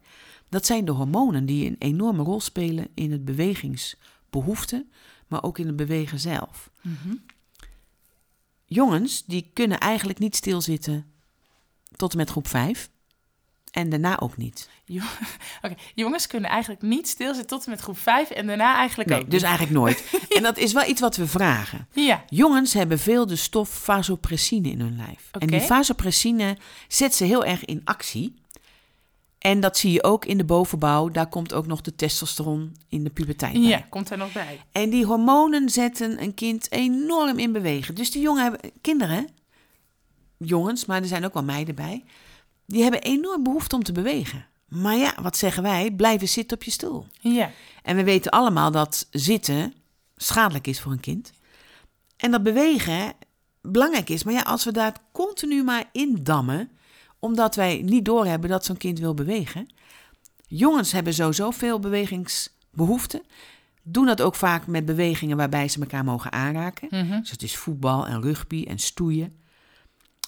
dat 0.51 0.67
zijn 0.67 0.85
de 0.85 0.93
hormonen 0.93 1.47
die 1.47 1.67
een 1.67 1.77
enorme 1.79 2.23
rol 2.23 2.41
spelen 2.41 2.89
in 2.95 3.13
het 3.13 3.25
bewegingsbehoefte, 3.25 4.87
maar 5.27 5.43
ook 5.43 5.59
in 5.59 5.67
het 5.67 5.77
bewegen 5.77 6.19
zelf. 6.21 6.71
Mhm. 6.83 7.15
Jongens 8.65 9.25
die 9.27 9.51
kunnen 9.53 9.81
eigenlijk 9.81 10.19
niet 10.19 10.37
stilzitten 10.37 11.07
tot 11.97 12.11
en 12.13 12.17
met 12.19 12.31
groep 12.31 12.47
5 12.49 12.91
en 13.71 13.89
daarna 13.91 14.21
ook 14.21 14.37
niet. 14.37 14.69
Jo- 14.85 15.03
jongens 15.95 16.27
kunnen 16.27 16.51
eigenlijk 16.51 16.83
niet 16.83 17.09
stilzitten 17.09 17.47
tot 17.47 17.65
en 17.65 17.71
met 17.71 17.81
groep 17.81 17.99
5 17.99 18.31
en 18.31 18.47
daarna 18.47 18.77
eigenlijk 18.77 19.09
Nee, 19.11 19.19
ook 19.19 19.25
dus 19.31 19.41
niet. 19.41 19.49
eigenlijk 19.49 19.79
nooit. 19.79 20.05
En 20.37 20.43
dat 20.43 20.59
is 20.59 20.73
wel 20.73 20.89
iets 20.89 21.01
wat 21.01 21.17
we 21.17 21.27
vragen. 21.27 21.89
Ja, 21.93 22.25
Jongens 22.29 22.73
hebben 22.73 22.99
veel 22.99 23.27
de 23.27 23.37
stof 23.37 23.69
vasopressine 23.69 24.71
in 24.71 24.81
hun 24.81 24.97
lijf. 24.97 25.29
En 25.39 25.47
die 25.47 25.61
vasopressine 25.61 26.57
zet 26.89 27.15
ze 27.15 27.25
heel 27.25 27.45
erg 27.45 27.65
in 27.65 27.81
actie. 27.85 28.35
En 29.41 29.61
dat 29.61 29.79
zie 29.79 29.93
je 29.93 30.03
ook 30.03 30.25
in 30.25 30.39
de 30.39 30.45
bovenbouw. 30.45 31.09
Daar 31.09 31.29
komt 31.29 31.53
ook 31.53 31.67
nog 31.67 31.81
de 31.81 31.95
testosteron 31.95 32.77
in 32.89 33.05
de 33.05 33.11
puberteit 33.11 33.53
bij. 33.53 33.63
ja, 33.63 33.87
komt 33.91 34.11
er 34.11 34.19
nog 34.19 34.33
bij. 34.33 34.61
En 34.73 34.91
die 34.91 35.05
hormonen 35.05 35.69
zetten 35.71 36.23
een 36.23 36.35
kind 36.35 36.73
enorm 36.73 37.39
in 37.39 37.53
bewegen. 37.53 37.95
Dus 37.95 38.11
die 38.11 38.23
jongen 38.23 38.43
hebben, 38.43 38.61
kinderen, 38.81 39.29
jongens, 40.37 40.85
maar 40.85 41.01
er 41.01 41.09
zijn 41.09 41.25
ook 41.25 41.35
wel 41.35 41.43
meiden 41.45 41.75
bij, 41.75 42.05
die 42.67 42.83
hebben 42.83 43.03
enorm 43.03 43.43
behoefte 43.43 43.77
om 43.77 43.83
te 43.83 43.93
bewegen. 43.93 44.47
Maar 44.69 44.97
ja, 44.97 45.15
wat 45.23 45.37
zeggen 45.37 45.63
wij? 45.63 45.91
Blijven 45.91 46.29
zitten 46.29 46.57
op 46.57 46.63
je 46.63 46.71
stoel. 46.71 47.07
Ja, 47.21 47.51
En 47.83 47.97
we 47.97 48.05
weten 48.05 48.31
allemaal 48.31 48.71
dat 48.71 49.07
zitten 49.11 49.75
schadelijk 50.17 50.67
is 50.67 50.81
voor 50.81 50.93
een 50.93 51.01
kind. 51.01 51.33
En 52.17 52.31
dat 52.31 52.43
bewegen 52.43 53.13
belangrijk 53.63 54.09
is. 54.09 54.25
Maar 54.25 54.35
ja, 54.35 54.41
als 54.43 54.65
we 54.65 54.73
daar 54.73 54.95
continu 55.13 55.63
maar 55.65 55.85
in 55.93 56.19
dammen, 56.23 56.71
omdat 57.21 57.55
wij 57.55 57.83
niet 57.85 58.05
doorhebben 58.05 58.51
dat 58.51 58.65
zo'n 58.65 58.77
kind 58.77 58.99
wil 58.99 59.15
bewegen. 59.15 59.69
Jongens 60.47 60.93
hebben 60.93 61.15
sowieso 61.15 61.51
veel 61.51 61.79
bewegingsbehoeften. 61.81 63.23
Doen 63.83 64.07
dat 64.07 64.23
ook 64.23 64.35
vaak 64.35 64.67
met 64.67 64.85
bewegingen 64.85 65.37
waarbij 65.37 65.69
ze 65.69 65.81
elkaar 65.81 66.05
mogen 66.05 66.33
aanraken. 66.33 66.89
Mhm. 66.91 67.21
Dus 67.21 67.31
het 67.31 67.43
is 67.43 67.57
voetbal 67.57 68.07
en 68.07 68.23
rugby 68.23 68.65
en 68.69 68.79
stoeien. 68.79 69.33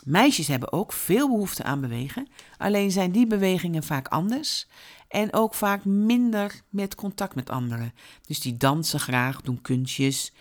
Meisjes 0.04 0.46
hebben 0.46 0.72
ook 0.72 0.92
veel 0.92 1.28
behoefte 1.28 1.62
aan 1.62 1.80
bewegen. 1.80 2.28
Alleen 2.58 2.90
zijn 2.90 3.12
die 3.12 3.26
bewegingen 3.26 3.82
vaak 3.82 4.08
anders. 4.08 4.66
En 5.08 5.32
ook 5.32 5.54
vaak 5.54 5.84
minder 5.84 6.60
met 6.68 6.94
contact 6.94 7.34
met 7.34 7.50
anderen. 7.50 7.92
Dus 8.26 8.40
die 8.40 8.56
dansen 8.56 9.00
graag, 9.00 9.40
doen 9.40 9.60
kunstjes. 9.62 10.32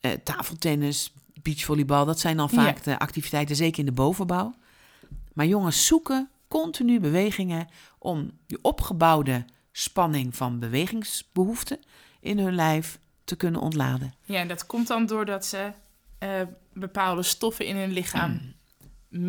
eh, 0.00 0.12
tafeltennis, 0.12 1.12
beachvolleybal. 1.42 2.04
Dat 2.04 2.20
zijn 2.20 2.36
dan 2.36 2.50
vaak 2.50 2.76
Ja. 2.76 2.82
de 2.82 2.98
activiteiten, 2.98 3.56
zeker 3.56 3.78
in 3.78 3.84
de 3.86 3.92
bovenbouw. 3.92 4.54
Maar 5.36 5.46
jongens 5.46 5.86
zoeken 5.86 6.30
continu 6.48 7.00
bewegingen 7.00 7.68
om 7.98 8.30
die 8.46 8.58
opgebouwde 8.62 9.44
spanning 9.72 10.36
van 10.36 10.58
bewegingsbehoeften 10.58 11.78
in 12.20 12.38
hun 12.38 12.54
lijf 12.54 12.98
te 13.24 13.36
kunnen 13.36 13.60
ontladen. 13.60 14.14
ja, 14.22 14.38
en 14.40 14.48
dat 14.48 14.66
komt 14.66 14.86
dan 14.86 15.06
doordat 15.06 15.46
ze 15.46 15.72
eh, 16.18 16.30
bepaalde 16.72 17.22
stoffen 17.22 17.66
in 17.66 17.76
hun 17.76 17.90
lichaam 17.92 18.30
Mm. 18.30 18.54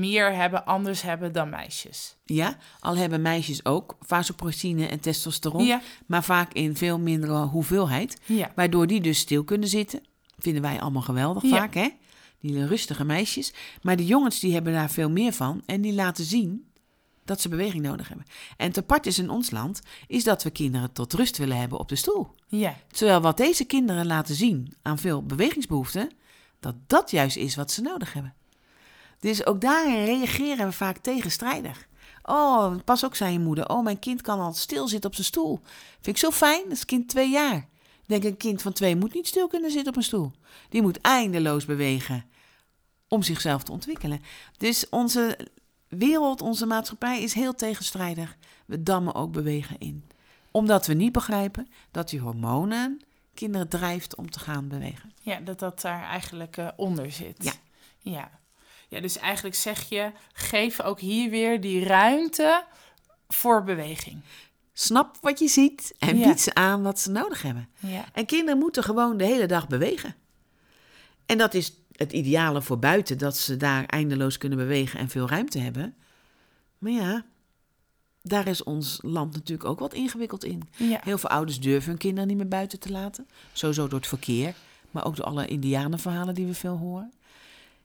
meer 0.01 0.33
hebben, 0.35 0.65
anders 0.65 1.01
hebben 1.01 1.31
dan 1.33 1.49
meisjes. 1.49 2.15
Ja, 2.25 2.57
al 2.79 2.95
hebben 2.97 3.21
meisjes 3.21 3.65
ook 3.65 3.97
vasopressine 4.01 4.87
en 4.87 4.99
testosteron, 4.99 5.65
Ja, 5.65 5.81
maar 6.05 6.23
vaak 6.23 6.53
in 6.53 6.75
veel 6.75 6.99
mindere 6.99 7.37
hoeveelheid. 7.45 8.21
ja, 8.25 8.51
Waardoor 8.55 8.87
die 8.87 9.01
dus 9.01 9.19
stil 9.19 9.43
kunnen 9.43 9.67
zitten. 9.67 10.03
Vinden 10.37 10.61
wij 10.61 10.79
allemaal 10.81 11.01
geweldig 11.01 11.43
Ja. 11.43 11.49
vaak, 11.49 11.73
hè? 11.73 11.87
Die 12.47 12.65
rustige 12.65 13.05
meisjes. 13.05 13.53
Maar 13.81 13.95
de 13.95 14.05
jongens 14.05 14.39
die 14.39 14.53
hebben 14.53 14.73
daar 14.73 14.89
veel 14.89 15.09
meer 15.09 15.33
van. 15.33 15.61
En 15.65 15.81
die 15.81 15.93
laten 15.93 16.23
zien 16.23 16.67
dat 17.27 17.41
ze 17.41 17.49
beweging 17.49 17.83
nodig 17.83 18.07
hebben. 18.07 18.25
En 18.57 18.71
te 18.71 18.79
apart 18.79 19.05
is 19.05 19.19
in 19.19 19.29
ons 19.29 19.51
land, 19.51 19.81
is 20.07 20.23
dat 20.23 20.43
we 20.43 20.49
kinderen 20.49 20.91
tot 20.91 21.13
rust 21.13 21.37
willen 21.37 21.57
hebben 21.57 21.79
op 21.79 21.89
de 21.89 21.95
stoel. 21.95 22.35
ja, 22.47 22.75
Terwijl 22.87 23.21
wat 23.21 23.37
deze 23.37 23.65
kinderen 23.65 24.05
laten 24.05 24.35
zien 24.35 24.73
aan 24.81 24.97
veel 24.97 25.23
bewegingsbehoeften, 25.23 26.11
dat 26.59 26.75
dat 26.87 27.11
juist 27.11 27.37
is 27.37 27.55
wat 27.55 27.71
ze 27.71 27.81
nodig 27.81 28.13
hebben. 28.13 28.33
Dus 29.19 29.45
ook 29.45 29.61
daarin 29.61 30.05
reageren 30.05 30.65
we 30.67 30.71
vaak 30.71 30.97
tegenstrijdig. 30.97 31.87
Oh, 32.23 32.75
pas 32.85 33.05
ook 33.05 33.15
zei 33.15 33.31
je 33.31 33.39
moeder. 33.39 33.69
Oh, 33.69 33.83
mijn 33.83 33.99
kind 33.99 34.21
kan 34.21 34.39
al 34.39 34.53
stilzitten 34.53 35.09
op 35.09 35.15
zijn 35.15 35.27
stoel. 35.27 35.59
Vind 35.93 36.07
ik 36.15 36.17
zo 36.17 36.31
fijn. 36.31 36.63
Dat 36.63 36.71
is 36.71 36.85
kind 36.85 37.09
twee 37.09 37.29
jaar. 37.29 37.55
Ik 37.55 38.21
denk, 38.21 38.23
een 38.23 38.37
kind 38.37 38.61
van 38.61 38.73
twee 38.73 38.95
moet 38.95 39.13
niet 39.13 39.27
stil 39.27 39.47
kunnen 39.47 39.71
zitten 39.71 39.89
op 39.89 39.97
een 39.97 40.03
stoel. 40.03 40.31
Die 40.69 40.81
moet 40.81 41.01
eindeloos 41.01 41.65
bewegen 41.65 42.25
om 43.07 43.23
zichzelf 43.23 43.63
te 43.63 43.71
ontwikkelen. 43.71 44.21
Dus 44.57 44.89
onze 44.89 45.37
wereld, 45.87 46.41
onze 46.41 46.65
maatschappij 46.65 47.21
is 47.21 47.33
heel 47.33 47.55
tegenstrijdig. 47.55 48.37
We 48.65 48.83
dammen 48.83 49.15
ook 49.15 49.31
bewegen 49.31 49.75
in. 49.79 50.03
Omdat 50.51 50.85
we 50.87 50.93
niet 50.93 51.11
begrijpen 51.11 51.67
dat 51.91 52.09
die 52.09 52.19
hormonen 52.19 53.01
kinderen 53.33 53.67
drijft 53.67 54.15
om 54.15 54.29
te 54.31 54.39
gaan 54.39 54.67
bewegen. 54.67 55.13
Ja, 55.21 55.39
dat 55.39 55.59
dat 55.59 55.81
daar 55.81 56.03
eigenlijk 56.03 56.57
eh, 56.57 56.67
onder 56.75 57.11
zit. 57.11 57.43
Ja. 57.43 57.53
ja. 57.99 58.29
Ja, 58.89 58.99
dus 58.99 59.17
eigenlijk 59.17 59.55
zeg 59.55 59.89
je, 59.89 60.11
geef 60.33 60.81
ook 60.81 60.99
hier 60.99 61.29
weer 61.29 61.61
die 61.61 61.83
ruimte 61.83 62.63
voor 63.27 63.63
beweging. 63.63 64.21
Snap 64.73 65.17
wat 65.21 65.39
je 65.39 65.47
ziet 65.47 65.93
en 65.99 66.17
Ja. 66.17 66.27
bied 66.27 66.41
ze 66.41 66.53
aan 66.53 66.83
wat 66.83 66.99
ze 66.99 67.11
nodig 67.11 67.41
hebben. 67.41 67.69
Ja. 67.79 68.05
En 68.13 68.25
kinderen 68.25 68.59
moeten 68.59 68.83
gewoon 68.83 69.17
de 69.17 69.23
hele 69.23 69.45
dag 69.45 69.67
bewegen. 69.67 70.15
En 71.25 71.37
dat 71.37 71.53
is 71.53 71.73
het 71.97 72.11
ideale 72.11 72.61
voor 72.61 72.79
buiten, 72.79 73.17
dat 73.17 73.37
ze 73.37 73.57
daar 73.57 73.85
eindeloos 73.85 74.37
kunnen 74.37 74.57
bewegen 74.57 74.99
en 74.99 75.09
veel 75.09 75.29
ruimte 75.29 75.59
hebben. 75.59 75.95
Maar 76.77 76.91
ja, 76.91 77.25
daar 78.21 78.47
is 78.47 78.63
ons 78.63 78.99
land 79.01 79.33
natuurlijk 79.33 79.69
ook 79.69 79.79
wat 79.79 79.93
ingewikkeld 79.93 80.43
in. 80.43 80.61
Ja. 80.75 80.99
Heel 81.03 81.17
veel 81.17 81.29
ouders 81.29 81.59
durven 81.59 81.89
hun 81.89 81.97
kinderen 81.97 82.27
niet 82.27 82.37
meer 82.37 82.47
buiten 82.47 82.79
te 82.79 82.91
laten. 82.91 83.27
Sowieso 83.53 83.87
door 83.87 83.99
het 83.99 84.07
verkeer, 84.07 84.55
maar 84.91 85.05
ook 85.05 85.15
door 85.15 85.25
alle 85.25 85.47
indianenverhalen 85.47 86.33
die 86.33 86.45
we 86.45 86.53
veel 86.53 86.77
horen. 86.77 87.13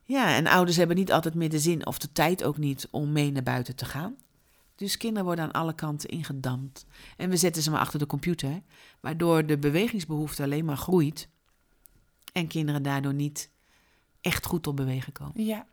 Ja, 0.04 0.34
en 0.34 0.46
ouders 0.46 0.76
hebben 0.76 0.96
niet 0.96 1.12
altijd 1.12 1.34
meer 1.34 1.50
de 1.50 1.58
zin 1.58 1.86
of 1.86 1.98
de 1.98 2.12
tijd 2.12 2.44
ook 2.44 2.58
niet 2.58 2.88
om 2.90 3.12
mee 3.12 3.32
naar 3.32 3.42
buiten 3.42 3.76
te 3.76 3.84
gaan. 3.84 4.16
Dus 4.76 4.96
kinderen 4.96 5.24
worden 5.24 5.44
aan 5.44 5.52
alle 5.52 5.74
kanten 5.74 6.08
ingedampt. 6.08 6.86
En 7.16 7.30
we 7.30 7.36
zetten 7.36 7.62
ze 7.62 7.70
maar 7.70 7.80
achter 7.80 7.98
de 7.98 8.06
computer, 8.06 8.62
waardoor 9.00 9.46
de 9.46 9.58
bewegingsbehoefte 9.58 10.42
alleen 10.42 10.64
maar 10.64 10.76
groeit. 10.76 11.28
En 12.32 12.46
kinderen 12.46 12.82
daardoor 12.82 13.14
niet 13.14 13.50
echt 14.22 14.46
goed 14.46 14.62
tot 14.62 14.74
bewegen 14.74 15.12
komen. 15.12 15.44
Ja. 15.44 15.66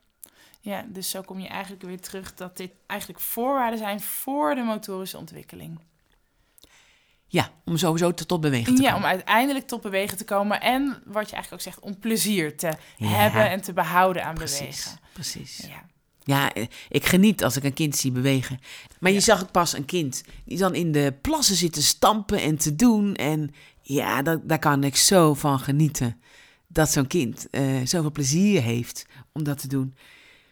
ja, 0.62 0.86
dus 0.89 1.10
zo 1.10 1.22
kom 1.22 1.39
je 1.39 1.47
eigenlijk 1.47 1.84
weer 1.84 2.00
terug 2.02 2.34
dat 2.34 2.58
dit 2.58 2.72
eigenlijk 2.88 3.20
voorwaarden 3.22 3.80
zijn 3.80 4.02
voor 4.02 4.56
de 4.56 4.62
motorische 4.62 5.18
ontwikkeling. 5.18 5.80
Ja, 7.32 7.50
om 7.66 7.78
sowieso 7.78 8.14
te- 8.14 8.26
tot 8.26 8.41
bewegen 8.41 8.76
te 8.76 8.82
Ja, 8.82 8.91
komen. 8.91 9.04
om 9.04 9.10
uiteindelijk 9.16 9.68
tot 9.68 9.82
bewegen 9.82 10.18
te 10.18 10.24
komen 10.24 10.62
en 10.62 10.86
wat 11.06 11.30
je 11.30 11.36
eigenlijk 11.36 11.52
ook 11.54 11.62
zegt, 11.74 11.80
om 11.80 12.00
plezier 12.00 12.58
te 12.58 12.74
Ja, 12.97 13.08
hebben 13.08 13.50
en 13.50 13.62
te 13.62 13.74
behouden 13.74 14.26
aan 14.26 14.36
Precies, 14.36 14.60
bewegen. 14.84 15.00
precies. 15.14 15.58
Ja. 15.68 15.88
Ja, 16.24 16.54
eh, 16.54 16.66
ik 16.89 17.06
geniet 17.06 17.43
als 17.43 17.56
ik 17.58 17.64
een 17.64 17.74
kind 17.74 17.95
zie 17.95 18.12
bewegen. 18.12 18.60
Maar 19.00 19.12
je 19.12 19.20
zag 19.20 19.41
ook 19.41 19.52
pas 19.52 19.74
een 19.74 19.86
kind 19.86 20.24
die 20.45 20.58
dan 20.58 20.76
in 20.76 20.91
de 20.91 21.14
plassen 21.22 21.56
zit 21.56 21.74
te 21.74 21.84
stampen 21.84 22.41
en 22.41 22.58
te 22.58 22.76
doen. 22.76 23.16
En 23.16 23.54
ja, 23.82 24.22
dat, 24.22 24.50
daar 24.50 24.60
kan 24.60 24.84
ik 24.84 24.95
zo 24.95 25.34
van 25.34 25.60
genieten. 25.60 26.22
Dat 26.72 26.89
zo'n 26.91 27.07
kind 27.07 27.49
eh, 27.49 27.63
zoveel 27.84 28.11
plezier 28.11 28.61
heeft 28.61 29.05
om 29.32 29.43
dat 29.43 29.57
te 29.59 29.67
doen. 29.67 29.95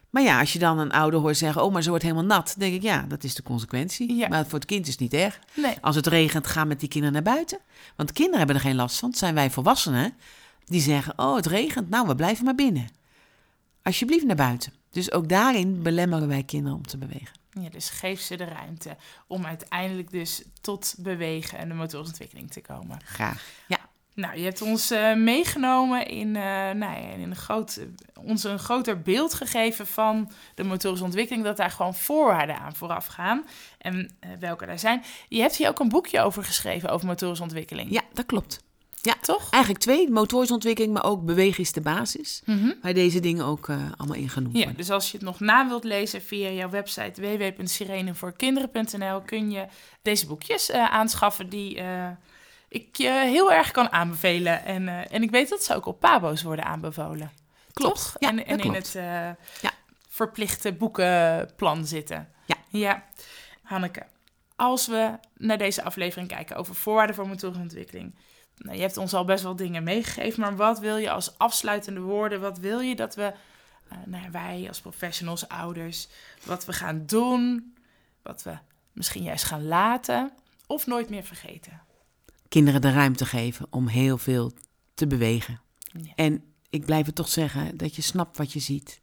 Maar 0.09 0.23
ja, 0.23 0.39
als 0.39 0.53
je 0.53 0.59
dan 0.59 0.79
een 0.79 0.91
ouder 0.91 1.19
hoort 1.19 1.37
zeggen: 1.37 1.63
Oh, 1.63 1.73
maar 1.73 1.81
ze 1.83 1.89
wordt 1.89 2.03
helemaal 2.03 2.25
nat. 2.25 2.45
Dan 2.47 2.55
denk 2.59 2.73
ik: 2.73 2.81
Ja, 2.81 3.01
dat 3.07 3.23
is 3.23 3.35
de 3.35 3.43
consequentie. 3.43 4.15
Ja. 4.15 4.27
Maar 4.27 4.43
voor 4.45 4.59
het 4.59 4.67
kind 4.67 4.85
is 4.85 4.91
het 4.91 4.99
niet 4.99 5.13
erg. 5.13 5.39
Nee, 5.55 5.75
Als 5.81 5.95
het 5.95 6.07
regent, 6.07 6.47
ga 6.47 6.63
met 6.63 6.79
die 6.79 6.89
kinderen 6.89 7.23
naar 7.23 7.33
buiten. 7.33 7.59
Want 7.95 8.11
kinderen 8.11 8.37
hebben 8.37 8.55
er 8.55 8.61
geen 8.61 8.75
last 8.75 8.99
van. 8.99 9.09
Het 9.09 9.17
zijn 9.17 9.33
wij 9.33 9.51
volwassenen 9.51 10.13
die 10.65 10.81
zeggen: 10.81 11.13
Oh, 11.19 11.35
het 11.35 11.45
regent. 11.45 11.89
Nou, 11.89 12.07
we 12.07 12.15
blijven 12.15 12.45
maar 12.45 12.55
binnen. 12.55 12.87
Alsjeblieft 13.83 14.25
naar 14.25 14.35
buiten. 14.35 14.73
Dus 14.91 15.11
ook 15.11 15.29
daarin 15.29 15.81
belemmeren 15.81 16.27
wij 16.27 16.43
kinderen 16.43 16.77
om 16.77 16.87
te 16.87 16.97
bewegen. 16.97 17.35
ja, 17.61 17.69
dus 17.69 17.89
geef 17.89 18.21
ze 18.21 18.35
de 18.35 18.43
ruimte 18.45 18.95
om 19.27 19.45
uiteindelijk 19.45 20.11
dus 20.11 20.43
tot 20.61 20.95
bewegen 20.97 21.57
en 21.57 21.67
de 21.67 21.73
motorische 21.73 22.11
ontwikkeling 22.11 22.51
te 22.51 22.61
komen. 22.61 22.99
Graag. 23.05 23.43
Ja, 23.67 23.79
Nou, 24.17 24.37
je 24.37 24.43
hebt 24.43 24.61
ons 24.61 24.91
eh, 24.91 25.15
meegenomen 25.15 26.07
in, 26.07 26.35
eh, 26.35 26.41
nou 26.71 26.79
ja, 26.79 26.95
in 27.13 27.21
een 27.21 27.35
groot, 27.35 27.79
ons 28.23 28.43
een 28.43 28.59
groter 28.59 29.01
beeld 29.01 29.33
gegeven 29.33 29.87
van 29.87 30.31
de 30.55 30.63
motorische 30.63 31.05
ontwikkeling, 31.05 31.43
dat 31.43 31.57
daar 31.57 31.71
gewoon 31.71 31.95
voorwaarden 31.95 32.59
aan 32.59 32.75
vooraf 32.75 33.05
gaan 33.05 33.45
en 33.77 34.15
eh, 34.19 34.29
welke 34.39 34.65
daar 34.65 34.79
zijn. 34.79 35.03
Je 35.29 35.41
hebt 35.41 35.55
hier 35.55 35.67
ook 35.67 35.79
een 35.79 35.89
boekje 35.89 36.21
over 36.21 36.43
geschreven, 36.43 36.89
over 36.89 37.07
motorische 37.07 37.43
ontwikkeling. 37.43 37.91
ja 37.91 38.01
dat 38.13 38.25
klopt. 38.25 38.65
Toch? 39.21 39.49
Eigenlijk 39.49 39.83
twee, 39.83 40.09
motorische 40.09 40.53
ontwikkeling, 40.53 40.93
maar 40.93 41.03
ook 41.05 41.25
bewegen 41.25 41.63
is 41.63 41.71
de 41.71 41.81
basis. 41.81 42.41
Mhm. 42.45 42.71
Waar 42.81 42.93
deze 42.93 43.19
dingen 43.19 43.45
ook 43.45 43.69
eh, 43.69 43.77
allemaal 43.97 44.17
in 44.17 44.29
genoemd 44.29 44.53
Ja, 44.53 44.59
worden. 44.59 44.77
dus 44.77 44.89
als 44.89 45.11
je 45.11 45.17
het 45.17 45.25
nog 45.25 45.39
na 45.39 45.67
wilt 45.67 45.83
lezen 45.83 46.21
via 46.21 46.49
jouw 46.49 46.69
website 46.69 47.21
www.sirenevoorkinderen.nl 47.21 49.21
kun 49.21 49.51
je 49.51 49.65
deze 50.01 50.27
boekjes 50.27 50.69
eh, 50.69 50.91
aanschaffen 50.91 51.49
die 51.49 51.77
eh, 51.79 52.07
ik 52.69 52.95
je 52.95 53.09
heel 53.09 53.51
erg 53.51 53.71
kan 53.71 53.91
aanbevelen. 53.91 54.63
En, 54.65 54.87
eh, 54.87 55.13
en 55.13 55.23
ik 55.23 55.31
weet 55.31 55.49
dat 55.49 55.63
ze 55.63 55.75
ook 55.75 55.85
op 55.85 55.99
Pabo's 55.99 56.43
worden 56.43 56.65
aanbevolen. 56.65 57.31
Klopt. 57.73 58.13
Ja, 58.19 58.29
en 58.29 58.45
en 58.45 58.59
in 58.59 58.73
het 58.73 58.95
eh, 58.95 59.03
Ja. 59.61 59.71
verplichte 60.09 60.73
boekenplan 60.73 61.85
zitten. 61.85 62.29
Ja. 62.45 62.55
Ja. 62.69 63.03
Hanneke, 63.63 64.05
als 64.55 64.87
we 64.87 65.11
naar 65.37 65.57
deze 65.57 65.83
aflevering 65.83 66.27
kijken 66.29 66.55
over 66.55 66.75
voorwaarden 66.75 67.15
voor 67.15 67.27
motorische 67.27 67.61
ontwikkeling. 67.61 68.15
Nou, 68.57 68.75
je 68.75 68.81
hebt 68.81 68.97
ons 68.97 69.13
al 69.13 69.25
best 69.25 69.43
wel 69.43 69.55
dingen 69.55 69.83
meegegeven, 69.83 70.41
maar 70.41 70.55
wat 70.55 70.79
wil 70.79 70.97
je 70.97 71.09
als 71.11 71.37
afsluitende 71.37 71.99
woorden? 71.99 72.41
Wat 72.41 72.57
wil 72.59 72.79
je 72.79 72.95
dat 72.95 73.15
we, 73.15 73.33
eh, 73.89 73.97
nou 74.05 74.23
ja, 74.23 74.31
wij 74.31 74.65
als 74.67 74.81
professionals, 74.81 75.47
ouders, 75.47 76.07
wat 76.43 76.65
we 76.65 76.73
gaan 76.73 77.03
doen? 77.05 77.75
Wat 78.23 78.43
we 78.43 78.57
misschien 78.91 79.23
juist 79.23 79.43
gaan 79.43 79.67
laten 79.67 80.31
of 80.67 80.85
nooit 80.87 81.09
meer 81.09 81.23
vergeten? 81.23 81.81
Kinderen 82.47 82.81
de 82.81 82.91
ruimte 82.91 83.25
geven 83.25 83.67
om 83.69 83.87
heel 83.87 84.17
veel 84.17 84.51
te 84.93 85.07
bewegen. 85.07 85.61
Ja. 86.01 86.11
En 86.15 86.43
ik 86.69 86.85
blijf 86.85 87.05
het 87.05 87.15
toch 87.15 87.29
zeggen 87.29 87.77
dat 87.77 87.95
je 87.95 88.01
snapt 88.01 88.37
wat 88.37 88.53
je 88.53 88.59
ziet. 88.59 89.01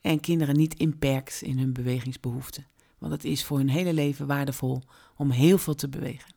En 0.00 0.20
kinderen 0.20 0.56
niet 0.56 0.74
inperkt 0.74 1.42
in 1.42 1.58
hun 1.58 1.72
bewegingsbehoeften. 1.72 2.66
Want 2.98 3.12
het 3.12 3.24
is 3.24 3.44
voor 3.44 3.58
hun 3.58 3.68
hele 3.68 3.92
leven 3.92 4.26
waardevol 4.26 4.82
om 5.16 5.30
heel 5.30 5.58
veel 5.58 5.74
te 5.74 5.88
bewegen. 5.88 6.34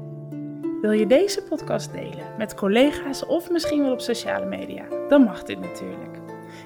Wil 0.82 0.92
je 0.92 1.08
deze 1.08 1.44
podcast 1.44 1.92
delen 1.92 2.34
met 2.38 2.56
collega's 2.56 3.26
of 3.26 3.50
misschien 3.50 3.82
wel 3.82 3.92
op 3.92 4.02
sociale 4.02 4.46
media? 4.46 4.86
Dan 5.08 5.24
mag 5.24 5.44
dit 5.44 5.60
natuurlijk. 5.60 6.18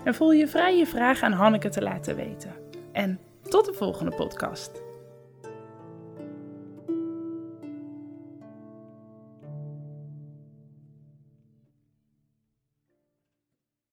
En 0.03 0.15
voel 0.15 0.31
je 0.31 0.47
vrij 0.47 0.77
je 0.77 0.85
vragen 0.85 1.27
aan 1.27 1.31
Hanneke 1.31 1.69
te 1.69 1.81
laten 1.81 2.15
weten. 2.15 2.53
En 2.91 3.19
tot 3.41 3.65
de 3.65 3.73
volgende 3.73 4.15
podcast. 4.15 4.82